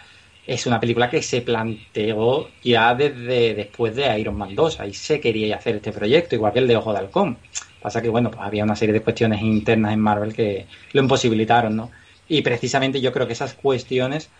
es 0.46 0.66
una 0.66 0.80
película 0.80 1.08
que 1.08 1.22
se 1.22 1.40
planteó 1.40 2.48
ya 2.62 2.94
desde 2.94 3.54
después 3.54 3.94
de 3.94 4.18
Iron 4.18 4.36
Man 4.36 4.54
2. 4.54 4.80
Ahí 4.80 4.92
se 4.92 5.20
quería 5.20 5.56
hacer 5.56 5.76
este 5.76 5.92
proyecto, 5.92 6.34
igual 6.34 6.52
que 6.52 6.58
el 6.58 6.68
de 6.68 6.76
Ojo 6.76 6.92
de 6.92 6.98
Halcón. 6.98 7.38
Pasa 7.80 8.02
que, 8.02 8.08
bueno, 8.08 8.30
pues 8.30 8.42
había 8.42 8.64
una 8.64 8.76
serie 8.76 8.92
de 8.92 9.02
cuestiones 9.02 9.40
internas 9.42 9.92
en 9.92 10.00
Marvel 10.00 10.34
que 10.34 10.66
lo 10.92 11.00
imposibilitaron, 11.00 11.76
¿no? 11.76 11.90
Y 12.28 12.42
precisamente 12.42 13.00
yo 13.00 13.12
creo 13.12 13.26
que 13.26 13.32
esas 13.32 13.54
cuestiones 13.54 14.30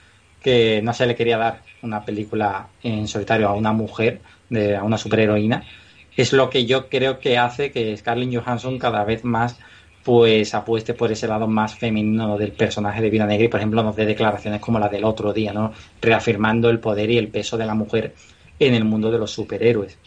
que 0.43 0.81
no 0.83 0.93
se 0.93 1.07
le 1.07 1.15
quería 1.15 1.39
dar 1.39 1.63
una 1.83 2.05
película 2.05 2.69
en 2.83 3.07
solitario 3.07 3.49
a 3.49 3.55
una 3.55 3.73
mujer, 3.73 4.21
de, 4.49 4.77
a 4.77 4.83
una 4.83 4.99
superheroína, 4.99 5.65
es 6.17 6.33
lo 6.33 6.51
que 6.51 6.67
yo 6.67 6.89
creo 6.89 7.21
que 7.21 7.39
hace 7.39 7.71
que 7.71 7.97
Scarlett 7.97 8.35
Johansson 8.35 8.79
cada 8.79 9.05
vez 9.05 9.25
más 9.25 9.59
pues 10.05 10.55
apueste 10.55 10.95
por 10.95 11.13
ese 11.13 11.29
lado 11.29 11.47
más 11.47 11.77
femenino 11.77 12.37
del 12.37 12.53
personaje 12.53 13.01
de 13.01 13.11
Vida 13.11 13.27
Negra 13.27 13.45
y 13.45 13.49
por 13.49 13.61
ejemplo 13.61 13.83
nos 13.83 13.97
dé 13.97 14.05
declaraciones 14.05 14.61
como 14.61 14.79
la 14.79 14.89
del 14.89 15.05
otro 15.05 15.33
día, 15.33 15.53
¿no? 15.53 15.73
Reafirmando 16.01 16.71
el 16.71 16.81
poder 16.81 17.11
y 17.11 17.19
el 17.19 17.29
peso 17.29 17.57
de 17.57 17.67
la 17.67 17.75
mujer 17.75 18.15
en 18.59 18.75
el 18.75 18.85
mundo 18.85 19.11
de 19.11 19.19
los 19.19 19.31
superhéroes. 19.31 19.99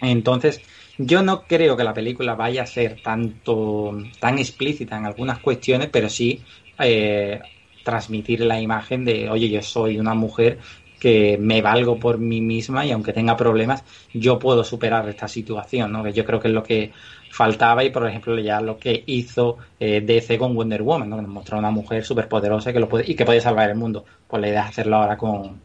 Entonces, 0.00 0.60
yo 0.98 1.22
no 1.22 1.42
creo 1.42 1.76
que 1.76 1.84
la 1.84 1.94
película 1.94 2.34
vaya 2.34 2.62
a 2.62 2.66
ser 2.66 3.00
tanto 3.02 3.96
tan 4.20 4.38
explícita 4.38 4.96
en 4.96 5.06
algunas 5.06 5.38
cuestiones, 5.38 5.88
pero 5.90 6.08
sí 6.08 6.42
eh, 6.78 7.40
transmitir 7.84 8.40
la 8.40 8.60
imagen 8.60 9.04
de, 9.04 9.28
oye, 9.30 9.48
yo 9.48 9.62
soy 9.62 9.98
una 9.98 10.14
mujer 10.14 10.58
que 11.02 11.36
me 11.36 11.60
valgo 11.60 11.98
por 11.98 12.18
mí 12.18 12.40
misma 12.40 12.86
y 12.86 12.92
aunque 12.92 13.12
tenga 13.12 13.36
problemas, 13.36 13.82
yo 14.14 14.38
puedo 14.38 14.62
superar 14.62 15.08
esta 15.08 15.26
situación, 15.26 15.90
¿no? 15.90 16.04
Que 16.04 16.12
yo 16.12 16.24
creo 16.24 16.38
que 16.38 16.46
es 16.46 16.54
lo 16.54 16.62
que 16.62 16.92
faltaba 17.28 17.82
y, 17.82 17.90
por 17.90 18.06
ejemplo, 18.06 18.38
ya 18.38 18.60
lo 18.60 18.78
que 18.78 19.02
hizo 19.06 19.58
eh, 19.80 20.00
DC 20.00 20.38
con 20.38 20.54
Wonder 20.54 20.80
Woman, 20.80 21.10
¿no? 21.10 21.16
Que 21.16 21.22
nos 21.22 21.30
mostró 21.32 21.58
una 21.58 21.72
mujer 21.72 22.04
súper 22.04 22.28
poderosa 22.28 22.72
que 22.72 22.78
lo 22.78 22.88
puede, 22.88 23.10
y 23.10 23.16
que 23.16 23.24
puede 23.24 23.40
salvar 23.40 23.68
el 23.68 23.74
mundo. 23.74 24.04
Pues 24.28 24.40
la 24.40 24.48
idea 24.48 24.62
es 24.62 24.68
hacerlo 24.68 24.94
ahora 24.98 25.16
con, 25.16 25.60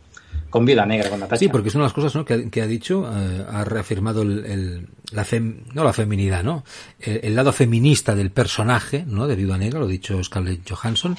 con 0.49 0.65
Viuda 0.65 0.87
Negra, 0.87 1.11
con 1.11 1.19
Natasha. 1.19 1.37
Sí, 1.37 1.49
porque 1.49 1.69
es 1.69 1.75
una 1.75 1.83
de 1.83 1.89
las 1.89 1.93
cosas 1.93 2.15
¿no? 2.15 2.25
que, 2.25 2.59
ha 2.59 2.67
dicho, 2.67 3.07
eh, 3.07 3.45
ha 3.47 3.63
reafirmado 3.63 4.23
el, 4.23 4.87
la 5.11 5.23
no 5.75 5.83
la 5.83 5.93
feminidad, 5.93 6.43
¿no? 6.43 6.63
El, 6.99 7.35
lado 7.35 7.53
feminista 7.53 8.15
del 8.15 8.31
personaje, 8.31 9.05
¿no? 9.05 9.27
De 9.27 9.35
Viuda 9.35 9.59
Negra, 9.59 9.77
lo 9.77 9.85
ha 9.85 9.89
dicho 9.89 10.23
Scarlett 10.23 10.67
Johansson. 10.67 11.15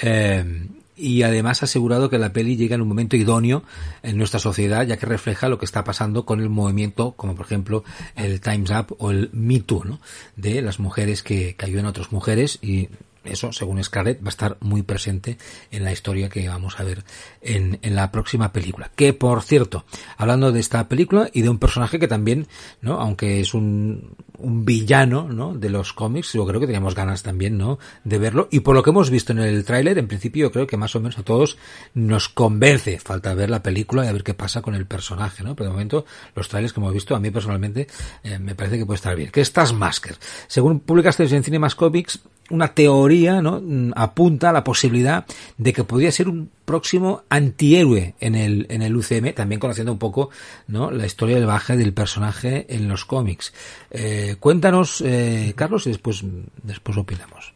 Eh, 0.00 0.68
y 0.98 1.22
además 1.22 1.62
ha 1.62 1.66
asegurado 1.66 2.10
que 2.10 2.18
la 2.18 2.32
peli 2.32 2.56
llega 2.56 2.74
en 2.74 2.82
un 2.82 2.88
momento 2.88 3.16
idóneo 3.16 3.62
en 4.02 4.16
nuestra 4.18 4.40
sociedad, 4.40 4.86
ya 4.86 4.96
que 4.96 5.06
refleja 5.06 5.48
lo 5.48 5.58
que 5.58 5.64
está 5.64 5.84
pasando 5.84 6.24
con 6.24 6.40
el 6.40 6.50
movimiento, 6.50 7.12
como 7.12 7.34
por 7.34 7.46
ejemplo 7.46 7.84
el 8.16 8.40
Time's 8.40 8.70
Up 8.70 8.96
o 8.98 9.10
el 9.10 9.30
Me 9.32 9.60
Too, 9.60 9.84
¿no? 9.84 10.00
De 10.36 10.60
las 10.62 10.80
mujeres 10.80 11.22
que, 11.22 11.54
que 11.54 11.66
ayudan 11.66 11.86
a 11.86 11.90
otras 11.90 12.12
mujeres 12.12 12.58
y 12.60 12.88
eso, 13.24 13.52
según 13.52 13.82
Scarlett, 13.82 14.22
va 14.22 14.26
a 14.26 14.30
estar 14.30 14.56
muy 14.60 14.82
presente 14.82 15.38
en 15.70 15.84
la 15.84 15.92
historia 15.92 16.28
que 16.28 16.48
vamos 16.48 16.78
a 16.80 16.84
ver 16.84 17.04
en, 17.40 17.78
en, 17.82 17.94
la 17.94 18.10
próxima 18.10 18.52
película. 18.52 18.90
Que, 18.94 19.12
por 19.12 19.42
cierto, 19.42 19.84
hablando 20.16 20.52
de 20.52 20.60
esta 20.60 20.88
película 20.88 21.28
y 21.32 21.42
de 21.42 21.48
un 21.48 21.58
personaje 21.58 21.98
que 21.98 22.08
también, 22.08 22.46
¿no? 22.80 23.00
Aunque 23.00 23.40
es 23.40 23.54
un, 23.54 24.16
un 24.38 24.64
villano, 24.64 25.28
¿no? 25.28 25.54
De 25.54 25.68
los 25.68 25.92
cómics, 25.92 26.32
yo 26.32 26.46
creo 26.46 26.60
que 26.60 26.66
teníamos 26.66 26.94
ganas 26.94 27.22
también, 27.22 27.58
¿no? 27.58 27.78
De 28.04 28.18
verlo. 28.18 28.48
Y 28.50 28.60
por 28.60 28.74
lo 28.74 28.82
que 28.82 28.90
hemos 28.90 29.10
visto 29.10 29.32
en 29.32 29.40
el 29.40 29.64
tráiler, 29.64 29.98
en 29.98 30.08
principio 30.08 30.46
yo 30.46 30.52
creo 30.52 30.66
que 30.66 30.76
más 30.76 30.94
o 30.94 31.00
menos 31.00 31.18
a 31.18 31.22
todos 31.22 31.58
nos 31.94 32.28
convence. 32.28 32.98
Falta 33.00 33.34
ver 33.34 33.50
la 33.50 33.62
película 33.62 34.04
y 34.04 34.08
a 34.08 34.12
ver 34.12 34.22
qué 34.22 34.34
pasa 34.34 34.62
con 34.62 34.74
el 34.74 34.86
personaje, 34.86 35.42
¿no? 35.42 35.54
Pero 35.56 35.70
de 35.70 35.72
momento, 35.72 36.04
los 36.34 36.48
trailers 36.48 36.72
que 36.72 36.80
hemos 36.80 36.92
visto, 36.92 37.14
a 37.16 37.20
mí 37.20 37.30
personalmente, 37.30 37.88
eh, 38.22 38.38
me 38.38 38.54
parece 38.54 38.78
que 38.78 38.86
puede 38.86 38.96
estar 38.96 39.16
bien. 39.16 39.30
Que 39.30 39.40
es 39.40 39.52
Taskmaster. 39.52 40.16
Según 40.46 40.80
publicaste 40.80 41.24
en 41.24 41.42
Cinemas 41.42 41.74
Comics, 41.74 42.20
una 42.50 42.74
teoría 42.74 43.40
¿no? 43.42 43.60
Mm, 43.60 43.92
apunta 43.96 44.50
a 44.50 44.52
la 44.52 44.64
posibilidad 44.64 45.26
de 45.56 45.72
que 45.72 45.84
podría 45.84 46.12
ser 46.12 46.28
un 46.28 46.50
próximo 46.64 47.22
antihéroe 47.28 48.14
en 48.20 48.34
el, 48.34 48.66
en 48.68 48.82
el 48.82 48.96
UCM, 48.96 49.32
también 49.34 49.60
conociendo 49.60 49.92
un 49.92 49.98
poco 49.98 50.30
¿no? 50.66 50.90
la 50.90 51.06
historia 51.06 51.36
del 51.36 51.46
baje 51.46 51.76
del 51.76 51.92
personaje 51.92 52.66
en 52.68 52.88
los 52.88 53.04
cómics. 53.04 53.52
Eh, 53.90 54.36
cuéntanos, 54.40 55.00
eh, 55.00 55.52
Carlos, 55.56 55.86
y 55.86 55.90
después, 55.90 56.22
después 56.62 56.98
opinamos. 56.98 57.54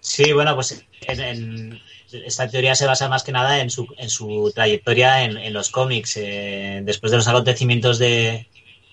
Sí, 0.00 0.32
bueno, 0.32 0.54
pues 0.54 0.84
en, 1.06 1.80
esta 2.12 2.48
teoría 2.48 2.74
se 2.74 2.86
basa 2.86 3.08
más 3.08 3.22
que 3.22 3.32
nada 3.32 3.60
en 3.60 3.70
su, 3.70 3.86
en 3.96 4.10
su 4.10 4.52
trayectoria 4.54 5.24
en, 5.24 5.52
los 5.52 5.70
cómics. 5.70 6.16
Eh, 6.16 6.80
después 6.84 7.10
de 7.12 7.18
los 7.18 7.28
acontecimientos 7.28 7.98
de, 7.98 8.48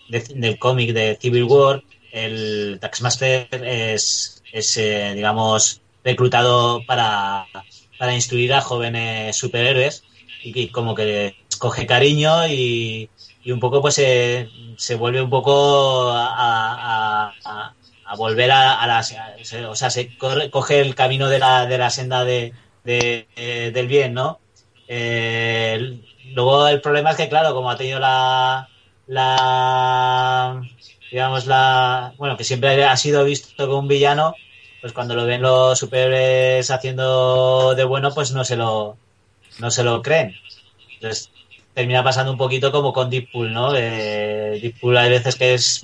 del 0.09 0.57
cómic 0.59 0.93
de 0.93 1.17
Civil 1.19 1.43
War, 1.43 1.83
el 2.11 2.77
Taxmaster 2.79 3.47
es, 3.51 4.43
es 4.51 4.77
eh, 4.77 5.13
digamos, 5.15 5.81
reclutado 6.03 6.85
para, 6.85 7.45
para 7.97 8.13
instruir 8.15 8.53
a 8.53 8.61
jóvenes 8.61 9.35
superhéroes 9.35 10.03
y, 10.43 10.69
como 10.69 10.95
que 10.95 11.35
escoge 11.49 11.85
cariño 11.85 12.47
y, 12.47 13.09
y 13.43 13.51
un 13.51 13.59
poco 13.59 13.81
pues 13.81 13.95
se, 13.95 14.49
se 14.77 14.95
vuelve 14.95 15.21
un 15.21 15.29
poco 15.29 16.09
a, 16.11 17.33
a, 17.43 17.73
a, 18.05 18.15
volver 18.15 18.51
a, 18.51 18.87
la... 18.87 18.99
o 19.69 19.75
sea, 19.75 19.89
se 19.89 20.17
coge 20.17 20.79
el 20.81 20.95
camino 20.95 21.29
de 21.29 21.39
la, 21.39 21.65
de 21.65 21.77
la 21.77 21.89
senda 21.89 22.23
de, 22.23 22.53
de, 22.83 23.27
del 23.73 23.87
bien, 23.87 24.13
¿no? 24.13 24.39
Eh, 24.87 26.01
luego 26.33 26.67
el 26.67 26.81
problema 26.81 27.11
es 27.11 27.17
que, 27.17 27.29
claro, 27.29 27.53
como 27.53 27.69
ha 27.69 27.77
tenido 27.77 27.99
la, 27.99 28.67
la 29.05 30.61
digamos, 31.11 31.45
la, 31.47 32.13
bueno, 32.17 32.37
que 32.37 32.43
siempre 32.43 32.83
ha 32.83 32.97
sido 32.97 33.23
visto 33.23 33.67
como 33.67 33.79
un 33.79 33.87
villano, 33.87 34.35
pues 34.81 34.93
cuando 34.93 35.15
lo 35.15 35.25
ven 35.25 35.41
los 35.41 35.77
superhéroes 35.77 36.69
haciendo 36.71 37.75
de 37.75 37.83
bueno, 37.83 38.13
pues 38.13 38.31
no 38.31 38.43
se 38.43 38.55
lo, 38.55 38.97
no 39.59 39.71
se 39.71 39.83
lo 39.83 40.01
creen. 40.01 40.35
Entonces 40.93 41.31
termina 41.73 42.03
pasando 42.03 42.31
un 42.31 42.37
poquito 42.37 42.71
como 42.71 42.93
con 42.93 43.09
Deadpool, 43.09 43.53
¿no? 43.53 43.75
Eh, 43.75 44.59
Deadpool 44.61 44.97
hay 44.97 45.09
veces 45.09 45.35
que 45.35 45.53
es 45.53 45.83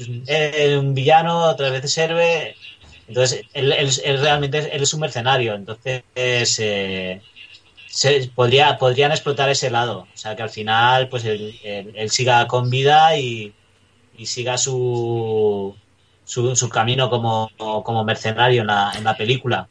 un 0.78 0.94
villano, 0.94 1.46
otras 1.46 1.72
veces 1.72 1.98
héroe. 1.98 2.56
Entonces, 3.08 3.44
él, 3.54 4.20
realmente 4.20 4.76
él 4.76 4.82
es 4.82 4.94
un 4.94 5.00
mercenario. 5.00 5.54
Entonces, 5.54 6.04
eh, 6.16 7.22
se, 7.88 8.32
podría, 8.34 8.78
podrían 8.78 9.12
explotar 9.12 9.50
ese 9.50 9.70
lado. 9.70 10.08
O 10.14 10.18
sea, 10.18 10.36
que 10.36 10.44
al 10.44 10.50
final, 10.50 11.08
pues 11.08 11.24
él, 11.26 11.60
él 11.64 12.10
siga 12.10 12.48
con 12.48 12.70
vida 12.70 13.18
y, 13.18 13.54
y 14.18 14.26
siga 14.26 14.58
su, 14.58 15.76
su, 16.24 16.70
camino 16.70 17.10
como, 17.10 17.52
como, 17.58 18.04
mercenario 18.04 18.62
en 18.62 18.68
la, 18.68 18.94
en 18.96 19.04
la 19.04 19.16
película. 19.16 19.68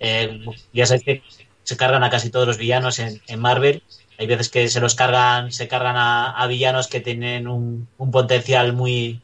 Eh, 0.00 0.44
ya 0.72 0.86
sabéis 0.86 1.04
que 1.04 1.22
se 1.62 1.76
cargan 1.76 2.04
a 2.04 2.10
casi 2.10 2.30
todos 2.30 2.46
los 2.46 2.58
villanos 2.58 2.98
en, 2.98 3.20
en, 3.26 3.40
Marvel. 3.40 3.82
Hay 4.18 4.26
veces 4.26 4.48
que 4.48 4.68
se 4.68 4.80
los 4.80 4.94
cargan, 4.94 5.52
se 5.52 5.68
cargan 5.68 5.96
a, 5.96 6.46
villanos 6.46 6.88
que 6.88 7.00
tienen 7.00 7.48
un, 7.48 7.88
un, 7.98 8.10
potencial 8.10 8.72
muy, 8.72 9.20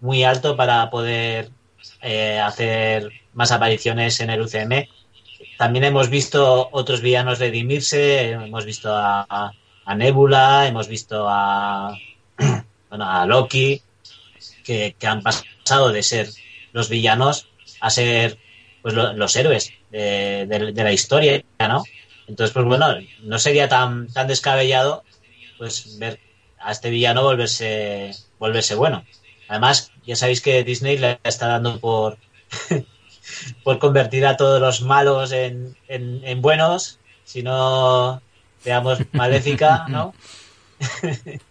muy 0.00 0.24
alto 0.24 0.56
para 0.56 0.90
poder 0.90 1.50
eh, 2.02 2.38
hacer 2.40 3.10
más 3.34 3.52
apariciones 3.52 4.20
en 4.20 4.30
el 4.30 4.40
UCM. 4.42 4.88
También 5.58 5.84
hemos 5.84 6.08
visto 6.08 6.68
otros 6.72 7.00
villanos 7.00 7.38
redimirse, 7.38 8.30
hemos 8.30 8.64
visto 8.64 8.90
a 8.94 9.52
Nebula, 9.96 10.66
hemos 10.66 10.88
visto 10.88 11.26
a, 11.28 11.96
bueno, 12.88 13.10
a 13.10 13.26
Loki, 13.26 13.82
que, 14.64 14.94
han 15.02 15.22
pasado 15.22 15.90
de 15.90 16.02
ser 16.02 16.28
los 16.72 16.88
villanos 16.88 17.48
a 17.80 17.90
ser 17.90 18.38
pues 18.82 18.94
los 18.94 19.36
héroes 19.36 19.72
de, 19.90 20.72
la 20.74 20.92
historia, 20.92 21.42
¿no? 21.58 21.84
Entonces, 22.26 22.52
pues 22.52 22.66
bueno, 22.66 22.94
no 23.22 23.38
sería 23.38 23.68
tan, 23.68 24.08
tan 24.08 24.28
descabellado 24.28 25.02
pues 25.56 25.98
ver 25.98 26.20
a 26.60 26.72
este 26.72 26.90
villano 26.90 27.22
volverse, 27.22 28.12
volverse 28.38 28.74
bueno. 28.74 29.04
Además, 29.48 29.92
ya 30.04 30.14
sabéis 30.14 30.40
que 30.40 30.62
Disney 30.62 30.98
le 30.98 31.18
está 31.24 31.48
dando 31.48 31.80
por, 31.80 32.18
por 33.64 33.78
convertir 33.78 34.26
a 34.26 34.36
todos 34.36 34.60
los 34.60 34.82
malos 34.82 35.32
en, 35.32 35.76
en, 35.88 36.20
en 36.24 36.42
buenos, 36.42 36.98
si 37.24 37.42
no, 37.42 38.20
veamos, 38.64 38.98
maléfica, 39.12 39.86
¿no? 39.88 40.14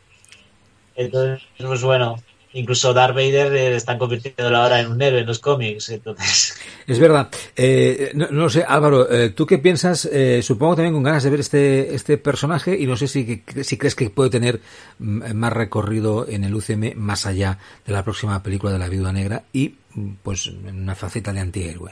Entonces, 0.97 1.47
pues 1.57 1.83
bueno, 1.83 2.15
incluso 2.53 2.91
Darth 2.91 3.13
Vader 3.15 3.53
eh, 3.53 3.75
están 3.75 3.99
convirtiendo 3.99 4.55
ahora 4.57 4.79
en 4.81 4.91
un 4.91 5.01
héroe 5.01 5.21
en 5.21 5.27
los 5.27 5.39
cómics. 5.39 5.89
Entonces. 5.89 6.57
Es 6.87 6.99
verdad. 6.99 7.29
Eh, 7.57 8.13
no, 8.13 8.49
sé, 8.49 8.63
Álvaro, 8.65 9.11
eh, 9.11 9.31
¿tú 9.31 9.45
qué 9.45 9.57
piensas? 9.57 10.09
supongo 10.41 10.77
también 10.77 10.93
con 10.93 11.03
ganas 11.03 11.21
de 11.21 11.29
ver 11.29 11.41
este, 11.41 11.93
este 11.93 12.17
personaje 12.17 12.77
y 12.79 12.87
no 12.87 12.95
sé 12.95 13.09
si, 13.09 13.43
si 13.61 13.77
crees 13.77 13.93
que 13.93 14.09
puede 14.09 14.29
tener 14.29 14.61
más 14.97 15.51
recorrido 15.51 16.25
en 16.29 16.45
el 16.45 16.55
UCM 16.55 16.95
más 16.95 17.25
allá 17.25 17.57
de 17.85 17.91
la 17.91 18.05
próxima 18.05 18.41
película 18.41 18.71
de 18.71 18.79
la 18.79 18.87
Viuda 18.87 19.11
Negra 19.11 19.43
y 19.51 19.75
mm, 19.95 20.11
pues 20.23 20.47
en 20.47 20.83
una 20.83 20.95
faceta 20.95 21.33
de 21.33 21.41
antihéroe. 21.41 21.91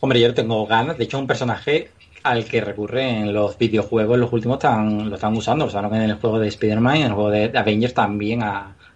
Hombre, 0.00 0.20
yo 0.20 0.34
tengo 0.34 0.66
ganas. 0.66 0.98
De 0.98 1.04
hecho, 1.04 1.20
un 1.20 1.28
personaje 1.28 1.90
al 2.26 2.44
que 2.44 2.60
recurren 2.60 3.32
los 3.32 3.56
videojuegos, 3.56 4.18
los 4.18 4.32
últimos 4.32 4.56
están, 4.56 5.08
lo 5.08 5.14
están 5.14 5.36
usando. 5.36 5.66
O 5.66 5.70
sea, 5.70 5.80
en 5.80 5.94
el 5.94 6.14
juego 6.14 6.38
de 6.40 6.48
Spider-Man, 6.48 6.96
en 6.96 7.02
el 7.02 7.12
juego 7.12 7.30
de 7.30 7.52
Avengers 7.56 7.94
también 7.94 8.42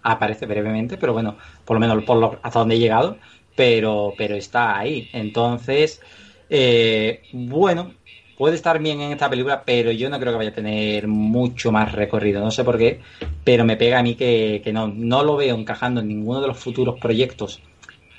aparece 0.03 0.45
brevemente, 0.45 0.97
pero 0.97 1.13
bueno, 1.13 1.37
por 1.63 1.75
lo 1.75 1.79
menos 1.79 2.03
por 2.03 2.17
lo, 2.17 2.39
hasta 2.43 2.59
donde 2.59 2.75
he 2.75 2.79
llegado, 2.79 3.17
pero, 3.55 4.13
pero 4.17 4.35
está 4.35 4.77
ahí. 4.77 5.09
Entonces, 5.13 6.01
eh, 6.49 7.21
bueno, 7.31 7.93
puede 8.37 8.55
estar 8.55 8.79
bien 8.79 8.99
en 8.99 9.13
esta 9.13 9.29
película, 9.29 9.63
pero 9.65 9.91
yo 9.91 10.09
no 10.09 10.19
creo 10.19 10.33
que 10.33 10.37
vaya 10.37 10.49
a 10.49 10.55
tener 10.55 11.07
mucho 11.07 11.71
más 11.71 11.93
recorrido. 11.93 12.43
No 12.43 12.51
sé 12.51 12.65
por 12.65 12.77
qué, 12.77 12.99
pero 13.45 13.63
me 13.63 13.77
pega 13.77 13.99
a 13.99 14.03
mí 14.03 14.15
que, 14.15 14.61
no, 14.73 14.89
no 14.89 15.23
lo 15.23 15.37
veo 15.37 15.55
encajando 15.55 16.01
en 16.01 16.09
ninguno 16.09 16.41
de 16.41 16.47
los 16.47 16.57
futuros 16.57 16.99
proyectos 16.99 17.61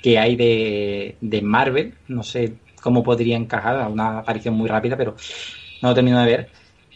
que 0.01 0.17
hay 0.17 0.35
de, 0.35 1.17
de 1.21 1.41
Marvel. 1.43 1.93
No 2.07 2.23
sé 2.23 2.53
cómo 2.83 3.01
podría 3.01 3.37
encajar, 3.37 3.89
una 3.89 4.19
aparición 4.19 4.55
muy 4.55 4.67
rápida, 4.67 4.97
pero 4.97 5.15
no 5.81 5.89
lo 5.89 5.95
termino 5.95 6.19
de 6.19 6.25
ver. 6.25 6.49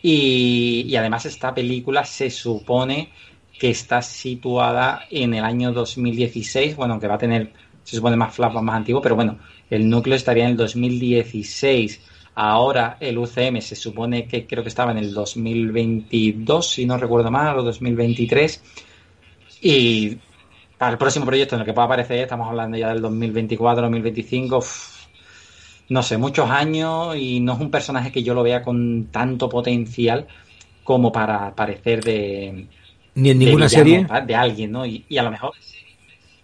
Y, 0.04 0.94
además 0.98 1.26
esta 1.26 1.54
película 1.56 2.04
se 2.04 2.30
supone 2.30 3.10
que 3.58 3.70
está 3.70 4.02
situada 4.02 5.06
en 5.10 5.34
el 5.34 5.44
año 5.46 5.72
2016, 5.72 6.76
bueno, 6.76 6.94
aunque 6.94 7.08
va 7.08 7.16
a 7.16 7.18
tener, 7.18 7.54
se 7.84 7.96
supone 7.96 8.18
más 8.18 8.36
flashbacks 8.36 8.64
más 8.64 8.76
antiguo, 8.76 9.02
pero 9.02 9.16
bueno, 9.16 9.40
el 9.70 9.90
núcleo 9.90 10.16
estaría 10.16 10.44
en 10.44 10.52
el 10.52 10.58
2016. 10.58 12.02
Ahora 12.36 12.98
el 13.00 13.18
UCM 13.18 13.62
se 13.62 13.76
supone 13.76 14.28
que 14.28 14.46
creo 14.46 14.62
que 14.64 14.70
estaba 14.70 14.92
en 14.92 15.00
el 15.00 15.14
2022, 15.14 16.70
si 16.70 16.86
no 16.86 16.98
recuerdo 16.98 17.32
mal, 17.32 17.58
o 17.58 17.64
2023. 17.64 18.62
Y 19.62 20.18
para 20.78 20.92
el 20.92 20.98
próximo 21.00 21.26
proyecto 21.26 21.56
en 21.56 21.62
el 21.62 21.66
que 21.66 21.74
pueda 21.74 21.86
aparecer, 21.86 22.20
estamos 22.20 22.48
hablando 22.48 22.78
ya 22.78 22.90
del 22.90 23.02
2024, 23.02 23.82
2025 23.84 24.62
no 25.90 26.04
sé, 26.04 26.18
muchos 26.18 26.50
años 26.50 27.16
y 27.16 27.40
no 27.40 27.54
es 27.54 27.60
un 27.60 27.72
personaje 27.72 28.12
que 28.12 28.24
yo 28.24 28.34
lo 28.34 28.44
vea 28.44 28.62
con 28.62 29.08
tanto 29.12 29.48
potencial 29.48 30.28
como 30.84 31.12
para 31.12 31.54
parecer 31.56 32.04
de... 32.04 32.68
Ni 33.16 33.32
en 33.32 33.40
ninguna 33.40 33.68
serie. 33.68 34.06
De 34.26 34.36
alguien, 34.36 34.72
¿no? 34.72 34.86
Y, 34.86 35.06
a 35.18 35.24
lo 35.24 35.32
mejor 35.32 35.54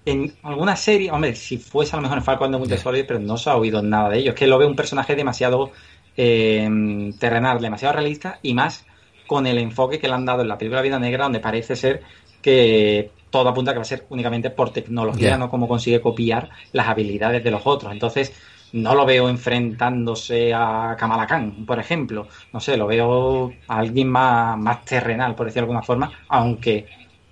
en 0.06 0.34
alguna 0.44 0.76
serie, 0.76 1.12
hombre, 1.12 1.36
si 1.36 1.58
fuese 1.58 1.96
a 1.96 1.98
lo 1.98 2.02
mejor 2.02 2.18
en 2.18 2.24
Falcon 2.24 2.52
de 2.52 2.58
Winter 2.58 3.06
pero 3.08 3.20
no 3.20 3.38
se 3.38 3.50
ha 3.50 3.56
oído 3.56 3.82
nada 3.82 4.10
de 4.10 4.20
ello. 4.20 4.32
Es 4.32 4.36
que 4.36 4.48
lo 4.48 4.58
veo 4.58 4.68
un 4.68 4.76
personaje 4.76 5.16
demasiado 5.16 5.72
eh, 6.18 7.12
terrenal, 7.20 7.62
demasiado 7.62 7.94
realista 7.94 8.40
y 8.42 8.54
más 8.54 8.86
con 9.28 9.48
el 9.48 9.58
enfoque 9.58 10.00
que 10.00 10.08
le 10.08 10.14
han 10.14 10.26
dado 10.26 10.42
en 10.42 10.50
la 10.50 10.58
película 10.58 10.82
Vida 10.82 11.00
Negra, 11.00 11.24
donde 11.24 11.40
parece 11.40 11.76
ser 11.76 12.02
que 12.42 13.12
todo 13.30 13.50
apunta 13.50 13.72
que 13.72 13.78
va 13.78 13.84
a 13.84 13.86
ser 13.86 14.06
únicamente 14.10 14.50
por 14.50 14.72
tecnología, 14.72 15.38
no 15.38 15.50
como 15.50 15.68
consigue 15.68 16.02
copiar 16.02 16.50
las 16.72 16.88
habilidades 16.88 17.44
de 17.44 17.50
los 17.50 17.62
otros. 17.66 17.92
Entonces, 17.92 18.34
no 18.74 18.96
lo 18.96 19.06
veo 19.06 19.30
enfrentándose 19.30 20.54
a 20.54 20.96
Kamala 20.98 21.28
Khan, 21.28 21.66
por 21.66 21.80
ejemplo. 21.80 22.28
No 22.52 22.60
sé, 22.60 22.76
lo 22.76 22.88
veo 22.88 23.54
a 23.68 23.78
alguien 23.78 24.10
más, 24.10 24.58
más 24.58 24.84
terrenal, 24.84 25.36
por 25.36 25.46
decirlo 25.46 25.68
de 25.68 25.72
alguna 25.72 25.84
forma, 25.84 26.12
aunque 26.28 26.88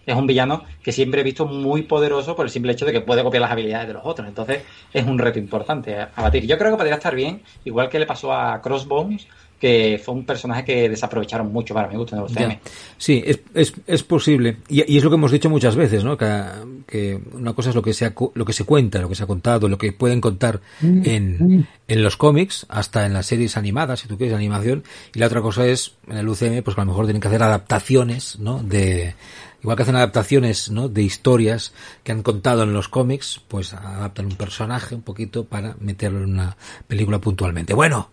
es 0.05 0.15
un 0.15 0.27
villano 0.27 0.63
que 0.83 0.91
siempre 0.91 1.21
he 1.21 1.23
visto 1.23 1.45
muy 1.45 1.83
poderoso 1.83 2.35
por 2.35 2.45
el 2.45 2.51
simple 2.51 2.73
hecho 2.73 2.85
de 2.85 2.91
que 2.91 3.01
puede 3.01 3.23
copiar 3.23 3.41
las 3.41 3.51
habilidades 3.51 3.87
de 3.87 3.93
los 3.93 4.05
otros. 4.05 4.27
Entonces 4.27 4.63
es 4.93 5.05
un 5.05 5.17
reto 5.17 5.39
importante 5.39 5.97
a, 5.99 6.11
batir. 6.15 6.45
Yo 6.45 6.57
creo 6.57 6.71
que 6.71 6.77
podría 6.77 6.95
estar 6.95 7.15
bien, 7.15 7.41
igual 7.65 7.89
que 7.89 7.99
le 7.99 8.05
pasó 8.05 8.33
a 8.33 8.61
Crossbones, 8.61 9.27
que 9.61 10.01
fue 10.03 10.15
un 10.15 10.25
personaje 10.25 10.65
que 10.65 10.89
desaprovecharon 10.89 11.53
mucho 11.53 11.75
para 11.75 11.87
mi 11.87 11.95
gusto 11.95 12.15
en 12.15 12.49
el 12.49 12.59
Sí, 12.97 13.21
es, 13.23 13.41
es, 13.53 13.73
es 13.85 14.01
posible. 14.01 14.57
Y, 14.67 14.97
es 14.97 15.03
lo 15.03 15.11
que 15.11 15.17
hemos 15.17 15.31
dicho 15.31 15.51
muchas 15.51 15.75
veces, 15.75 16.03
¿no? 16.03 16.17
Que, 16.17 17.21
una 17.33 17.53
cosa 17.53 17.69
es 17.69 17.75
lo 17.75 17.83
que, 17.83 17.93
se 17.93 18.11
lo 18.33 18.43
que 18.43 18.53
se 18.53 18.63
cuenta, 18.63 18.99
lo 18.99 19.07
que 19.07 19.13
se 19.13 19.23
ha 19.23 19.27
contado, 19.27 19.69
lo 19.69 19.77
que 19.77 19.93
pueden 19.93 20.19
contar 20.19 20.61
en, 20.81 21.67
en 21.87 22.03
los 22.03 22.17
cómics, 22.17 22.65
hasta 22.69 23.05
en 23.05 23.13
las 23.13 23.27
series 23.27 23.55
animadas, 23.55 23.99
si 23.99 24.07
tú 24.07 24.17
quieres, 24.17 24.35
animación. 24.35 24.83
Y 25.13 25.19
la 25.19 25.27
otra 25.27 25.43
cosa 25.43 25.67
es, 25.67 25.93
en 26.09 26.17
el 26.17 26.27
UCM, 26.27 26.63
pues 26.63 26.75
a 26.75 26.81
lo 26.81 26.87
mejor 26.87 27.05
tienen 27.05 27.21
que 27.21 27.27
hacer 27.27 27.43
adaptaciones, 27.43 28.39
¿no? 28.39 28.63
De, 28.63 29.13
igual 29.61 29.77
que 29.77 29.83
hacen 29.83 29.95
adaptaciones 29.95 30.71
¿no? 30.71 30.89
de 30.89 31.03
historias 31.03 31.71
que 32.03 32.11
han 32.11 32.23
contado 32.23 32.63
en 32.63 32.73
los 32.73 32.89
cómics, 32.89 33.41
pues 33.47 33.73
adaptan 33.73 34.25
un 34.25 34.35
personaje 34.35 34.95
un 34.95 35.03
poquito 35.03 35.45
para 35.45 35.75
meterlo 35.79 36.23
en 36.23 36.31
una 36.31 36.57
película 36.87 37.19
puntualmente. 37.19 37.75
Bueno, 37.75 38.09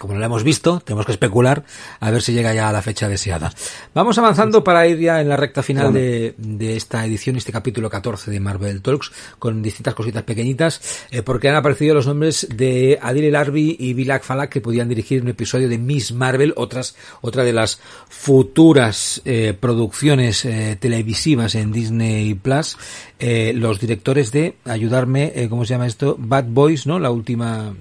como 0.00 0.14
no 0.14 0.20
lo 0.20 0.24
hemos 0.24 0.42
visto, 0.44 0.80
tenemos 0.80 1.04
que 1.04 1.12
especular 1.12 1.62
a 2.00 2.10
ver 2.10 2.22
si 2.22 2.32
llega 2.32 2.54
ya 2.54 2.70
a 2.70 2.72
la 2.72 2.80
fecha 2.80 3.06
deseada. 3.06 3.52
Vamos 3.94 4.16
avanzando 4.16 4.64
para 4.64 4.86
ir 4.86 4.98
ya 4.98 5.20
en 5.20 5.28
la 5.28 5.36
recta 5.36 5.62
final 5.62 5.92
de, 5.92 6.34
esta 6.74 7.04
edición, 7.04 7.36
este 7.36 7.52
capítulo 7.52 7.90
14 7.90 8.30
de 8.30 8.40
Marvel 8.40 8.80
Talks, 8.80 9.12
con 9.38 9.62
distintas 9.62 9.94
cositas 9.94 10.22
pequeñitas, 10.22 11.04
eh, 11.10 11.20
porque 11.22 11.50
han 11.50 11.56
aparecido 11.56 11.94
los 11.94 12.06
nombres 12.06 12.48
de 12.50 12.98
Adil 13.02 13.24
El 13.24 13.58
y 13.58 13.92
Bilak 13.92 14.24
Falak, 14.24 14.48
que 14.48 14.62
podían 14.62 14.88
dirigir 14.88 15.20
un 15.20 15.28
episodio 15.28 15.68
de 15.68 15.76
Miss 15.76 16.12
Marvel, 16.12 16.54
otras, 16.56 16.96
otra 17.20 17.44
de 17.44 17.52
las 17.52 17.78
futuras 18.08 19.20
eh, 19.26 19.54
producciones 19.58 20.46
eh, 20.46 20.78
televisivas 20.80 21.54
en 21.54 21.72
Disney 21.72 22.32
Plus, 22.34 22.78
los 23.20 23.78
directores 23.78 24.32
de, 24.32 24.56
ayudarme, 24.64 25.46
¿cómo 25.50 25.66
se 25.66 25.74
llama 25.74 25.86
esto? 25.86 26.16
Bad 26.18 26.46
Boys, 26.46 26.86
¿no? 26.86 26.98
La 26.98 27.10
última 27.10 27.74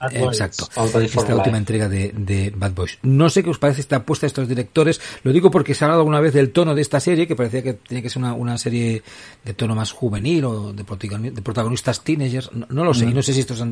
Exacto. 0.00 0.68
Esta 1.00 1.34
última 1.34 1.56
entrega 1.56 1.88
de, 1.88 2.52
Bad 2.54 2.72
Boys. 2.72 2.98
No 3.02 3.30
sé 3.30 3.42
qué 3.42 3.50
os 3.50 3.58
parece 3.58 3.80
esta 3.80 3.96
apuesta 3.96 4.26
de 4.26 4.28
estos 4.28 4.48
directores. 4.48 5.00
Lo 5.22 5.32
digo 5.32 5.50
porque 5.50 5.74
se 5.74 5.84
ha 5.84 5.86
hablado 5.86 6.00
alguna 6.00 6.20
vez 6.20 6.34
del 6.34 6.52
tono 6.52 6.74
de 6.74 6.82
esta 6.82 7.00
serie, 7.00 7.26
que 7.26 7.34
parecía 7.34 7.62
que 7.62 7.74
tenía 7.74 8.02
que 8.02 8.10
ser 8.10 8.22
una, 8.22 8.58
serie 8.58 9.02
de 9.44 9.54
tono 9.54 9.74
más 9.74 9.92
juvenil 9.92 10.44
o 10.44 10.72
de, 10.72 10.84
protagonistas 10.84 12.04
teenagers. 12.04 12.50
No, 12.52 12.84
lo 12.84 12.92
sé. 12.92 13.06
Y 13.06 13.14
no 13.14 13.22
sé 13.22 13.32
si 13.32 13.40
estos 13.40 13.64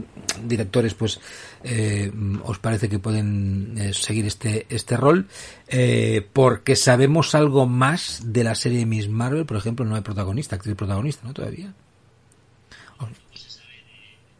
directores, 0.42 0.94
pues, 0.94 1.20
eh, 1.62 2.10
os 2.44 2.58
parece 2.58 2.88
que 2.88 2.98
pueden 2.98 3.74
eh, 3.78 3.92
seguir 3.92 4.26
este, 4.26 4.66
este 4.70 4.96
rol. 4.96 5.26
Eh, 5.68 6.26
porque 6.32 6.76
sabemos 6.76 7.34
algo 7.34 7.66
más 7.66 8.20
de 8.24 8.44
la 8.44 8.54
serie 8.54 8.86
Miss 8.86 9.08
Marvel. 9.08 9.44
Por 9.44 9.56
ejemplo, 9.56 9.84
no 9.84 9.94
hay 9.94 10.02
protagonista, 10.02 10.56
actriz 10.56 10.74
protagonista, 10.74 11.26
¿no? 11.26 11.34
Todavía. 11.34 11.74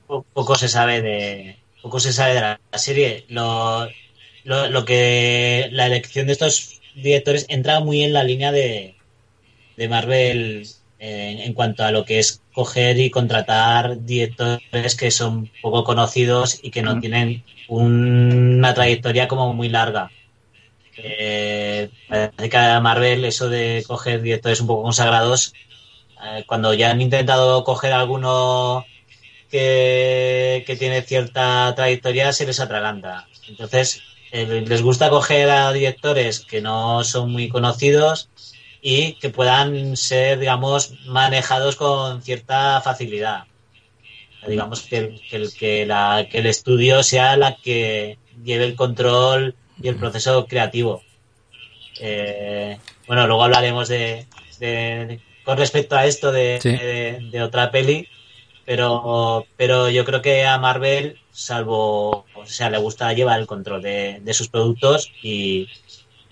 Poco 0.07 0.55
se 0.55 0.69
sabe 0.69 1.03
de, 1.03 1.64
poco 1.85 2.01
se 2.01 2.15
sabe 2.15 2.35
de 2.35 2.41
la, 2.41 2.61
serie. 2.77 3.27
Lo, 3.29 3.87
lo, 4.45 4.85
que 4.87 5.69
la 5.71 5.87
elección 5.87 6.27
de 6.27 6.33
estos 6.33 6.81
directores 6.95 7.45
entra 7.51 7.81
muy 7.81 8.03
en 8.03 8.15
la 8.15 8.25
línea 8.25 8.53
de, 8.53 8.97
de 9.77 9.89
Marvel 9.89 10.67
en, 10.99 11.53
cuanto 11.53 11.85
a 11.85 11.91
lo 11.91 12.07
que 12.07 12.19
es 12.19 12.41
coger 12.55 12.99
y 12.99 13.11
contratar 13.11 14.03
directores 14.05 14.97
que 14.97 15.11
son 15.11 15.51
poco 15.61 15.85
conocidos 15.85 16.59
y 16.63 16.71
que 16.71 16.81
no 16.81 16.99
tienen 17.01 17.45
una 17.69 18.73
trayectoria 18.73 19.29
como 19.29 19.53
muy 19.53 19.69
larga. 19.69 20.11
Eh, 20.97 21.91
parece 22.09 22.49
que 22.49 22.57
a 22.57 22.81
Marvel 22.81 23.27
eso 23.27 23.51
de 23.51 23.85
coger 23.87 24.23
directores 24.23 24.63
un 24.63 24.69
poco 24.69 24.85
consagrados, 24.85 25.53
eh, 26.25 26.45
cuando 26.47 26.73
ya 26.73 26.91
han 26.91 27.03
intentado 27.03 27.63
coger 27.65 27.93
alguno 27.93 28.87
que, 29.51 30.14
tiene 30.61 31.03
cierta 31.03 31.73
trayectoria 31.75 32.33
se 32.33 32.47
les 32.47 32.61
atraganta. 32.61 33.27
Entonces, 33.49 34.03
eh, 34.33 34.65
les 34.67 34.83
gusta 34.83 35.11
coger 35.11 35.49
a 35.51 35.73
directores 35.73 36.41
que 36.41 36.61
no 36.61 37.05
son 37.05 37.31
muy 37.31 37.49
conocidos 37.49 38.29
y 38.83 39.15
que 39.15 39.31
puedan 39.31 39.97
ser, 39.97 40.39
digamos, 40.39 40.95
manejados 41.07 41.77
con 41.77 42.21
cierta 42.21 42.81
facilidad. 42.81 43.45
Digamos 44.47 44.83
que, 44.83 45.21
el, 45.31 45.53
que, 45.55 45.87
la, 45.87 46.27
que 46.31 46.39
el 46.39 46.47
estudio 46.47 47.03
sea 47.03 47.37
la 47.37 47.57
que 47.57 48.19
lleve 48.45 48.65
el 48.65 48.77
control 48.77 49.55
y 49.81 49.89
el 49.89 49.97
proceso 49.97 50.47
creativo. 50.47 51.03
Eh, 52.01 52.77
bueno, 53.07 53.27
luego 53.27 53.45
hablaremos 53.45 53.89
de, 53.89 54.27
con 55.45 55.57
respecto 55.57 55.97
a 55.97 56.07
esto 56.07 56.33
de, 56.33 56.59
de 57.31 57.43
otra 57.43 57.71
peli, 57.71 58.09
pero, 58.65 59.47
pero 59.57 59.91
yo 59.91 60.05
creo 60.05 60.23
que 60.23 60.45
a 60.45 60.59
Marvel, 60.59 61.19
salvo, 61.31 62.25
o 62.35 62.47
sea, 62.47 62.71
le 62.71 62.79
gusta 62.79 63.13
llevar 63.13 63.41
el 63.41 63.47
control 63.47 63.83
de, 63.83 64.23
sus 64.33 64.49
productos 64.49 65.13
y, 65.23 65.69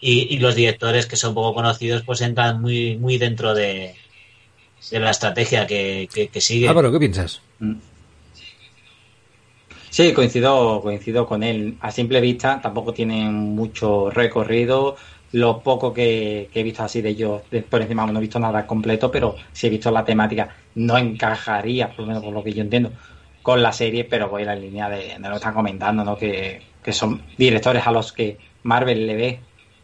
y, 0.00 0.38
los 0.38 0.54
directores 0.54 1.06
que 1.06 1.16
son 1.16 1.34
poco 1.34 1.54
conocidos, 1.54 2.02
pues 2.02 2.20
entran 2.20 2.60
muy, 2.60 2.96
muy 2.96 3.18
dentro 3.18 3.54
de, 3.54 3.94
de 4.90 5.00
la 5.00 5.10
estrategia 5.10 5.66
que, 5.66 6.08
que, 6.32 6.40
sigue. 6.40 6.68
Álvaro, 6.68 6.90
¿qué 6.90 6.98
piensas? 6.98 7.40
Mm. 7.58 7.74
Sí, 9.90 10.14
coincido, 10.14 10.80
coincido 10.80 11.26
con 11.26 11.42
él. 11.42 11.76
A 11.80 11.90
simple 11.90 12.22
vista 12.22 12.60
tampoco 12.62 12.94
tienen 12.94 13.34
mucho 13.34 14.08
recorrido. 14.08 14.96
Lo 15.32 15.60
poco 15.60 15.92
que, 15.92 16.50
he 16.52 16.62
visto 16.62 16.82
así 16.82 17.00
de 17.00 17.10
ellos, 17.10 17.42
por 17.68 17.80
encima 17.80 18.06
no 18.06 18.18
he 18.18 18.22
visto 18.22 18.38
nada 18.38 18.66
completo, 18.66 19.10
pero 19.10 19.36
sí 19.52 19.66
he 19.66 19.70
visto 19.70 19.90
la 19.90 20.04
temática. 20.04 20.54
No 20.74 20.98
encajaría, 20.98 21.88
por 21.88 22.00
lo 22.00 22.06
menos 22.06 22.22
por 22.22 22.34
lo 22.34 22.44
que 22.44 22.52
yo 22.52 22.62
entiendo, 22.62 22.92
con 23.42 23.62
la 23.62 23.72
serie, 23.72 24.04
pero 24.04 24.28
voy 24.28 24.42
a 24.42 24.46
la 24.46 24.54
línea 24.54 24.88
de, 24.88 25.18
lo 25.18 25.30
que 25.30 25.36
están 25.36 25.54
comentando, 25.54 26.04
¿no? 26.04 26.16
Que, 26.16 26.62
son 26.90 27.22
directores 27.38 27.86
a 27.86 27.92
los 27.92 28.12
que 28.12 28.36
Marvel 28.64 29.06
le 29.06 29.16
ve 29.16 29.40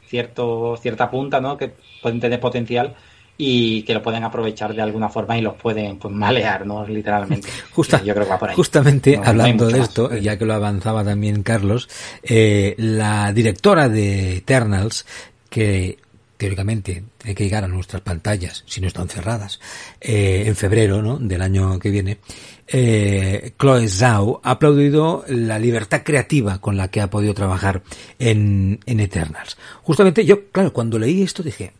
cierto, 0.06 0.76
cierta 0.76 1.10
punta, 1.10 1.40
¿no? 1.40 1.56
Que 1.56 1.72
pueden 2.02 2.20
tener 2.20 2.40
potencial 2.40 2.94
y 3.40 3.82
que 3.82 3.94
lo 3.94 4.02
pueden 4.02 4.24
aprovechar 4.24 4.74
de 4.74 4.82
alguna 4.82 5.08
forma 5.08 5.38
y 5.38 5.40
los 5.40 5.54
pueden 5.54 5.96
pues, 5.96 6.12
malear, 6.12 6.66
¿no? 6.66 6.84
Literalmente. 6.84 7.48
Justa, 7.72 8.02
yo 8.02 8.12
creo 8.12 8.26
que 8.26 8.32
va 8.32 8.38
por 8.38 8.50
ahí. 8.50 8.56
Justamente 8.56 9.18
hablando 9.22 9.68
de 9.68 9.78
esto, 9.78 10.14
ya 10.16 10.36
que 10.36 10.44
lo 10.44 10.54
avanzaba 10.54 11.04
también 11.04 11.44
Carlos, 11.44 11.88
eh, 12.24 12.74
la 12.78 13.32
directora 13.32 13.88
de 13.88 14.38
Eternals 14.38 15.06
que 15.48 15.98
teóricamente 16.38 17.02
tiene 17.18 17.34
que 17.34 17.44
llegar 17.44 17.64
a 17.64 17.68
nuestras 17.68 18.00
pantallas, 18.00 18.62
si 18.66 18.80
no 18.80 18.86
están 18.86 19.08
cerradas, 19.08 19.60
eh, 20.00 20.44
en 20.46 20.54
febrero 20.54 21.02
¿no? 21.02 21.18
del 21.18 21.42
año 21.42 21.78
que 21.80 21.90
viene, 21.90 22.18
eh, 22.66 23.52
Chloe 23.58 23.88
Zhao 23.88 24.40
ha 24.44 24.52
aplaudido 24.52 25.24
la 25.28 25.58
libertad 25.58 26.02
creativa 26.04 26.60
con 26.60 26.76
la 26.76 26.88
que 26.88 27.00
ha 27.00 27.10
podido 27.10 27.34
trabajar 27.34 27.82
en, 28.20 28.78
en 28.86 29.00
Eternals. 29.00 29.58
Justamente 29.82 30.24
yo, 30.24 30.48
claro, 30.50 30.72
cuando 30.72 30.98
leí 30.98 31.22
esto 31.22 31.42
dije, 31.42 31.72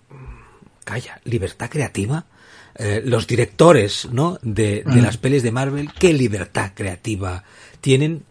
calla, 0.84 1.20
libertad 1.24 1.70
creativa. 1.70 2.26
Eh, 2.80 3.02
los 3.04 3.26
directores 3.26 4.06
¿no? 4.12 4.38
de, 4.40 4.84
de 4.84 5.00
mm. 5.00 5.02
las 5.02 5.16
pelis 5.16 5.42
de 5.42 5.50
Marvel, 5.50 5.90
¿qué 5.98 6.12
libertad 6.12 6.72
creativa 6.76 7.42
tienen 7.80 8.22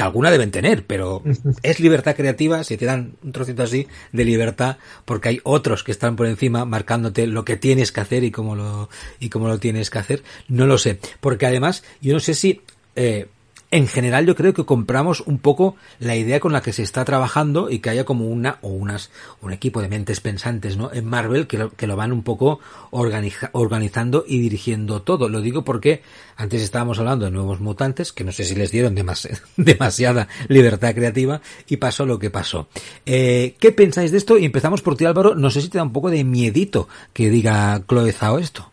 que 0.00 0.04
alguna 0.04 0.30
deben 0.30 0.50
tener, 0.50 0.86
pero 0.86 1.22
es 1.62 1.78
libertad 1.78 2.16
creativa 2.16 2.64
si 2.64 2.78
te 2.78 2.86
dan 2.86 3.16
un 3.22 3.32
trocito 3.32 3.62
así 3.62 3.86
de 4.12 4.24
libertad, 4.24 4.78
porque 5.04 5.28
hay 5.28 5.40
otros 5.44 5.84
que 5.84 5.92
están 5.92 6.16
por 6.16 6.26
encima 6.26 6.64
marcándote 6.64 7.26
lo 7.26 7.44
que 7.44 7.58
tienes 7.58 7.92
que 7.92 8.00
hacer 8.00 8.24
y 8.24 8.30
cómo 8.30 8.56
lo, 8.56 8.88
y 9.18 9.28
cómo 9.28 9.48
lo 9.48 9.58
tienes 9.58 9.90
que 9.90 9.98
hacer. 9.98 10.22
No 10.48 10.66
lo 10.66 10.78
sé, 10.78 10.98
porque 11.20 11.44
además, 11.44 11.84
yo 12.00 12.14
no 12.14 12.20
sé 12.20 12.32
si, 12.32 12.62
eh, 12.96 13.26
en 13.70 13.86
general 13.86 14.26
yo 14.26 14.34
creo 14.34 14.52
que 14.52 14.64
compramos 14.64 15.20
un 15.20 15.38
poco 15.38 15.76
la 15.98 16.16
idea 16.16 16.40
con 16.40 16.52
la 16.52 16.60
que 16.60 16.72
se 16.72 16.82
está 16.82 17.04
trabajando 17.04 17.70
y 17.70 17.78
que 17.78 17.90
haya 17.90 18.04
como 18.04 18.26
una 18.26 18.58
o 18.62 18.68
unas 18.68 19.10
un 19.40 19.52
equipo 19.52 19.80
de 19.80 19.88
mentes 19.88 20.20
pensantes 20.20 20.76
no 20.76 20.92
en 20.92 21.04
Marvel 21.04 21.46
que 21.46 21.58
lo, 21.58 21.70
que 21.70 21.86
lo 21.86 21.96
van 21.96 22.12
un 22.12 22.22
poco 22.22 22.60
organizando 22.90 24.24
y 24.26 24.40
dirigiendo 24.40 25.02
todo. 25.02 25.28
Lo 25.28 25.40
digo 25.40 25.64
porque 25.64 26.02
antes 26.36 26.62
estábamos 26.62 26.98
hablando 26.98 27.26
de 27.26 27.30
nuevos 27.30 27.60
mutantes 27.60 28.12
que 28.12 28.24
no 28.24 28.32
sé 28.32 28.44
si 28.44 28.54
les 28.54 28.72
dieron 28.72 28.94
demasiada 29.56 30.28
libertad 30.48 30.94
creativa 30.94 31.40
y 31.68 31.76
pasó 31.76 32.06
lo 32.06 32.18
que 32.18 32.30
pasó. 32.30 32.68
Eh, 33.06 33.54
¿qué 33.58 33.72
pensáis 33.72 34.10
de 34.10 34.18
esto? 34.18 34.38
y 34.38 34.44
empezamos 34.44 34.82
por 34.82 34.96
ti 34.96 35.04
Álvaro. 35.04 35.34
No 35.34 35.50
sé 35.50 35.60
si 35.60 35.68
te 35.68 35.78
da 35.78 35.84
un 35.84 35.92
poco 35.92 36.10
de 36.10 36.24
miedito 36.24 36.88
que 37.12 37.30
diga 37.30 37.82
Chloe 37.86 38.12
Zhao 38.12 38.38
esto 38.38 38.69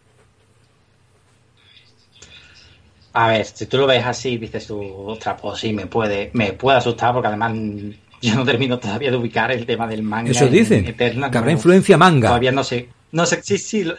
A 3.19 3.29
ver, 3.29 3.45
si 3.47 3.65
tú 3.65 3.77
lo 3.77 3.87
ves 3.87 4.05
así, 4.05 4.37
dices 4.37 4.67
tú, 4.67 4.79
ostras, 4.79 5.41
pues 5.41 5.59
sí, 5.59 5.73
me 5.73 5.87
puede, 5.87 6.29
me 6.33 6.53
puede 6.53 6.77
asustar 6.77 7.13
porque 7.13 7.27
además 7.29 7.51
yo 8.21 8.35
no 8.35 8.45
termino 8.45 8.77
todavía 8.77 9.09
de 9.09 9.17
ubicar 9.17 9.51
el 9.51 9.65
tema 9.65 9.87
del 9.87 10.03
manga. 10.03 10.29
Eso 10.29 10.45
dicen, 10.45 10.85
Eterna, 10.85 11.31
que 11.31 11.37
habrá 11.39 11.51
influencia 11.51 11.97
manga. 11.97 12.27
Todavía 12.27 12.51
no 12.51 12.63
sé, 12.63 12.89
no 13.11 13.25
sé, 13.25 13.41
sí, 13.41 13.57
sí, 13.57 13.91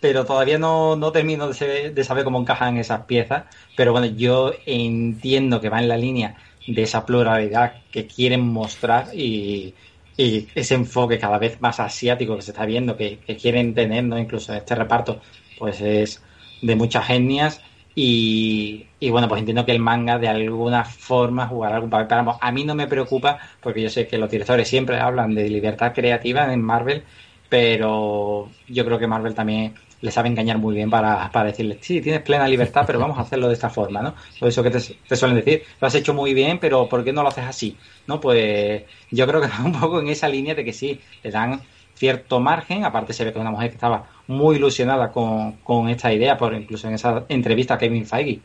pero 0.00 0.24
todavía 0.24 0.58
no, 0.58 0.96
no 0.96 1.12
termino 1.12 1.46
de, 1.46 2.02
saber 2.02 2.24
cómo 2.24 2.40
encajan 2.40 2.78
esas 2.78 3.02
piezas. 3.02 3.44
Pero 3.76 3.92
bueno, 3.92 4.08
yo 4.08 4.54
entiendo 4.66 5.60
que 5.60 5.68
va 5.68 5.78
en 5.78 5.86
la 5.86 5.96
línea 5.96 6.34
de 6.66 6.82
esa 6.82 7.06
pluralidad 7.06 7.74
que 7.92 8.08
quieren 8.08 8.40
mostrar 8.40 9.14
y, 9.14 9.72
ese 10.16 10.74
enfoque 10.74 11.18
cada 11.18 11.38
vez 11.38 11.60
más 11.60 11.78
asiático 11.78 12.34
que 12.34 12.42
se 12.42 12.50
está 12.50 12.66
viendo, 12.66 12.96
que, 12.96 13.20
que 13.20 13.36
quieren 13.36 13.72
tener, 13.72 14.02
¿no? 14.02 14.18
incluso 14.18 14.52
en 14.52 14.58
este 14.58 14.74
reparto, 14.74 15.20
pues 15.58 15.80
es 15.80 16.20
de 16.60 16.76
muchas 16.76 17.08
etnias 17.08 17.62
y, 17.94 18.86
bueno, 19.10 19.28
pues 19.28 19.40
entiendo 19.40 19.64
que 19.64 19.72
el 19.72 19.80
manga 19.80 20.18
de 20.18 20.28
alguna 20.28 20.84
forma 20.84 21.46
jugará 21.46 21.76
algún 21.76 21.90
papel. 21.90 22.06
Pero 22.08 22.38
a 22.40 22.52
mí 22.52 22.64
no 22.64 22.74
me 22.74 22.86
preocupa 22.86 23.38
porque 23.60 23.82
yo 23.82 23.90
sé 23.90 24.06
que 24.06 24.18
los 24.18 24.30
directores 24.30 24.68
siempre 24.68 24.98
hablan 24.98 25.34
de 25.34 25.48
libertad 25.48 25.92
creativa 25.92 26.52
en 26.52 26.62
Marvel, 26.62 27.02
pero 27.48 28.48
yo 28.68 28.84
creo 28.84 28.98
que 28.98 29.06
Marvel 29.06 29.34
también 29.34 29.74
le 30.00 30.10
sabe 30.10 30.28
engañar 30.28 30.58
muy 30.58 30.74
bien 30.74 30.88
para, 30.88 31.30
para 31.30 31.46
decirle, 31.48 31.78
sí, 31.80 32.00
tienes 32.00 32.22
plena 32.22 32.48
libertad, 32.48 32.84
pero 32.86 32.98
vamos 32.98 33.18
a 33.18 33.22
hacerlo 33.22 33.48
de 33.48 33.54
esta 33.54 33.68
forma, 33.68 34.00
¿no? 34.00 34.14
Por 34.38 34.48
eso 34.48 34.62
que 34.62 34.70
te, 34.70 34.80
te, 34.80 35.16
suelen 35.16 35.36
decir, 35.36 35.62
lo 35.78 35.86
has 35.86 35.94
hecho 35.94 36.14
muy 36.14 36.32
bien, 36.32 36.58
pero 36.58 36.88
¿por 36.88 37.04
qué 37.04 37.12
no 37.12 37.22
lo 37.22 37.28
haces 37.28 37.44
así? 37.44 37.76
¿No? 38.06 38.18
Pues 38.18 38.84
yo 39.10 39.26
creo 39.26 39.40
que 39.42 39.48
va 39.58 39.62
un 39.62 39.78
poco 39.78 40.00
en 40.00 40.08
esa 40.08 40.28
línea 40.28 40.54
de 40.54 40.64
que 40.64 40.72
sí, 40.72 40.98
le 41.22 41.30
dan 41.30 41.60
cierto 41.94 42.40
margen, 42.40 42.84
aparte 42.84 43.12
se 43.12 43.24
ve 43.24 43.32
que 43.32 43.38
es 43.38 43.42
una 43.42 43.50
mujer 43.50 43.68
que 43.68 43.74
estaba 43.74 44.08
muy 44.30 44.56
ilusionada 44.56 45.10
con, 45.10 45.88
esta 45.88 46.12
idea, 46.12 46.36
por 46.38 46.54
incluso 46.54 46.88
en 46.88 46.94
esa 46.94 47.24
entrevista 47.28 47.76
Kevin 47.76 48.06
Feige 48.06 48.40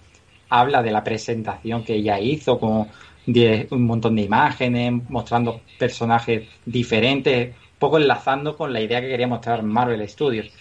habla 0.49 0.81
de 0.81 0.91
la 0.91 1.03
presentación 1.03 1.83
que 1.83 1.95
ella 1.95 2.19
hizo 2.19 2.59
con 2.59 2.87
un 3.27 3.85
montón 3.85 4.15
de 4.15 4.23
imágenes, 4.23 4.93
mostrando 5.09 5.61
personajes 5.77 6.47
diferentes, 6.65 7.55
poco 7.79 7.97
enlazando 7.97 8.55
con 8.57 8.73
la 8.73 8.81
idea 8.81 9.01
que 9.01 9.09
quería 9.09 9.27
mostrar 9.27 9.63
Marvel 9.63 10.07
Studios. 10.09 10.51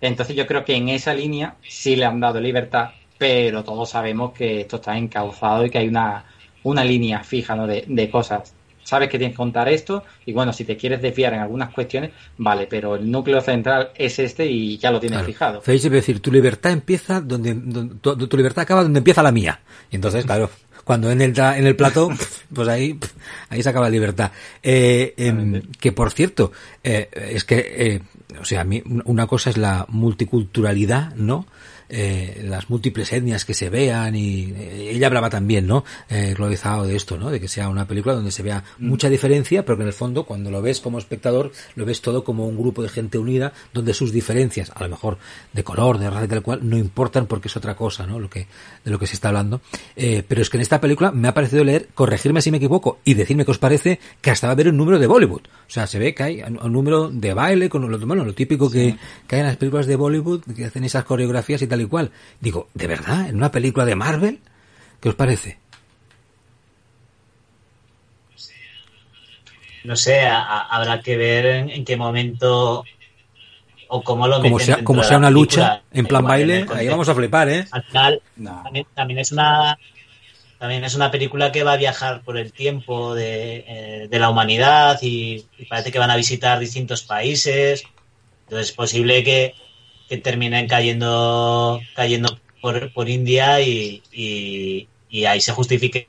Entonces 0.00 0.36
yo 0.36 0.46
creo 0.46 0.64
que 0.64 0.76
en 0.76 0.90
esa 0.90 1.14
línea 1.14 1.56
sí 1.66 1.96
le 1.96 2.04
han 2.04 2.20
dado 2.20 2.40
libertad, 2.40 2.90
pero 3.18 3.64
todos 3.64 3.88
sabemos 3.90 4.32
que 4.32 4.60
esto 4.60 4.76
está 4.76 4.96
encauzado 4.96 5.64
y 5.64 5.70
que 5.70 5.78
hay 5.78 5.88
una, 5.88 6.24
una 6.62 6.84
línea 6.84 7.24
fija 7.24 7.56
¿no? 7.56 7.66
de, 7.66 7.84
de 7.86 8.10
cosas 8.10 8.54
sabes 8.86 9.08
que 9.08 9.18
tienes 9.18 9.34
que 9.34 9.38
contar 9.38 9.68
esto 9.68 10.04
y 10.24 10.32
bueno, 10.32 10.52
si 10.52 10.64
te 10.64 10.76
quieres 10.76 11.02
desviar 11.02 11.34
en 11.34 11.40
algunas 11.40 11.74
cuestiones, 11.74 12.12
vale, 12.38 12.68
pero 12.70 12.94
el 12.94 13.10
núcleo 13.10 13.40
central 13.40 13.90
es 13.96 14.18
este 14.20 14.46
y 14.46 14.78
ya 14.78 14.92
lo 14.92 15.00
tienes 15.00 15.22
fijado. 15.26 15.60
es 15.66 15.90
decir, 15.90 16.20
tu 16.20 16.30
libertad 16.30 16.70
empieza 16.70 17.20
donde, 17.20 17.54
tu, 18.00 18.36
libertad 18.36 18.62
acaba 18.62 18.84
donde 18.84 18.98
empieza 18.98 19.24
la 19.24 19.32
mía. 19.32 19.60
Y 19.90 19.96
entonces, 19.96 20.24
claro, 20.26 20.50
cuando 20.84 21.10
en 21.10 21.20
el, 21.20 21.36
en 21.36 21.66
el 21.66 21.74
plato, 21.74 22.10
pues 22.54 22.68
ahí, 22.68 22.96
ahí 23.48 23.60
se 23.60 23.68
acaba 23.68 23.86
la 23.86 23.90
libertad. 23.90 24.30
Eh, 24.62 25.14
em, 25.16 25.62
que 25.80 25.90
por 25.90 26.12
cierto, 26.12 26.52
eh, 26.84 27.08
es 27.12 27.42
que, 27.42 27.74
eh, 27.76 28.02
o 28.40 28.44
sea, 28.44 28.60
a 28.60 28.64
mí 28.64 28.84
una 29.04 29.26
cosa 29.26 29.50
es 29.50 29.56
la 29.56 29.84
multiculturalidad, 29.88 31.12
¿no? 31.16 31.46
Eh, 31.88 32.42
las 32.44 32.70
múltiples 32.70 33.12
etnias 33.12 33.44
que 33.44 33.54
se 33.54 33.70
vean 33.70 34.14
y 34.14 34.52
eh, 34.56 34.90
ella 34.92 35.06
hablaba 35.06 35.30
también, 35.30 35.66
¿no? 35.66 35.84
Eh, 36.08 36.34
de 36.36 36.96
esto, 36.96 37.16
¿no? 37.16 37.30
De 37.30 37.40
que 37.40 37.48
sea 37.48 37.68
una 37.68 37.86
película 37.86 38.14
donde 38.14 38.30
se 38.30 38.42
vea 38.42 38.64
mm. 38.78 38.88
mucha 38.88 39.08
diferencia, 39.08 39.64
pero 39.64 39.76
que 39.76 39.82
en 39.82 39.88
el 39.88 39.94
fondo 39.94 40.24
cuando 40.24 40.50
lo 40.50 40.62
ves 40.62 40.80
como 40.80 40.98
espectador 40.98 41.52
lo 41.74 41.84
ves 41.84 42.00
todo 42.00 42.24
como 42.24 42.46
un 42.46 42.56
grupo 42.56 42.82
de 42.82 42.88
gente 42.88 43.18
unida 43.18 43.52
donde 43.72 43.94
sus 43.94 44.12
diferencias, 44.12 44.70
a 44.74 44.82
lo 44.82 44.88
mejor 44.88 45.18
de 45.52 45.64
color, 45.64 45.98
de 45.98 46.10
raza 46.10 46.24
y 46.24 46.28
tal 46.28 46.42
cual, 46.42 46.60
no 46.62 46.76
importan 46.76 47.26
porque 47.26 47.48
es 47.48 47.56
otra 47.56 47.76
cosa, 47.76 48.06
¿no? 48.06 48.18
Lo 48.18 48.30
que 48.30 48.46
de 48.84 48.90
lo 48.90 48.98
que 48.98 49.06
se 49.06 49.14
está 49.14 49.28
hablando. 49.28 49.60
Eh, 49.96 50.22
pero 50.26 50.42
es 50.42 50.50
que 50.50 50.56
en 50.56 50.62
esta 50.62 50.80
película 50.80 51.10
me 51.10 51.28
ha 51.28 51.34
parecido 51.34 51.64
leer, 51.64 51.88
corregirme 51.94 52.40
si 52.40 52.50
me 52.50 52.58
equivoco 52.58 52.98
y 53.04 53.14
decirme 53.14 53.44
que 53.44 53.50
os 53.50 53.58
parece 53.58 53.98
que 54.20 54.30
hasta 54.30 54.46
va 54.46 54.52
a 54.52 54.54
haber 54.54 54.68
un 54.68 54.76
número 54.76 54.98
de 54.98 55.06
Bollywood. 55.06 55.42
O 55.42 55.70
sea, 55.70 55.86
se 55.86 55.98
ve 55.98 56.14
que 56.14 56.22
hay 56.22 56.42
un 56.42 56.72
número 56.72 57.10
de 57.10 57.34
baile 57.34 57.68
con 57.68 57.90
lo, 57.90 57.98
bueno, 58.06 58.24
lo 58.24 58.34
típico 58.34 58.70
que, 58.70 58.96
que 59.26 59.36
hay 59.36 59.40
en 59.40 59.46
las 59.46 59.56
películas 59.56 59.86
de 59.86 59.96
Bollywood 59.96 60.42
que 60.54 60.64
hacen 60.64 60.84
esas 60.84 61.04
coreografías 61.04 61.62
y 61.62 61.66
tal 61.66 61.75
y 61.80 61.86
cual. 61.86 62.10
Digo, 62.40 62.68
¿de 62.74 62.86
verdad? 62.86 63.28
¿En 63.28 63.36
una 63.36 63.50
película 63.50 63.84
de 63.84 63.94
Marvel? 63.94 64.40
¿Qué 65.00 65.08
os 65.08 65.14
parece? 65.14 65.58
No 69.84 69.94
sé, 69.94 70.26
habrá 70.26 71.00
que 71.00 71.16
ver 71.16 71.46
en, 71.46 71.84
qué 71.84 71.96
momento 71.96 72.82
o 73.88 74.02
cómo 74.02 74.26
lo 74.26 74.40
como 74.40 74.58
sea, 74.58 74.82
como 74.82 75.04
sea 75.04 75.16
una 75.16 75.30
lucha 75.30 75.82
en 75.92 76.06
plan 76.06 76.24
baile, 76.24 76.66
ahí 76.74 76.88
vamos 76.88 77.08
a 77.08 77.14
flipar, 77.14 77.48
¿eh? 77.48 77.66
Al 77.70 77.84
final, 77.84 78.22
también, 78.94 79.20
es 79.20 79.30
una 79.30 79.78
también 80.58 80.82
es 80.82 80.96
una 80.96 81.12
película 81.12 81.52
que 81.52 81.62
va 81.62 81.74
a 81.74 81.76
viajar 81.76 82.22
por 82.22 82.36
el 82.36 82.52
tiempo 82.52 83.14
de, 83.14 83.64
eh, 83.68 84.08
la 84.10 84.28
humanidad 84.28 84.98
y, 85.02 85.46
y, 85.56 85.66
parece 85.66 85.92
que 85.92 86.00
van 86.00 86.10
a 86.10 86.16
visitar 86.16 86.58
distintos 86.58 87.02
países. 87.02 87.84
Entonces 88.46 88.70
es 88.70 88.74
posible 88.74 89.22
que, 89.22 89.54
que 90.08 90.18
terminen 90.18 90.68
cayendo 90.68 91.80
cayendo 91.94 92.38
por, 92.60 92.92
por 92.92 93.08
India 93.08 93.60
y, 93.60 94.02
y, 94.12 95.24
ahí 95.24 95.40
se 95.40 95.52
justifique 95.52 96.06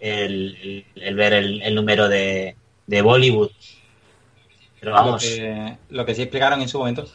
el, 0.00 0.84
el, 0.94 1.14
ver 1.14 1.32
el, 1.32 1.74
número 1.74 2.08
de, 2.08 2.56
de, 2.86 3.02
Bollywood. 3.02 3.50
Pero 4.80 4.92
vamos. 4.92 5.24
Lo 5.90 6.06
que, 6.06 6.14
sí 6.14 6.22
explicaron 6.22 6.60
en 6.62 6.68
su 6.68 6.78
momento, 6.78 7.06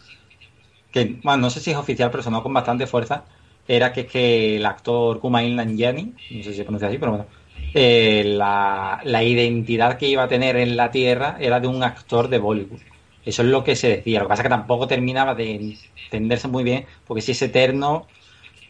que 0.91 1.19
bueno, 1.23 1.41
no 1.41 1.49
sé 1.49 1.59
si 1.59 1.71
es 1.71 1.77
oficial, 1.77 2.11
pero 2.11 2.23
sonó 2.23 2.43
con 2.43 2.53
bastante 2.53 2.87
fuerza, 2.87 3.25
era 3.67 3.91
que, 3.91 4.05
que 4.05 4.57
el 4.57 4.65
actor 4.65 5.19
Kumail 5.19 5.55
Nanjiani, 5.55 6.03
no 6.03 6.43
sé 6.43 6.51
si 6.51 6.55
se 6.55 6.63
pronuncia 6.63 6.87
así, 6.87 6.97
pero 6.97 7.11
bueno, 7.11 7.25
eh, 7.73 8.23
la, 8.25 9.01
la 9.03 9.23
identidad 9.23 9.97
que 9.97 10.07
iba 10.07 10.23
a 10.23 10.27
tener 10.27 10.55
en 10.55 10.77
la 10.77 10.91
Tierra 10.91 11.37
era 11.39 11.59
de 11.59 11.67
un 11.67 11.83
actor 11.83 12.29
de 12.29 12.37
Bollywood. 12.37 12.79
Eso 13.25 13.41
es 13.41 13.47
lo 13.47 13.63
que 13.63 13.75
se 13.75 13.89
decía. 13.97 14.19
Lo 14.19 14.25
que 14.25 14.29
pasa 14.29 14.41
es 14.41 14.45
que 14.45 14.49
tampoco 14.49 14.87
terminaba 14.87 15.33
de 15.35 15.77
entenderse 16.05 16.47
muy 16.47 16.63
bien, 16.63 16.85
porque 17.05 17.21
si 17.21 17.31
es 17.31 17.41
eterno, 17.41 18.07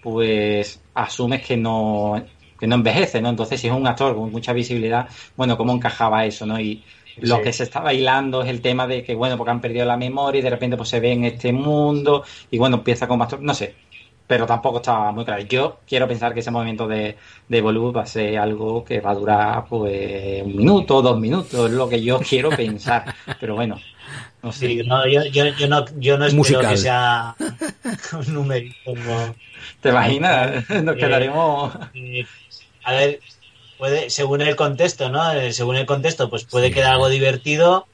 pues 0.01 0.81
asumes 0.93 1.45
que 1.45 1.57
no, 1.57 2.23
que 2.59 2.67
no 2.67 2.75
envejece, 2.75 3.21
¿no? 3.21 3.29
Entonces, 3.29 3.59
si 3.59 3.67
es 3.67 3.73
un 3.73 3.85
actor 3.87 4.15
con 4.15 4.31
mucha 4.31 4.53
visibilidad, 4.53 5.07
bueno, 5.35 5.57
¿cómo 5.57 5.73
encajaba 5.73 6.25
eso, 6.25 6.45
no? 6.45 6.59
Y 6.59 6.83
lo 7.17 7.41
que 7.41 7.53
se 7.53 7.63
está 7.63 7.79
bailando 7.79 8.43
es 8.43 8.49
el 8.49 8.61
tema 8.61 8.87
de 8.87 9.03
que, 9.03 9.15
bueno, 9.15 9.37
porque 9.37 9.51
han 9.51 9.61
perdido 9.61 9.85
la 9.85 9.97
memoria 9.97 10.39
y 10.39 10.41
de 10.41 10.49
repente 10.49 10.77
pues 10.77 10.89
se 10.89 10.99
ve 10.99 11.13
en 11.13 11.25
este 11.25 11.53
mundo 11.53 12.23
y 12.51 12.57
bueno, 12.57 12.77
empieza 12.77 13.07
con 13.07 13.17
más... 13.19 13.39
No 13.39 13.53
sé, 13.53 13.75
pero 14.27 14.45
tampoco 14.45 14.77
estaba 14.77 15.11
muy 15.11 15.25
claro. 15.25 15.43
Yo 15.43 15.79
quiero 15.87 16.07
pensar 16.07 16.33
que 16.33 16.39
ese 16.39 16.51
movimiento 16.51 16.87
de, 16.87 17.17
de 17.47 17.61
va 17.61 18.01
a 18.01 18.05
ser 18.05 18.37
algo 18.37 18.83
que 18.83 18.99
va 18.99 19.11
a 19.11 19.15
durar 19.15 19.65
pues 19.65 20.43
un 20.43 20.55
minuto, 20.55 21.01
dos 21.01 21.19
minutos, 21.19 21.69
es 21.69 21.75
lo 21.75 21.87
que 21.87 22.01
yo 22.01 22.19
quiero 22.19 22.49
pensar. 22.49 23.13
Pero 23.39 23.55
bueno, 23.55 23.79
no 24.41 24.51
sé. 24.51 24.83
no, 24.83 25.07
yo, 25.07 25.25
yo, 25.25 25.45
yo, 25.57 25.67
no, 25.67 25.85
yo 25.97 26.17
no 26.17 26.25
espero 26.25 26.61
que 26.61 26.77
sea 26.77 27.35
un 28.13 28.33
número 28.33 28.67
¿Te 29.81 29.89
imaginas? 29.89 30.69
Nos 30.83 30.95
quedaremos... 30.95 31.73
a 32.83 32.91
ver, 32.93 33.19
puede, 33.77 34.09
según 34.09 34.41
el 34.41 34.55
contexto, 34.55 35.09
¿no? 35.09 35.31
Eh, 35.33 35.53
según 35.53 35.75
el 35.75 35.85
contexto, 35.85 36.29
pues 36.29 36.45
puede 36.45 36.71
quedar 36.71 36.93
algo 36.93 37.09
divertido 37.09 37.87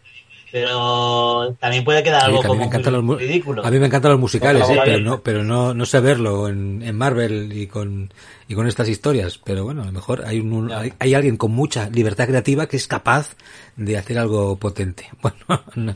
pero 0.51 1.55
también 1.59 1.85
puede 1.85 2.03
quedar 2.03 2.25
algo 2.25 2.43
como 2.43 3.15
ridículo. 3.15 3.65
A 3.65 3.71
mí 3.71 3.79
me 3.79 3.85
encantan 3.85 4.11
los 4.11 4.19
musicales, 4.19 4.67
pero 4.83 4.99
no, 4.99 5.21
pero 5.21 5.43
no, 5.43 5.73
no 5.73 5.85
sé 5.85 5.99
verlo 6.01 6.49
en, 6.49 6.81
en, 6.83 6.97
Marvel 6.97 7.53
y 7.53 7.67
con, 7.67 8.13
y 8.49 8.55
con 8.55 8.67
estas 8.67 8.89
historias. 8.89 9.39
Pero 9.43 9.63
bueno, 9.63 9.83
a 9.83 9.85
lo 9.85 9.91
mejor 9.93 10.23
hay, 10.25 10.39
un, 10.39 10.71
hay, 10.71 11.13
alguien 11.13 11.37
con 11.37 11.51
mucha 11.51 11.89
libertad 11.89 12.27
creativa 12.27 12.67
que 12.67 12.75
es 12.75 12.87
capaz 12.87 13.35
de 13.77 13.97
hacer 13.97 14.19
algo 14.19 14.57
potente. 14.57 15.09
Bueno, 15.21 15.95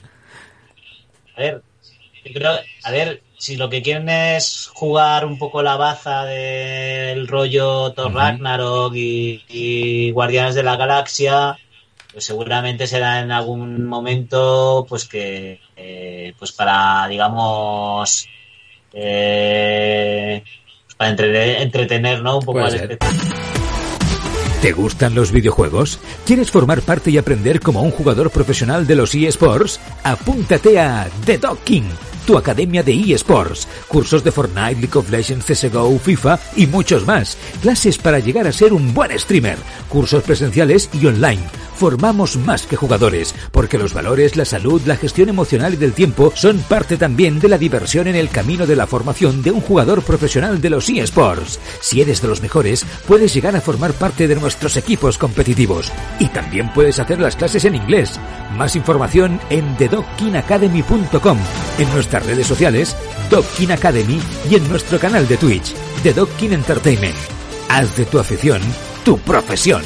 a 1.36 1.42
ver, 1.42 1.62
a 2.84 2.92
ver, 2.92 3.22
si 3.38 3.58
lo 3.58 3.70
que 3.70 3.82
quieren 3.82 4.08
es 4.08 4.70
jugar 4.74 5.26
un 5.26 5.38
poco 5.38 5.62
la 5.62 5.76
baza 5.76 6.24
del 6.24 7.28
rollo 7.28 7.92
Thor 7.92 8.14
Ragnarok 8.14 8.96
y, 8.96 9.44
y 9.50 10.12
Guardianes 10.12 10.56
de 10.56 10.64
la 10.64 10.78
Galaxia, 10.78 11.58
pues 12.16 12.24
seguramente 12.24 12.88
será 12.88 13.20
en 13.20 13.30
algún 13.30 13.86
momento 13.86 14.86
pues 14.88 15.04
que 15.06 15.60
eh, 15.76 16.34
pues 16.40 16.54
para 16.54 17.10
digamos 17.10 18.30
eh, 18.94 20.42
para 20.96 21.10
entretener, 21.10 22.22
¿no? 22.22 22.38
Un 22.38 22.46
poco 22.46 22.60
al. 22.64 22.98
¿Te 24.62 24.72
gustan 24.72 25.14
los 25.14 25.34
videojuegos? 25.34 26.00
¿Quieres 26.26 26.52
formar 26.52 26.82
parte 26.84 27.12
y 27.12 27.18
aprender 27.18 27.60
como 27.60 27.82
un 27.82 27.92
jugador 27.92 28.32
profesional 28.32 28.88
de 28.88 28.96
los 28.96 29.14
eSports? 29.14 29.82
Apúntate 30.02 30.80
a 30.80 31.10
The 31.26 31.38
King 31.66 31.84
tu 32.26 32.38
academia 32.38 32.84
de 32.84 33.14
eSports, 33.14 33.68
cursos 33.88 34.24
de 34.24 34.32
Fortnite, 34.32 34.82
League 34.82 34.98
of 34.98 35.10
Legends, 35.10 35.46
CSGO, 35.46 35.98
FIFA 36.00 36.40
y 36.56 36.68
muchos 36.68 37.06
más, 37.06 37.38
clases 37.62 37.98
para 37.98 38.20
llegar 38.20 38.48
a 38.48 38.52
ser 38.52 38.74
un 38.74 38.94
buen 38.94 39.18
streamer, 39.18 39.58
cursos 39.90 40.24
presenciales 40.24 40.90
y 40.94 41.06
online. 41.06 41.44
Formamos 41.76 42.38
más 42.38 42.64
que 42.64 42.78
jugadores, 42.78 43.36
porque 43.52 43.78
los 43.78 43.94
valores, 43.94 44.38
la 44.38 44.46
salud, 44.46 44.82
la 44.86 44.96
gestión 44.96 45.28
emocional 45.28 45.74
y 45.74 45.78
del 45.78 45.94
tiempo 45.94 46.32
son 46.34 46.60
parte 46.60 46.96
también 46.96 47.40
de 47.40 47.50
la 47.50 47.58
diversión 47.58 48.08
en 48.08 48.16
el 48.16 48.30
camino 48.30 48.66
de 48.66 48.78
la 48.78 48.88
formación 48.88 49.44
de 49.44 49.52
un 49.52 49.60
jugador 49.60 50.02
profesional 50.02 50.62
de 50.62 50.70
los 50.70 50.90
eSports. 50.90 51.60
Si 51.82 52.02
eres 52.02 52.22
de 52.22 52.30
los 52.30 52.42
mejores, 52.42 52.86
puedes 53.08 53.34
llegar 53.34 53.56
a 53.56 53.62
formar 53.62 53.94
parte 53.94 54.28
de 54.28 54.36
nuestros 54.36 54.78
equipos 54.78 55.18
competitivos. 55.18 55.92
Y 56.20 56.30
también 56.30 56.72
puedes 56.74 56.98
hacer 57.00 57.20
las 57.20 57.36
clases 57.36 57.66
en 57.66 57.76
inglés. 57.76 58.20
Más 58.58 58.76
información 58.78 59.42
en 59.50 59.76
thedockinacademy.com, 59.76 61.38
en 61.78 61.92
nuestras 61.94 62.26
redes 62.26 62.48
sociales, 62.48 62.96
Dockin 63.30 63.72
Academy 63.72 64.20
y 64.50 64.56
en 64.56 64.68
nuestro 64.70 65.00
canal 65.00 65.28
de 65.28 65.38
Twitch, 65.38 65.74
The 66.04 66.14
Dockin 66.14 66.54
Entertainment. 66.54 67.16
Haz 67.70 67.96
de 67.98 68.06
tu 68.06 68.20
afición 68.20 68.62
tu 69.06 69.20
profesión. 69.20 69.84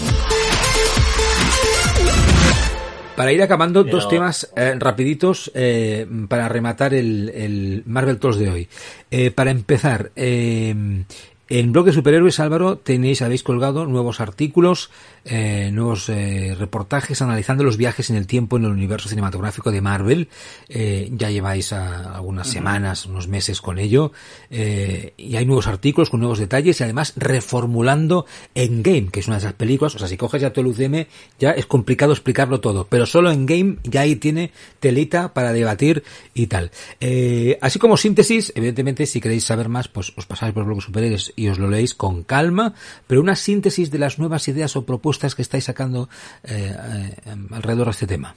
Para 3.17 3.33
ir 3.33 3.43
acabando, 3.43 3.83
dos 3.83 4.07
temas 4.07 4.49
eh, 4.55 4.75
rapiditos 4.79 5.51
eh, 5.53 6.07
para 6.29 6.47
rematar 6.47 6.93
el, 6.93 7.27
el 7.35 7.83
Marvel 7.85 8.17
Talks 8.17 8.37
de 8.39 8.49
hoy. 8.49 8.69
Eh, 9.11 9.29
para 9.31 9.51
empezar, 9.51 10.11
eh, 10.15 11.03
en 11.49 11.71
Blog 11.71 11.87
de 11.87 11.93
Superhéroes, 11.93 12.39
Álvaro, 12.39 12.77
tenéis, 12.77 13.23
habéis 13.23 13.41
colgado 13.41 13.87
nuevos 13.87 14.19
artículos, 14.19 14.91
eh, 15.25 15.71
nuevos 15.73 16.07
eh, 16.09 16.55
reportajes 16.57 17.23
analizando 17.23 17.63
los 17.63 17.75
viajes 17.75 18.11
en 18.11 18.17
el 18.17 18.27
tiempo 18.27 18.57
en 18.57 18.65
el 18.65 18.71
universo 18.71 19.09
cinematográfico 19.09 19.71
de 19.71 19.81
Marvel. 19.81 20.29
Eh, 20.67 21.09
ya 21.11 21.31
lleváis 21.31 21.73
a, 21.73 22.15
algunas 22.15 22.47
semanas, 22.47 23.07
unos 23.07 23.27
meses 23.27 23.61
con 23.61 23.79
ello. 23.79 24.11
Eh, 24.51 25.13
y 25.17 25.37
hay 25.37 25.45
nuevos 25.47 25.65
artículos 25.65 26.11
con 26.11 26.19
nuevos 26.19 26.37
detalles 26.37 26.79
y 26.79 26.83
además 26.83 27.13
reformulando 27.15 28.27
Endgame, 28.53 29.09
que 29.11 29.21
es 29.21 29.27
una 29.27 29.37
de 29.37 29.45
esas 29.45 29.53
películas. 29.53 29.95
O 29.95 29.99
sea, 29.99 30.07
si 30.07 30.17
coges 30.17 30.43
ya 30.43 30.53
todo 30.53 30.65
el 30.65 30.71
UCM, 30.71 31.07
ya 31.39 31.51
es 31.51 31.65
complicado 31.65 32.11
explicarlo 32.11 32.59
todo. 32.59 32.85
Pero 32.87 33.07
solo 33.07 33.31
Endgame 33.31 33.77
ya 33.83 34.01
ahí 34.01 34.17
tiene 34.17 34.51
telita 34.79 35.33
para 35.33 35.51
debatir 35.51 36.03
y 36.35 36.45
tal. 36.45 36.69
Así 37.59 37.79
como 37.79 37.97
síntesis, 37.97 38.53
evidentemente, 38.55 39.07
si 39.07 39.19
queréis 39.19 39.45
saber 39.45 39.67
más, 39.67 39.87
pues 39.87 40.13
os 40.15 40.27
pasáis 40.27 40.53
por 40.53 40.65
Blog 40.65 40.77
de 40.77 40.83
Superhéroes 40.83 41.33
y 41.39 41.47
os 41.47 41.57
lo 41.57 41.69
leéis 41.69 41.95
con 41.95 42.23
calma, 42.23 42.73
pero 43.07 43.21
una 43.21 43.35
síntesis 43.35 43.89
de 43.91 43.97
las 43.97 44.19
nuevas 44.19 44.47
ideas 44.49 44.75
o 44.75 44.85
propuestas 44.85 45.35
que 45.35 45.41
estáis 45.41 45.63
sacando 45.63 46.09
eh, 46.43 46.75
eh, 46.75 47.35
alrededor 47.51 47.85
de 47.85 47.91
este 47.91 48.07
tema. 48.07 48.35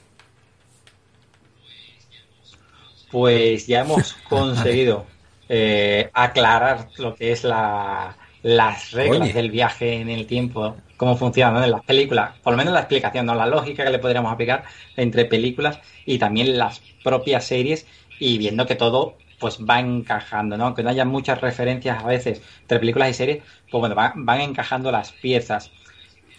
Pues 3.11 3.67
ya 3.67 3.81
hemos 3.81 4.13
conseguido 4.29 5.05
eh, 5.49 6.09
aclarar 6.13 6.87
lo 6.97 7.13
que 7.13 7.33
es 7.33 7.43
la, 7.43 8.15
las 8.41 8.91
reglas 8.91 9.21
Oye. 9.21 9.33
del 9.33 9.51
viaje 9.51 9.95
en 9.99 10.09
el 10.09 10.25
tiempo, 10.25 10.77
cómo 10.95 11.17
funciona 11.17 11.51
¿no? 11.51 11.63
en 11.63 11.71
las 11.71 11.83
películas, 11.83 12.39
por 12.41 12.53
lo 12.53 12.57
menos 12.57 12.73
la 12.73 12.79
explicación, 12.79 13.25
no 13.25 13.35
la 13.35 13.47
lógica 13.47 13.83
que 13.83 13.91
le 13.91 13.99
podríamos 13.99 14.31
aplicar 14.31 14.63
entre 14.95 15.25
películas 15.25 15.77
y 16.05 16.17
también 16.19 16.57
las 16.57 16.81
propias 17.03 17.45
series 17.45 17.85
y 18.17 18.37
viendo 18.37 18.65
que 18.65 18.75
todo 18.75 19.17
pues 19.43 19.59
va 19.61 19.79
encajando, 19.81 20.57
¿no? 20.57 20.65
Aunque 20.67 20.83
no 20.83 20.89
haya 20.91 21.05
muchas 21.05 21.41
referencias 21.41 22.03
a 22.03 22.07
veces 22.07 22.43
entre 22.61 22.79
películas 22.79 23.11
y 23.11 23.13
series, 23.15 23.43
pues 23.69 23.79
bueno, 23.81 23.95
va- 23.95 24.13
van 24.15 24.41
encajando 24.41 24.91
las 24.91 25.13
piezas. 25.13 25.75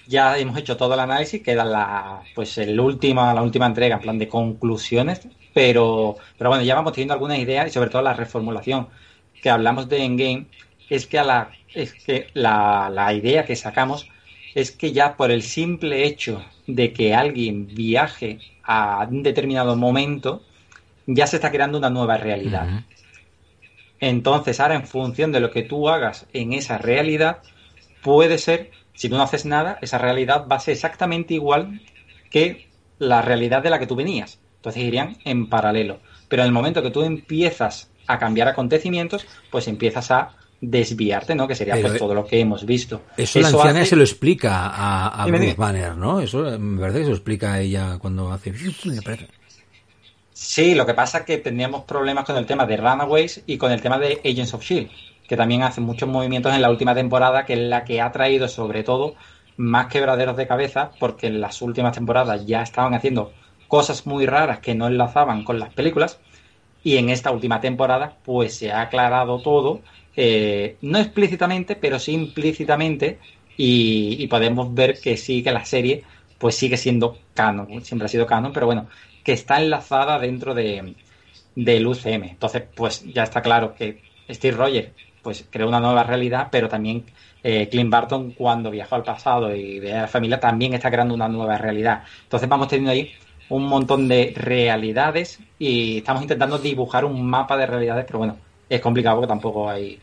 Ya 0.07 0.36
hemos 0.38 0.59
hecho 0.59 0.76
todo 0.76 0.94
el 0.94 1.00
análisis, 1.00 1.42
queda 1.42 1.64
la, 1.64 2.28
pues 2.34 2.59
el 2.59 2.78
última, 2.80 3.32
la 3.34 3.42
última 3.42 3.66
entrega 3.66 3.96
en 3.96 4.02
plan 4.02 4.18
de 4.18 4.28
conclusiones, 4.28 5.28
pero, 5.52 6.16
pero 6.36 6.50
bueno, 6.50 6.62
ya 6.64 6.74
vamos 6.74 6.92
teniendo 6.92 7.14
algunas 7.14 7.38
ideas 7.38 7.68
y 7.68 7.70
sobre 7.70 7.88
todo 7.90 8.02
la 8.02 8.12
reformulación 8.14 8.90
que 9.40 9.50
hablamos 9.50 9.88
de 9.88 10.05
Endgame, 10.05 10.50
es 10.88 11.07
que 11.07 11.18
a 11.18 11.24
la, 11.24 11.59
es 11.72 11.94
que 11.94 12.30
la, 12.34 12.90
la 12.90 13.14
idea 13.14 13.44
que 13.46 13.57
sacamos 13.57 14.09
es 14.55 14.72
que 14.72 14.92
ya 14.92 15.16
por 15.16 15.30
el 15.30 15.42
simple 15.42 16.05
hecho 16.07 16.55
de 16.66 16.92
que 16.92 17.14
alguien 17.14 17.74
viaje 17.74 18.44
a 18.62 19.07
un 19.11 19.22
determinado 19.22 19.74
momento, 19.76 20.46
ya 21.07 21.26
se 21.26 21.36
está 21.36 21.50
creando 21.50 21.78
una 21.78 21.90
nueva 21.90 22.16
realidad. 22.16 22.66
Entonces, 24.00 24.61
ahora 24.61 24.74
en 24.74 24.86
función 24.86 25.32
de 25.32 25.40
lo 25.40 25.50
que 25.50 25.62
tú 25.62 25.88
hagas 25.88 26.26
en 26.32 26.52
esa 26.52 26.78
realidad, 26.78 27.38
puede 28.02 28.38
ser, 28.38 28.70
si 28.94 29.09
tú 29.09 29.16
no 29.16 29.22
haces 29.22 29.44
nada, 29.46 29.78
esa 29.80 29.98
realidad 29.98 30.46
va 30.50 30.57
a 30.57 30.61
ser 30.61 30.72
exactamente 30.74 31.34
igual 31.34 31.80
que 32.30 32.68
la 32.98 33.22
realidad 33.22 33.62
de 33.62 33.70
la 33.70 33.78
que 33.78 33.86
tú 33.86 33.96
venías. 33.96 34.40
Entonces 34.57 34.82
irían 34.82 35.16
en 35.24 35.48
paralelo. 35.48 36.00
Pero 36.28 36.42
en 36.42 36.46
el 36.48 36.52
momento 36.52 36.82
que 36.82 36.90
tú 36.90 37.02
empiezas 37.02 37.90
a 38.07 38.18
cambiar 38.18 38.48
acontecimientos, 38.48 39.26
pues 39.50 39.68
empiezas 39.68 40.11
a 40.11 40.32
desviarte, 40.61 41.34
¿no? 41.34 41.46
Que 41.46 41.55
sería 41.55 41.74
pues, 41.80 41.98
todo 41.98 42.14
lo 42.14 42.26
que 42.26 42.40
hemos 42.40 42.64
visto. 42.64 43.02
Eso, 43.16 43.40
la 43.40 43.48
anciana 43.48 43.80
hace- 43.80 43.90
se 43.90 43.96
lo 43.96 44.02
explica 44.02 44.68
a, 44.68 45.22
a 45.22 45.26
Bruce. 45.26 45.55
Banner, 45.55 45.96
¿no? 45.96 46.20
Eso 46.20 46.59
me 46.59 46.80
parece 46.80 46.98
que 47.00 47.05
se 47.05 47.11
lo 47.11 47.16
explica 47.16 47.55
a 47.55 47.61
ella 47.61 47.98
cuando 47.98 48.32
hace... 48.32 48.52
me 48.84 49.02
parece. 49.02 49.28
Sí, 50.37 50.74
lo 50.74 50.85
que 50.85 50.95
pasa 50.95 51.18
es 51.18 51.24
que 51.24 51.39
teníamos 51.39 51.85
problemas 51.85 52.24
con 52.24 52.37
el 52.37 52.45
tema 52.47 52.66
de 52.66 52.76
Runaways 52.76 53.45
y 53.47 53.57
con 53.57 53.70
el 53.70 53.80
tema 53.80 53.99
de 53.99 54.20
Agents 54.24 54.53
of 54.55 54.62
Shield, 54.64 54.91
que 55.28 55.37
también 55.37 55.62
hace 55.62 55.80
muchos 55.80 56.09
movimientos 56.09 56.53
en 56.53 56.61
la 56.61 56.70
última 56.70 56.95
temporada, 56.95 57.45
que 57.45 57.53
es 57.53 57.59
la 57.61 57.85
que 57.85 58.01
ha 58.01 58.11
traído 58.11 58.49
sobre 58.49 58.82
todo 58.82 59.14
más 59.57 59.87
quebraderos 59.87 60.37
de 60.37 60.49
cabeza, 60.49 60.91
porque 60.99 61.28
en 61.28 61.41
las 61.41 61.62
últimas 61.62 61.95
temporadas 61.95 62.45
ya 62.47 62.62
estaban 62.62 62.95
haciendo 62.95 63.32
cosas 63.68 64.07
muy 64.07 64.26
raras 64.26 64.59
que 64.59 64.74
no 64.74 64.89
enlazaban 64.89 65.45
con 65.45 65.61
las 65.61 65.72
películas, 65.72 66.20
y 66.82 66.97
en 66.99 67.11
esta 67.11 67.30
última 67.30 67.61
temporada 67.61 68.18
pues 68.24 68.57
se 68.57 68.72
ha 68.72 68.82
aclarado 68.82 69.41
todo, 69.41 69.82
eh, 70.16 70.78
no 70.82 70.99
explícitamente, 70.99 71.76
pero 71.76 71.99
sí 72.01 72.12
implícitamente, 72.12 73.20
y, 73.57 74.16
y 74.22 74.26
podemos 74.28 74.74
ver 74.74 75.01
que 75.01 75.16
sí 75.16 75.43
que 75.45 75.53
la 75.53 75.64
serie 75.64 76.03
pues 76.39 76.57
sigue 76.57 76.76
siendo 76.76 77.18
canon, 77.35 77.85
siempre 77.85 78.07
ha 78.07 78.09
sido 78.09 78.26
canon, 78.26 78.53
pero 78.53 78.66
bueno, 78.66 78.89
que 79.25 79.33
está 79.33 79.61
enlazada 79.61 80.18
dentro 80.18 80.55
de 80.55 80.95
del 81.57 81.87
UCM. 81.87 82.25
Entonces, 82.31 82.62
pues 82.75 83.05
ya 83.12 83.22
está 83.22 83.41
claro 83.41 83.75
que 83.75 84.03
Steve 84.29 84.57
Rogers 84.57 84.89
pues 85.22 85.47
creó 85.51 85.68
una 85.68 85.81
nueva 85.81 86.03
realidad, 86.05 86.49
pero 86.51 86.68
también 86.68 87.05
eh, 87.43 87.68
Clint 87.70 87.91
Barton 87.91 88.33
cuando 88.33 88.70
viajó 88.70 88.97
al 88.97 89.03
pasado 89.05 89.55
y 89.55 89.79
ve 89.81 89.95
a 89.95 90.03
la 90.03 90.09
familia 90.09 90.39
también 90.41 90.75
está 90.75 90.91
creando 90.91 91.14
una 91.14 91.29
nueva 91.29 91.57
realidad. 91.57 92.03
Entonces 92.25 92.49
vamos 92.49 92.68
teniendo 92.68 92.91
ahí 92.93 93.11
un 93.49 93.64
montón 93.66 94.09
de 94.09 94.33
realidades 94.37 95.39
y 95.59 95.99
estamos 95.99 96.22
intentando 96.22 96.59
dibujar 96.59 97.05
un 97.05 97.25
mapa 97.27 97.57
de 97.57 97.66
realidades, 97.66 98.05
pero 98.07 98.18
bueno, 98.18 98.37
es 98.68 98.81
complicado 98.81 99.16
porque 99.16 99.29
tampoco 99.29 99.70
hay 99.70 99.99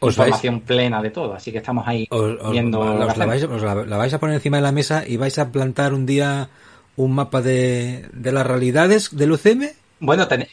Os 0.00 0.12
información 0.16 0.60
plena 0.60 1.02
de 1.02 1.10
todo, 1.10 1.34
así 1.34 1.50
que 1.52 1.58
estamos 1.58 1.86
ahí 1.86 2.06
Os- 2.10 2.38
os- 2.40 2.50
viendo 2.50 2.82
la, 2.98 3.06
vais, 3.26 3.42
la- 3.42 3.74
la 3.84 3.96
vais 3.96 4.14
a 4.14 4.18
poner 4.20 4.36
encima 4.36 4.56
de 4.58 4.62
la 4.62 4.72
mesa 4.72 5.04
y 5.06 5.16
vais 5.16 5.38
a 5.38 5.50
plantar 5.50 5.92
un 5.94 6.06
día 6.06 6.48
un 6.96 7.14
mapa 7.14 7.40
de, 7.42 8.08
de 8.12 8.32
las 8.32 8.46
realidades 8.46 9.16
del 9.16 9.32
UCM. 9.32 9.70
Bueno, 10.00 10.28
ten- 10.28 10.46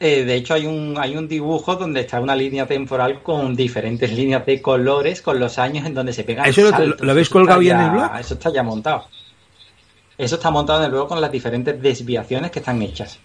eh, 0.00 0.24
de 0.24 0.34
hecho 0.34 0.54
hay 0.54 0.66
un, 0.66 0.96
hay 0.98 1.16
un 1.16 1.28
dibujo 1.28 1.76
donde 1.76 2.00
está 2.00 2.20
una 2.20 2.34
línea 2.34 2.66
temporal 2.66 3.22
con 3.22 3.54
diferentes 3.54 4.12
líneas 4.12 4.44
de 4.44 4.60
colores 4.60 5.22
con 5.22 5.38
los 5.38 5.58
años 5.58 5.86
en 5.86 5.94
donde 5.94 6.12
se 6.12 6.24
pegan 6.24 6.46
¿Eso 6.46 6.62
lo- 6.62 6.70
saltos. 6.70 7.00
lo 7.00 7.10
habéis 7.12 7.28
Eso 7.28 7.32
colgado 7.34 7.62
ya 7.62 7.74
en 7.74 7.80
el 7.84 7.90
blog? 7.92 8.10
Eso 8.18 8.34
está 8.34 8.52
ya 8.52 8.62
montado. 8.64 9.04
Eso 10.18 10.34
está 10.36 10.50
montado 10.50 10.80
en 10.80 10.86
el 10.86 10.90
blog 10.90 11.08
con 11.08 11.20
las 11.20 11.30
diferentes 11.30 11.80
desviaciones 11.80 12.50
que 12.50 12.58
están 12.58 12.82
hechas. 12.82 13.18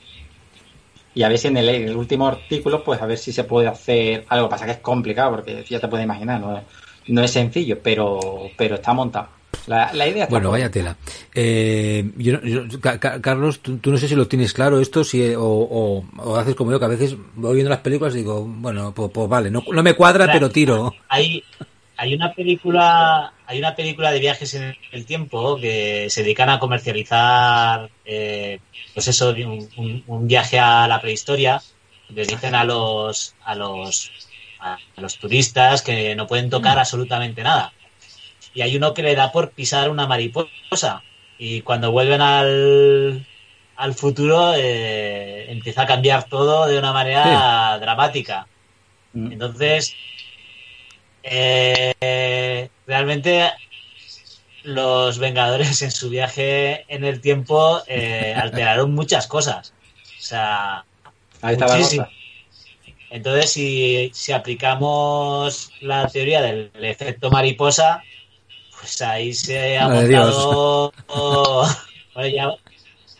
Y 1.16 1.24
a 1.24 1.30
ver 1.30 1.40
si 1.40 1.48
en 1.48 1.58
el, 1.58 1.68
en 1.70 1.88
el 1.90 1.96
último 1.96 2.28
artículo, 2.28 2.84
pues 2.84 3.02
a 3.02 3.08
ver 3.08 3.18
si 3.18 3.32
se 3.34 3.44
puede 3.44 3.68
hacer 3.68 4.26
algo. 4.30 4.48
Pasa 4.48 4.66
que 4.66 4.74
es 4.74 4.78
complicado 4.78 5.32
porque 5.32 5.66
ya 5.68 5.80
te 5.80 5.88
puedes 5.88 6.04
imaginar, 6.06 6.40
no, 6.40 6.62
no 7.08 7.24
es 7.24 7.32
sencillo, 7.32 7.80
pero, 7.82 8.50
pero 8.56 8.76
está 8.76 8.94
montado. 8.94 9.30
La, 9.66 9.92
la 9.94 10.08
idea 10.08 10.24
está 10.24 10.32
Bueno, 10.32 10.52
vaya 10.52 10.72
tela. 10.72 10.96
Eh, 11.34 12.12
yo 12.18 12.42
yo- 12.42 12.64
Carlos, 13.22 13.60
tú, 13.60 13.78
tú 13.80 13.92
no 13.92 13.98
sé 13.98 14.08
si 14.08 14.16
lo 14.16 14.28
tienes 14.28 14.54
claro 14.54 14.80
esto, 14.80 15.04
si 15.04 15.34
o, 15.36 15.44
o- 15.44 16.06
o 16.20 16.36
haces 16.38 16.56
como 16.56 16.72
yo, 16.72 16.80
que 16.80 16.86
a 16.86 16.90
veces 16.90 17.16
voy 17.36 17.56
viendo 17.56 17.70
las 17.70 17.80
películas 17.82 18.14
y 18.14 18.20
digo, 18.20 18.44
bueno, 18.48 18.94
pues, 18.94 19.12
pues 19.14 19.28
vale, 19.28 19.52
no, 19.52 19.64
no 19.72 19.84
me 19.84 19.94
cuadra, 19.94 20.26
Claro. 20.26 20.40
pero 20.40 20.50
tiro. 20.52 20.96
Hay, 21.10 21.44
hay 21.98 22.14
una 22.14 22.34
película, 22.34 23.34
hay 23.46 23.60
una 23.60 23.76
película 23.76 24.12
de 24.12 24.20
viajes 24.20 24.54
en 24.54 24.74
el 24.92 25.06
tiempo 25.06 25.58
que 25.60 26.08
se 26.10 26.24
dedican 26.24 26.50
a 26.50 26.60
comercializar, 26.60 27.90
eh, 28.06 28.60
pues 28.94 29.08
eso, 29.08 29.32
un, 29.32 29.68
un- 29.78 30.04
un 30.08 30.28
viaje 30.28 30.60
a 30.60 30.88
la 30.88 31.02
prehistoria. 31.02 31.62
Les 32.10 32.28
dicen 32.28 32.56
a 32.56 32.64
los, 32.64 33.36
a 33.44 33.54
los, 33.56 34.12
a 34.60 34.78
los 34.98 35.18
turistas 35.18 35.82
que 35.82 36.16
no 36.16 36.26
pueden 36.26 36.50
tocar 36.50 36.80
absolutamente 36.80 37.44
nada. 37.44 37.74
Y 38.58 38.64
hay 38.64 38.76
uno 38.76 38.96
que 38.96 39.04
le 39.04 39.14
da 39.14 39.32
por 39.32 39.52
pisar 39.52 39.88
una 39.92 40.08
mariposa. 40.08 41.04
Y 41.38 41.62
cuando 41.62 41.92
vuelven 41.92 42.22
al, 42.22 43.24
al 43.76 43.94
futuro, 43.94 44.56
eh, 44.56 45.52
empieza 45.52 45.84
a 45.84 45.86
cambiar 45.86 46.24
todo 46.24 46.66
de 46.66 46.80
una 46.80 46.92
manera 46.92 47.78
dramática. 47.78 48.48
Mm. 49.14 49.34
Entonces, 49.34 49.94
eh, 51.22 52.68
realmente 52.88 53.52
los 54.64 55.20
Vengadores 55.20 55.80
en 55.84 55.92
su 55.92 56.10
viaje 56.10 56.84
en 56.88 57.04
el 57.04 57.22
tiempo 57.22 57.84
eh, 57.86 58.34
alteraron 58.36 58.92
muchas 58.96 59.28
cosas. 59.28 59.72
O 60.18 60.22
sea, 60.24 60.84
Ahí 61.44 61.56
Entonces, 63.12 63.52
si, 63.52 64.10
si, 64.16 64.32
aplicamos 64.32 65.72
la 65.82 66.08
teoría 66.08 66.42
del 66.42 66.72
efecto 66.74 67.30
mariposa, 67.30 68.02
pues 68.80 69.02
ahí 69.02 69.34
se 69.34 69.78
ha 69.78 69.88
montado. 69.88 70.94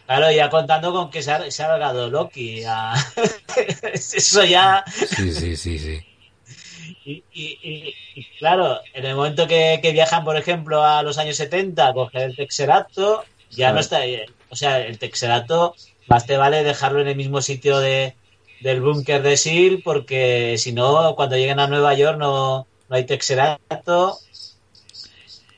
claro, 0.06 0.32
ya 0.32 0.50
contando 0.50 0.92
con 0.92 1.10
que 1.10 1.22
se 1.22 1.32
ha, 1.32 1.52
se 1.52 1.64
ha 1.64 1.94
Loki. 1.94 2.64
Eso 3.94 4.44
ya. 4.44 4.84
Sí, 4.88 5.34
sí, 5.34 5.58
sí, 5.58 5.80
sí. 5.80 6.04
Y, 7.06 7.96
claro, 8.40 8.82
en 8.94 9.06
el 9.06 9.16
momento 9.16 9.48
que, 9.48 9.80
viajan, 9.94 10.26
por 10.26 10.36
ejemplo, 10.38 10.84
a 10.84 11.04
los 11.04 11.18
años 11.18 11.38
70 11.38 11.88
a 11.88 11.94
coger 11.94 12.24
el 12.24 12.36
Texerato, 12.36 13.24
ya 13.50 13.72
no 13.72 13.80
está. 13.80 14.02
O 14.50 14.56
sea, 14.56 14.80
el 14.80 15.00
Texerato, 15.00 15.76
más 16.08 16.26
te 16.26 16.38
vale 16.38 16.64
dejarlo 16.64 17.00
en 17.00 17.08
el 17.08 17.16
mismo 17.16 17.42
sitio 17.42 17.80
de, 17.80 18.16
del 18.60 18.82
búnker 18.82 19.22
de 19.22 19.38
SEAL, 19.38 19.82
porque 19.84 20.56
si 20.58 20.74
no, 20.74 21.16
cuando 21.16 21.38
lleguen 21.38 21.60
a 21.60 21.68
Nueva 21.68 21.94
York 21.94 22.18
no, 22.18 22.68
no 22.90 22.96
hay 22.96 23.06
Texerato. 23.06 24.20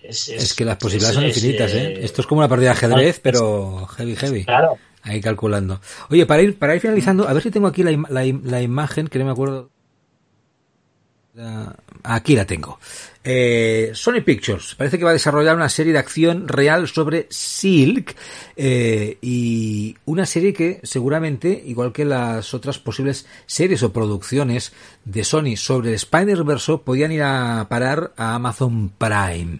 Es, 0.10 0.53
que 0.53 0.66
las 0.66 0.78
posibilidades 0.78 1.16
son 1.16 1.26
infinitas, 1.26 1.72
¿eh? 1.74 1.93
¿eh? 1.93 1.99
Esto 2.03 2.22
es 2.22 2.28
como 2.28 2.39
una 2.39 2.47
partida 2.47 2.70
de 2.70 2.78
ajedrez, 2.78 3.20
pero 3.22 3.88
heavy, 3.88 4.16
heavy. 4.16 4.45
Claro. 4.45 4.78
Ahí 5.03 5.22
calculando. 5.22 5.80
Oye, 6.10 6.26
para 6.26 6.41
ir, 6.41 6.57
para 6.57 6.76
ir 6.76 6.82
finalizando, 6.82 7.28
a 7.28 7.34
ver 7.34 7.43
si 7.43 7.51
tengo 7.51 7.68
aquí 7.68 7.84
la, 7.84 7.91
la, 8.10 8.39
la 8.43 8.62
imagen, 8.62 9.07
que 9.07 9.20
no 9.20 9.26
me 9.26 9.32
acuerdo 9.32 9.70
Aquí 12.03 12.36
la 12.36 12.45
tengo. 12.45 12.80
Eh, 13.24 13.91
Sony 13.93 14.22
Pictures 14.26 14.76
parece 14.76 14.97
que 14.97 15.03
va 15.03 15.12
a 15.12 15.14
desarrollar 15.14 15.55
una 15.55 15.70
serie 15.70 15.93
de 15.93 15.99
acción 15.99 16.47
real 16.47 16.88
sobre 16.88 17.28
Silk 17.30 18.16
eh, 18.55 19.18
y 19.22 19.95
una 20.05 20.26
serie 20.26 20.53
que 20.53 20.80
seguramente, 20.84 21.64
igual 21.66 21.91
que 21.91 22.05
las 22.05 22.53
otras 22.53 22.80
posibles 22.80 23.26
series 23.45 23.84
o 23.84 23.93
producciones 23.93 24.74
de 25.05 25.24
Sony 25.24 25.55
sobre 25.55 25.93
Spider-Verse, 25.93 26.80
podían 26.84 27.12
ir 27.12 27.24
a 27.24 27.68
parar 27.70 28.14
a 28.18 28.36
Amazon 28.36 28.89
Prime. 28.97 29.60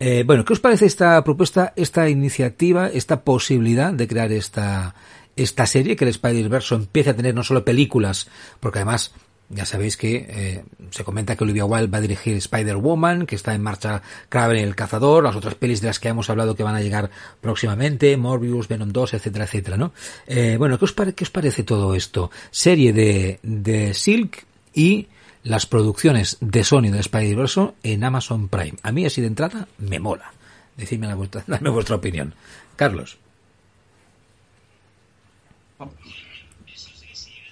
Eh, 0.00 0.24
bueno, 0.26 0.44
¿qué 0.44 0.52
os 0.52 0.60
parece 0.60 0.86
esta 0.86 1.22
propuesta, 1.24 1.72
esta 1.76 2.08
iniciativa, 2.08 2.88
esta 2.88 3.22
posibilidad 3.22 3.92
de 3.92 4.08
crear 4.08 4.32
esta, 4.32 4.94
esta 5.36 5.66
serie, 5.66 5.96
que 5.96 6.04
el 6.04 6.10
Spider-Verse 6.10 6.74
empiece 6.74 7.10
a 7.10 7.16
tener 7.16 7.34
no 7.34 7.44
solo 7.44 7.64
películas, 7.64 8.28
porque 8.60 8.80
además 8.80 9.12
ya 9.50 9.66
sabéis 9.66 9.96
que 9.96 10.26
eh, 10.28 10.64
se 10.90 11.04
comenta 11.04 11.36
que 11.36 11.44
Olivia 11.44 11.64
Wilde 11.64 11.86
va 11.86 11.98
a 11.98 12.00
dirigir 12.00 12.36
Spider-Woman, 12.36 13.26
que 13.26 13.36
está 13.36 13.54
en 13.54 13.62
marcha 13.62 14.02
Kraven 14.28 14.56
el 14.56 14.74
Cazador, 14.74 15.22
las 15.22 15.36
otras 15.36 15.54
pelis 15.54 15.80
de 15.80 15.88
las 15.88 16.00
que 16.00 16.08
hemos 16.08 16.30
hablado 16.30 16.56
que 16.56 16.62
van 16.62 16.74
a 16.74 16.80
llegar 16.80 17.10
próximamente, 17.40 18.16
Morbius, 18.16 18.68
Venom 18.68 18.90
2, 18.90 19.14
etcétera, 19.14 19.44
etcétera, 19.44 19.76
¿no? 19.76 19.92
Eh, 20.26 20.56
bueno, 20.58 20.78
¿qué 20.78 20.86
os, 20.86 20.92
¿qué 20.92 21.24
os 21.24 21.30
parece 21.30 21.62
todo 21.62 21.94
esto? 21.94 22.30
Serie 22.50 22.92
de, 22.92 23.38
de 23.42 23.94
Silk 23.94 24.44
y 24.72 25.08
las 25.44 25.66
producciones 25.66 26.38
de 26.40 26.64
Sony 26.64 26.90
de 26.90 27.00
Spider-Verse 27.00 27.72
en 27.82 28.02
Amazon 28.02 28.48
Prime. 28.48 28.78
A 28.82 28.90
mí 28.90 29.04
así 29.04 29.20
de 29.20 29.28
entrada 29.28 29.68
me 29.78 30.00
mola. 30.00 30.32
Decidme 30.76 31.06
la 31.06 31.14
vuestra, 31.14 31.44
dame 31.46 31.70
vuestra 31.70 31.96
opinión. 31.96 32.34
Carlos. 32.76 33.18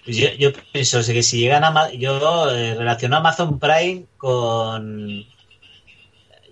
Pues 0.04 0.16
yo, 0.16 0.28
yo 0.36 0.50
pienso 0.72 1.00
que 1.04 1.22
si 1.22 1.38
llegan 1.38 1.62
a 1.62 1.92
yo 1.92 2.50
eh, 2.50 2.74
relaciono 2.74 3.18
Amazon 3.18 3.60
Prime 3.60 4.06
con 4.16 5.24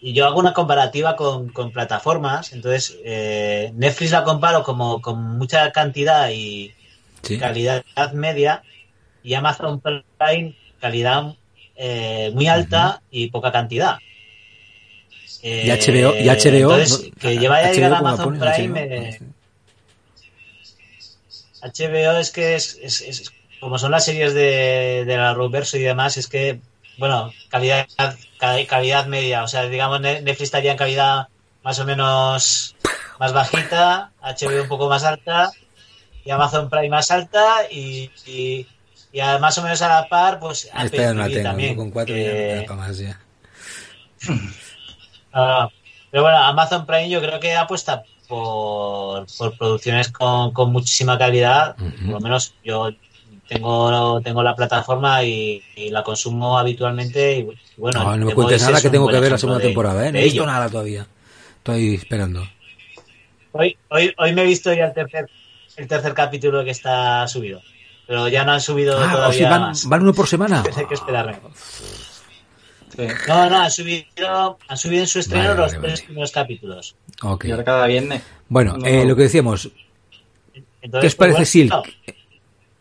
y 0.03 0.15
yo 0.15 0.27
hago 0.27 0.39
una 0.39 0.55
comparativa 0.55 1.17
con, 1.17 1.51
plataformas, 1.73 2.53
entonces 2.53 2.97
eh, 3.05 3.73
Netflix 3.75 4.13
la 4.13 4.25
comparo 4.25 4.63
como 4.63 5.03
con 5.03 5.37
mucha 5.37 5.73
cantidad 5.73 6.31
y 6.31 6.73
calidad 7.39 7.85
media 8.15 8.63
y 9.23 9.35
Amazon 9.35 9.81
Prime 9.81 10.57
calidad 10.81 11.35
eh, 11.77 12.31
muy 12.35 12.47
alta 12.47 13.03
y 13.11 13.29
poca 13.29 13.53
cantidad. 13.53 13.99
y 15.43 15.71
HBO, 15.71 16.17
y 16.17 16.29
HBO 16.29 16.77
que 17.19 17.39
lleva 17.39 17.73
ya 17.73 17.89
a 17.89 17.99
Amazon 17.99 18.39
Prime. 18.39 19.19
HBO, 21.63 22.19
es 22.19 22.31
que 22.31 22.55
es, 22.55 22.79
es, 22.83 23.33
como 23.61 23.79
son 23.79 23.91
las 23.91 24.05
series 24.05 24.33
de, 24.35 25.05
de 25.07 25.17
la 25.17 25.35
Roverso 25.35 25.77
y 25.77 25.83
demás, 25.83 26.17
es 26.17 26.27
que, 26.27 26.61
bueno, 26.99 27.33
calidad, 27.51 27.87
calidad 28.69 29.07
media. 29.07 29.45
O 29.45 29.49
sea, 29.49 29.67
digamos, 29.67 30.01
Netflix 30.01 30.41
estaría 30.41 30.73
en 30.73 30.79
calidad 30.79 31.29
más 31.63 31.79
o 31.79 31.85
menos 31.85 32.75
más 33.19 33.33
bajita, 33.35 34.13
HBO 34.23 34.63
un 34.63 34.69
poco 34.69 34.89
más 34.89 35.05
alta 35.05 35.53
y 36.25 36.31
Amazon 36.31 36.71
Prime 36.71 36.89
más 36.89 37.11
alta 37.11 37.71
y, 37.71 38.11
y, 38.27 38.67
más 39.41 39.59
o 39.59 39.63
menos 39.63 39.83
a 39.83 39.89
la 39.89 40.09
par, 40.09 40.39
pues 40.39 40.69
Apple 40.73 41.15
no 41.15 41.29
tengo, 41.29 41.43
también. 41.43 41.77
Con 41.77 41.91
cuatro 41.91 42.15
ya 42.17 42.65
más 42.75 42.99
ya. 42.99 43.21
Ah, 45.33 45.69
pero 46.11 46.25
bueno, 46.25 46.39
Amazon 46.39 46.85
Prime 46.87 47.09
yo 47.09 47.21
creo 47.21 47.39
que 47.39 47.55
apuesta 47.55 48.03
por, 48.27 49.27
por 49.39 49.57
producciones 49.57 50.11
con, 50.11 50.53
con 50.53 50.73
muchísima 50.73 51.17
calidad. 51.17 51.77
Por 51.77 52.15
lo 52.15 52.21
menos 52.21 52.53
yo 52.65 52.91
tengo, 53.51 54.21
tengo 54.21 54.43
la 54.43 54.55
plataforma 54.55 55.23
y, 55.25 55.63
la 55.91 56.03
consumo 56.03 56.59
habitualmente. 56.59 57.39
Y, 57.39 57.49
bueno, 57.77 58.17
no, 58.17 58.27
me 58.27 58.35
cuentes 58.35 58.63
nada 58.63 58.81
que 58.81 58.91
tengo 58.91 59.09
que 59.09 59.21
ver 59.21 59.33
la 59.33 59.39
segunda 59.39 59.61
temporada, 59.61 60.09
¿eh? 60.09 60.13
No 60.13 60.19
he 60.19 60.25
visto 60.25 60.47
nada 60.47 60.69
todavía. 60.69 61.07
Estoy 61.59 61.95
esperando. 61.95 62.45
Hoy, 63.53 63.77
hoy, 63.89 64.15
hoy 64.17 64.33
me 64.33 64.43
he 64.43 64.47
visto 64.47 64.73
ya 64.73 64.87
el 64.87 64.95
tercer, 64.95 65.29
el 65.77 65.87
tercer 65.89 66.15
capítulo 66.15 66.65
que 66.65 66.71
está 66.71 67.27
subido. 67.27 67.61
Pero 68.11 68.27
ya 68.27 68.45
no 68.45 68.51
han 68.51 68.61
subido 68.61 68.99
ah, 68.99 69.09
todavía. 69.09 69.49
van, 69.49 69.73
van, 69.85 70.03
uno 70.03 70.13
por 70.13 70.27
semana. 70.27 70.65
Hay 70.77 70.87
que 70.87 70.95
esperarme. 70.95 71.39
No, 73.29 73.49
no, 73.49 73.61
han 73.61 73.71
subido, 73.71 74.59
han 74.67 74.77
subido 74.77 75.03
en 75.03 75.07
su 75.07 75.21
estreno 75.21 75.55
los 75.55 75.81
tres 75.81 76.03
primeros 76.03 76.33
capítulos. 76.33 76.97
Okay. 77.23 77.51
Y 77.51 77.53
ahora 77.53 77.65
cada 77.65 77.87
viernes. 77.87 78.21
Bueno, 78.49 78.79
eh, 78.85 79.05
lo 79.05 79.15
que 79.15 79.23
decíamos. 79.23 79.71
¿Qué 80.83 81.07
os 81.07 81.15
parece 81.15 81.45
Silk? 81.45 81.73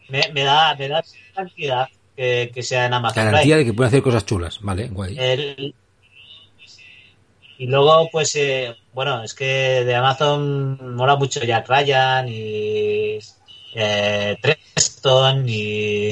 me, 0.09 0.43
da, 0.43 0.73
me 0.73 0.87
da 0.87 1.03
tranquilidad 1.35 1.89
que, 2.17 2.49
que 2.51 2.63
sea 2.63 2.87
en 2.87 2.95
Amazon. 2.95 3.23
Garantía 3.23 3.57
de 3.57 3.65
que 3.65 3.73
puede 3.73 3.89
hacer 3.89 4.01
cosas 4.01 4.25
chulas, 4.25 4.59
vale, 4.61 4.87
guay. 4.87 5.15
y 7.59 7.67
luego, 7.67 8.09
pues, 8.11 8.35
eh, 8.35 8.75
bueno, 8.93 9.21
es 9.21 9.35
que 9.35 9.45
de 9.85 9.93
Amazon 9.93 10.95
mola 10.95 11.17
mucho 11.17 11.39
Jack 11.41 11.69
Ryan 11.69 12.27
y 12.27 13.19
eh, 13.73 14.37
Treston 14.41 15.47
y 15.47 16.11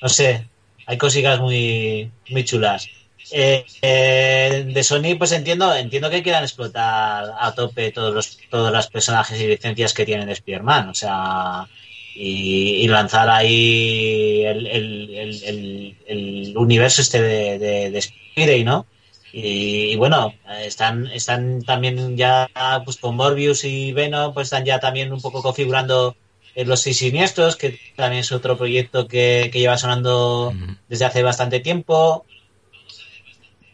no 0.00 0.08
sé, 0.08 0.46
hay 0.86 0.98
cositas 0.98 1.40
muy, 1.40 2.10
muy 2.30 2.44
chulas. 2.44 2.88
Eh, 3.30 3.64
eh, 3.80 4.64
de 4.74 4.82
Sony, 4.82 5.16
pues 5.16 5.32
entiendo, 5.32 5.74
entiendo 5.74 6.10
que 6.10 6.22
quieran 6.22 6.42
explotar 6.42 7.32
a 7.38 7.54
tope 7.54 7.92
todos 7.92 8.12
los, 8.12 8.38
todos 8.50 8.72
los 8.72 8.86
personajes 8.88 9.40
y 9.40 9.46
licencias 9.46 9.94
que 9.94 10.04
tienen 10.04 10.28
Spider-Man. 10.28 10.90
O 10.90 10.94
sea, 10.94 11.66
y, 12.14 12.86
lanzar 12.88 13.30
ahí 13.30 14.42
el, 14.44 14.66
el, 14.66 15.96
el, 16.06 16.56
universo 16.56 17.00
este 17.00 17.22
de, 17.22 17.58
de, 17.58 17.90
de 18.36 18.64
¿no? 18.64 18.86
Y, 19.32 19.96
bueno, 19.96 20.34
están, 20.60 21.06
están 21.06 21.62
también 21.62 22.18
ya 22.18 22.50
pues 22.84 22.98
con 22.98 23.16
Morbius 23.16 23.64
y 23.64 23.92
Venom, 23.92 24.34
pues 24.34 24.48
están 24.48 24.66
ya 24.66 24.78
también 24.78 25.10
un 25.10 25.22
poco 25.22 25.42
configurando 25.42 26.16
los 26.54 26.80
seis 26.80 26.98
siniestros, 26.98 27.56
que 27.56 27.78
también 27.96 28.20
es 28.20 28.32
otro 28.32 28.56
proyecto 28.56 29.08
que, 29.08 29.50
que 29.52 29.60
lleva 29.60 29.78
sonando 29.78 30.52
desde 30.88 31.04
hace 31.04 31.22
bastante 31.22 31.60
tiempo. 31.60 32.24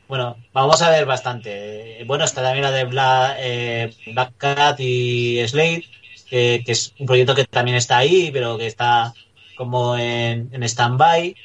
Bueno, 0.08 0.36
vamos 0.54 0.80
a 0.80 0.90
ver 0.90 1.04
bastante. 1.04 2.02
Bueno, 2.06 2.24
está 2.24 2.42
también 2.42 2.62
la 2.62 2.70
de 2.70 2.84
Black, 2.84 3.36
eh, 3.40 3.94
Black 4.06 4.32
Cat 4.38 4.80
y 4.80 5.46
Slade, 5.46 5.84
que, 6.30 6.64
es 6.66 6.94
un 6.98 7.06
proyecto 7.06 7.34
que 7.34 7.44
también 7.44 7.76
está 7.76 7.98
ahí, 7.98 8.30
pero 8.32 8.56
que 8.56 8.66
está 8.66 9.12
como 9.54 9.98
en, 9.98 10.48
en 10.50 10.62
stand-by. 10.62 11.36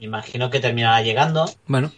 Imagino 0.00 0.50
que 0.50 0.58
terminará 0.58 1.00
llegando. 1.02 1.48
Bueno, 1.68 1.92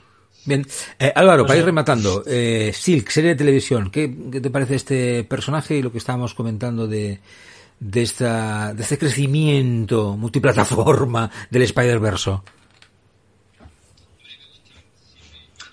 bien. 0.45 0.67
Eh, 0.99 1.11
Álvaro, 1.15 1.47
para 1.47 1.59
ir 1.59 1.65
rematando, 1.65 2.23
eh, 2.27 2.71
Silk, 2.75 3.09
serie 3.09 3.31
de 3.31 3.37
televisión, 3.37 3.91
¿qué, 3.91 4.09
te 4.09 4.51
parece 4.51 4.75
este 4.75 5.25
personaje 5.25 5.77
y 5.77 5.83
lo 5.83 5.91
que 5.91 5.99
estábamos 5.99 6.35
comentando 6.35 6.87
de, 6.87 7.21
de, 7.81 8.03
esta, 8.03 8.75
de 8.75 8.83
este 8.83 8.99
crecimiento 8.99 10.17
multiplataforma 10.17 11.31
del 11.51 11.63
Spider-Verse? 11.63 12.39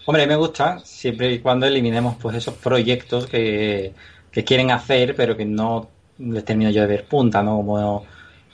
Hombre, 0.07 0.27
me 0.27 0.35
gusta 0.35 0.79
siempre 0.79 1.31
y 1.33 1.39
cuando 1.39 1.65
eliminemos 1.65 2.15
pues 2.21 2.35
esos 2.35 2.53
proyectos 2.55 3.25
que, 3.25 3.93
que 4.31 4.43
quieren 4.43 4.69
hacer 4.69 5.15
pero 5.15 5.35
que 5.35 5.45
no 5.45 5.89
les 6.19 6.45
termino 6.45 6.69
yo 6.69 6.81
de 6.81 6.87
ver 6.87 7.05
punta, 7.05 7.41
¿no? 7.41 7.57
Como 7.57 8.05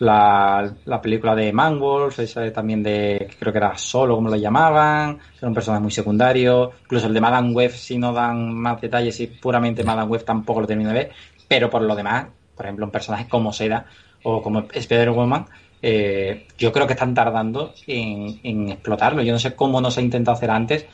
la, 0.01 0.99
película 1.01 1.35
de 1.35 1.53
Manwolf, 1.53 2.19
esa 2.19 2.51
también 2.51 2.81
de, 2.81 3.29
creo 3.39 3.53
que 3.53 3.59
era 3.59 3.77
Solo, 3.77 4.15
como 4.15 4.29
lo 4.29 4.35
llamaban, 4.35 5.19
son 5.39 5.49
un 5.49 5.55
personaje 5.55 5.81
muy 5.81 5.91
secundario, 5.91 6.71
incluso 6.83 7.07
el 7.07 7.13
de 7.13 7.21
Madame 7.21 7.51
Web, 7.51 7.71
si 7.71 7.97
no 7.97 8.11
dan 8.11 8.53
más 8.53 8.81
detalles, 8.81 9.19
y 9.19 9.27
puramente 9.27 9.83
Madame 9.83 10.09
Web 10.09 10.25
tampoco 10.25 10.61
lo 10.61 10.67
termino 10.67 10.89
de 10.89 10.95
ver, 10.95 11.11
pero 11.47 11.69
por 11.69 11.83
lo 11.83 11.95
demás, 11.95 12.27
por 12.55 12.65
ejemplo, 12.65 12.85
un 12.85 12.91
personaje 12.91 13.27
como 13.27 13.53
Seda 13.53 13.85
o 14.23 14.41
como 14.41 14.65
Spider-Woman, 14.71 15.45
eh, 15.81 16.47
yo 16.57 16.71
creo 16.71 16.85
que 16.85 16.93
están 16.93 17.13
tardando 17.13 17.73
en, 17.87 18.69
explotarlo. 18.69 19.23
Yo 19.23 19.33
no 19.33 19.39
sé 19.39 19.55
cómo 19.55 19.81
no 19.81 19.89
se 19.89 20.01
ha 20.01 20.03
intentado 20.03 20.37
hacer 20.37 20.51
antes 20.51 20.85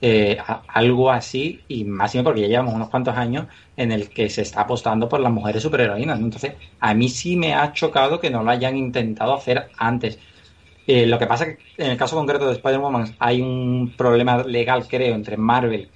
eh, 0.00 0.38
algo 0.68 1.10
así, 1.10 1.62
y 1.68 1.84
bien 1.84 2.24
porque 2.24 2.42
ya 2.42 2.48
llevamos 2.48 2.74
unos 2.74 2.90
cuantos 2.90 3.16
años 3.16 3.46
en 3.76 3.92
el 3.92 4.10
que 4.10 4.28
se 4.28 4.42
está 4.42 4.60
apostando 4.62 5.08
por 5.08 5.20
las 5.20 5.32
mujeres 5.32 5.62
superheroínas. 5.62 6.20
Entonces, 6.20 6.52
a 6.80 6.94
mí 6.94 7.08
sí 7.08 7.36
me 7.36 7.54
ha 7.54 7.72
chocado 7.72 8.20
que 8.20 8.30
no 8.30 8.42
lo 8.42 8.50
hayan 8.50 8.76
intentado 8.76 9.34
hacer 9.34 9.70
antes. 9.78 10.18
Eh, 10.86 11.06
lo 11.06 11.18
que 11.18 11.26
pasa 11.26 11.44
es 11.46 11.56
que 11.56 11.82
en 11.82 11.90
el 11.92 11.96
caso 11.96 12.14
concreto 12.14 12.46
de 12.46 12.52
Spider-Woman 12.52 13.16
hay 13.18 13.40
un 13.40 13.94
problema 13.96 14.42
legal, 14.44 14.86
creo, 14.86 15.14
entre 15.14 15.36
Marvel 15.36 15.88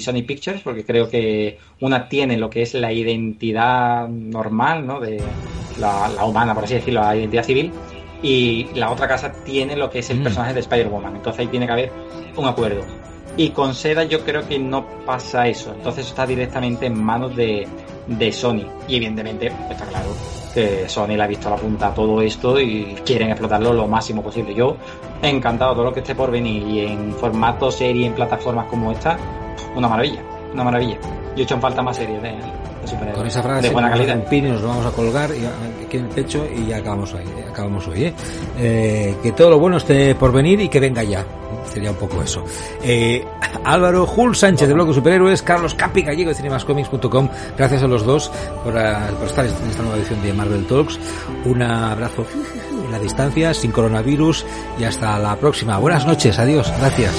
Sony 0.00 0.22
Pictures, 0.26 0.60
porque 0.62 0.84
creo 0.84 1.08
que 1.08 1.58
una 1.80 2.08
tiene 2.08 2.36
lo 2.36 2.48
que 2.48 2.62
es 2.62 2.74
la 2.74 2.92
identidad 2.92 4.08
normal, 4.08 4.86
¿no? 4.86 5.00
De 5.00 5.20
la, 5.78 6.24
humana, 6.24 6.54
por 6.54 6.64
así 6.64 6.74
decirlo, 6.74 7.00
la 7.00 7.16
identidad 7.16 7.44
civil, 7.44 7.72
y 8.22 8.68
la 8.74 8.90
otra 8.90 9.08
casa 9.08 9.32
tiene 9.44 9.76
lo 9.76 9.90
que 9.90 9.98
es 9.98 10.10
el 10.10 10.20
mm. 10.20 10.22
personaje 10.22 10.54
de 10.54 10.60
Spider-Woman. 10.60 11.16
Entonces 11.16 11.40
ahí 11.40 11.48
tiene 11.48 11.66
que 11.66 11.72
haber 11.72 11.92
un 12.36 12.46
acuerdo. 12.46 12.82
Y 13.36 13.50
con 13.50 13.74
Seda 13.74 14.04
yo 14.04 14.24
creo 14.24 14.46
que 14.46 14.58
no 14.58 14.86
pasa 15.04 15.48
eso. 15.48 15.72
Entonces 15.74 16.06
está 16.06 16.26
directamente 16.26 16.86
en 16.86 17.02
manos 17.02 17.34
de, 17.34 17.66
de 18.06 18.32
Sony. 18.32 18.66
Y 18.86 18.96
evidentemente 18.96 19.46
está 19.70 19.86
claro 19.86 20.14
que 20.52 20.88
Sony 20.88 21.16
le 21.16 21.22
ha 21.22 21.26
visto 21.26 21.48
la 21.48 21.56
punta 21.56 21.88
a 21.88 21.94
todo 21.94 22.20
esto 22.20 22.60
y 22.60 22.94
quieren 23.04 23.30
explotarlo 23.30 23.72
lo 23.72 23.88
máximo 23.88 24.22
posible. 24.22 24.54
Yo 24.54 24.76
he 25.22 25.28
encantado 25.28 25.72
todo 25.72 25.84
lo 25.84 25.92
que 25.92 26.00
esté 26.00 26.14
por 26.14 26.30
venir 26.30 26.62
y 26.68 26.80
en 26.80 27.14
formato 27.14 27.70
serie, 27.70 28.06
en 28.06 28.14
plataformas 28.14 28.66
como 28.66 28.92
esta, 28.92 29.16
una 29.74 29.88
maravilla, 29.88 30.22
una 30.52 30.64
maravilla. 30.64 30.98
Yo 31.34 31.38
he 31.38 31.42
hecho 31.42 31.54
en 31.54 31.60
falta 31.60 31.82
más 31.82 31.96
series 31.96 32.20
de, 32.22 32.34
Con 33.14 33.26
esa 33.26 33.42
frase 33.42 33.68
de 33.68 33.72
buena 33.72 33.90
calidad. 33.90 34.16
nos 34.16 34.60
lo 34.60 34.68
vamos 34.68 34.86
a 34.86 34.90
colgar 34.90 35.30
aquí 35.30 35.96
en 35.96 36.04
el 36.04 36.10
pecho 36.10 36.46
y 36.54 36.66
ya 36.66 36.78
acabamos 36.78 37.14
hoy. 37.14 37.24
Acabamos 37.50 37.88
hoy 37.88 38.04
¿eh? 38.04 38.14
Eh, 38.58 39.16
que 39.22 39.32
todo 39.32 39.50
lo 39.50 39.58
bueno 39.58 39.78
esté 39.78 40.14
por 40.14 40.32
venir 40.32 40.60
y 40.60 40.68
que 40.68 40.80
venga 40.80 41.02
ya 41.02 41.24
sería 41.64 41.90
un 41.90 41.96
poco 41.96 42.22
eso. 42.22 42.44
Eh, 42.82 43.24
Álvaro 43.64 44.06
Jul 44.06 44.34
Sánchez 44.36 44.68
de 44.68 44.74
Bloque 44.74 44.92
Superhéroes, 44.92 45.42
Carlos 45.42 45.74
Capi 45.74 46.02
Gallego 46.02 46.30
de 46.30 46.34
cinemascomics.com, 46.34 47.28
gracias 47.56 47.82
a 47.82 47.86
los 47.86 48.04
dos 48.04 48.30
por, 48.64 48.76
eh, 48.76 48.94
por, 49.18 49.28
estar 49.28 49.46
en 49.46 49.52
esta 49.70 49.82
nueva 49.82 49.98
edición 49.98 50.22
de 50.22 50.32
Marvel 50.32 50.66
Talks. 50.66 50.98
Un 51.44 51.62
abrazo 51.62 52.26
en 52.84 52.90
la 52.90 52.98
distancia, 52.98 53.54
sin 53.54 53.72
coronavirus 53.72 54.44
y 54.78 54.84
hasta 54.84 55.18
la 55.18 55.36
próxima. 55.36 55.78
Buenas 55.78 56.06
noches, 56.06 56.38
adiós, 56.38 56.72
gracias. 56.78 57.12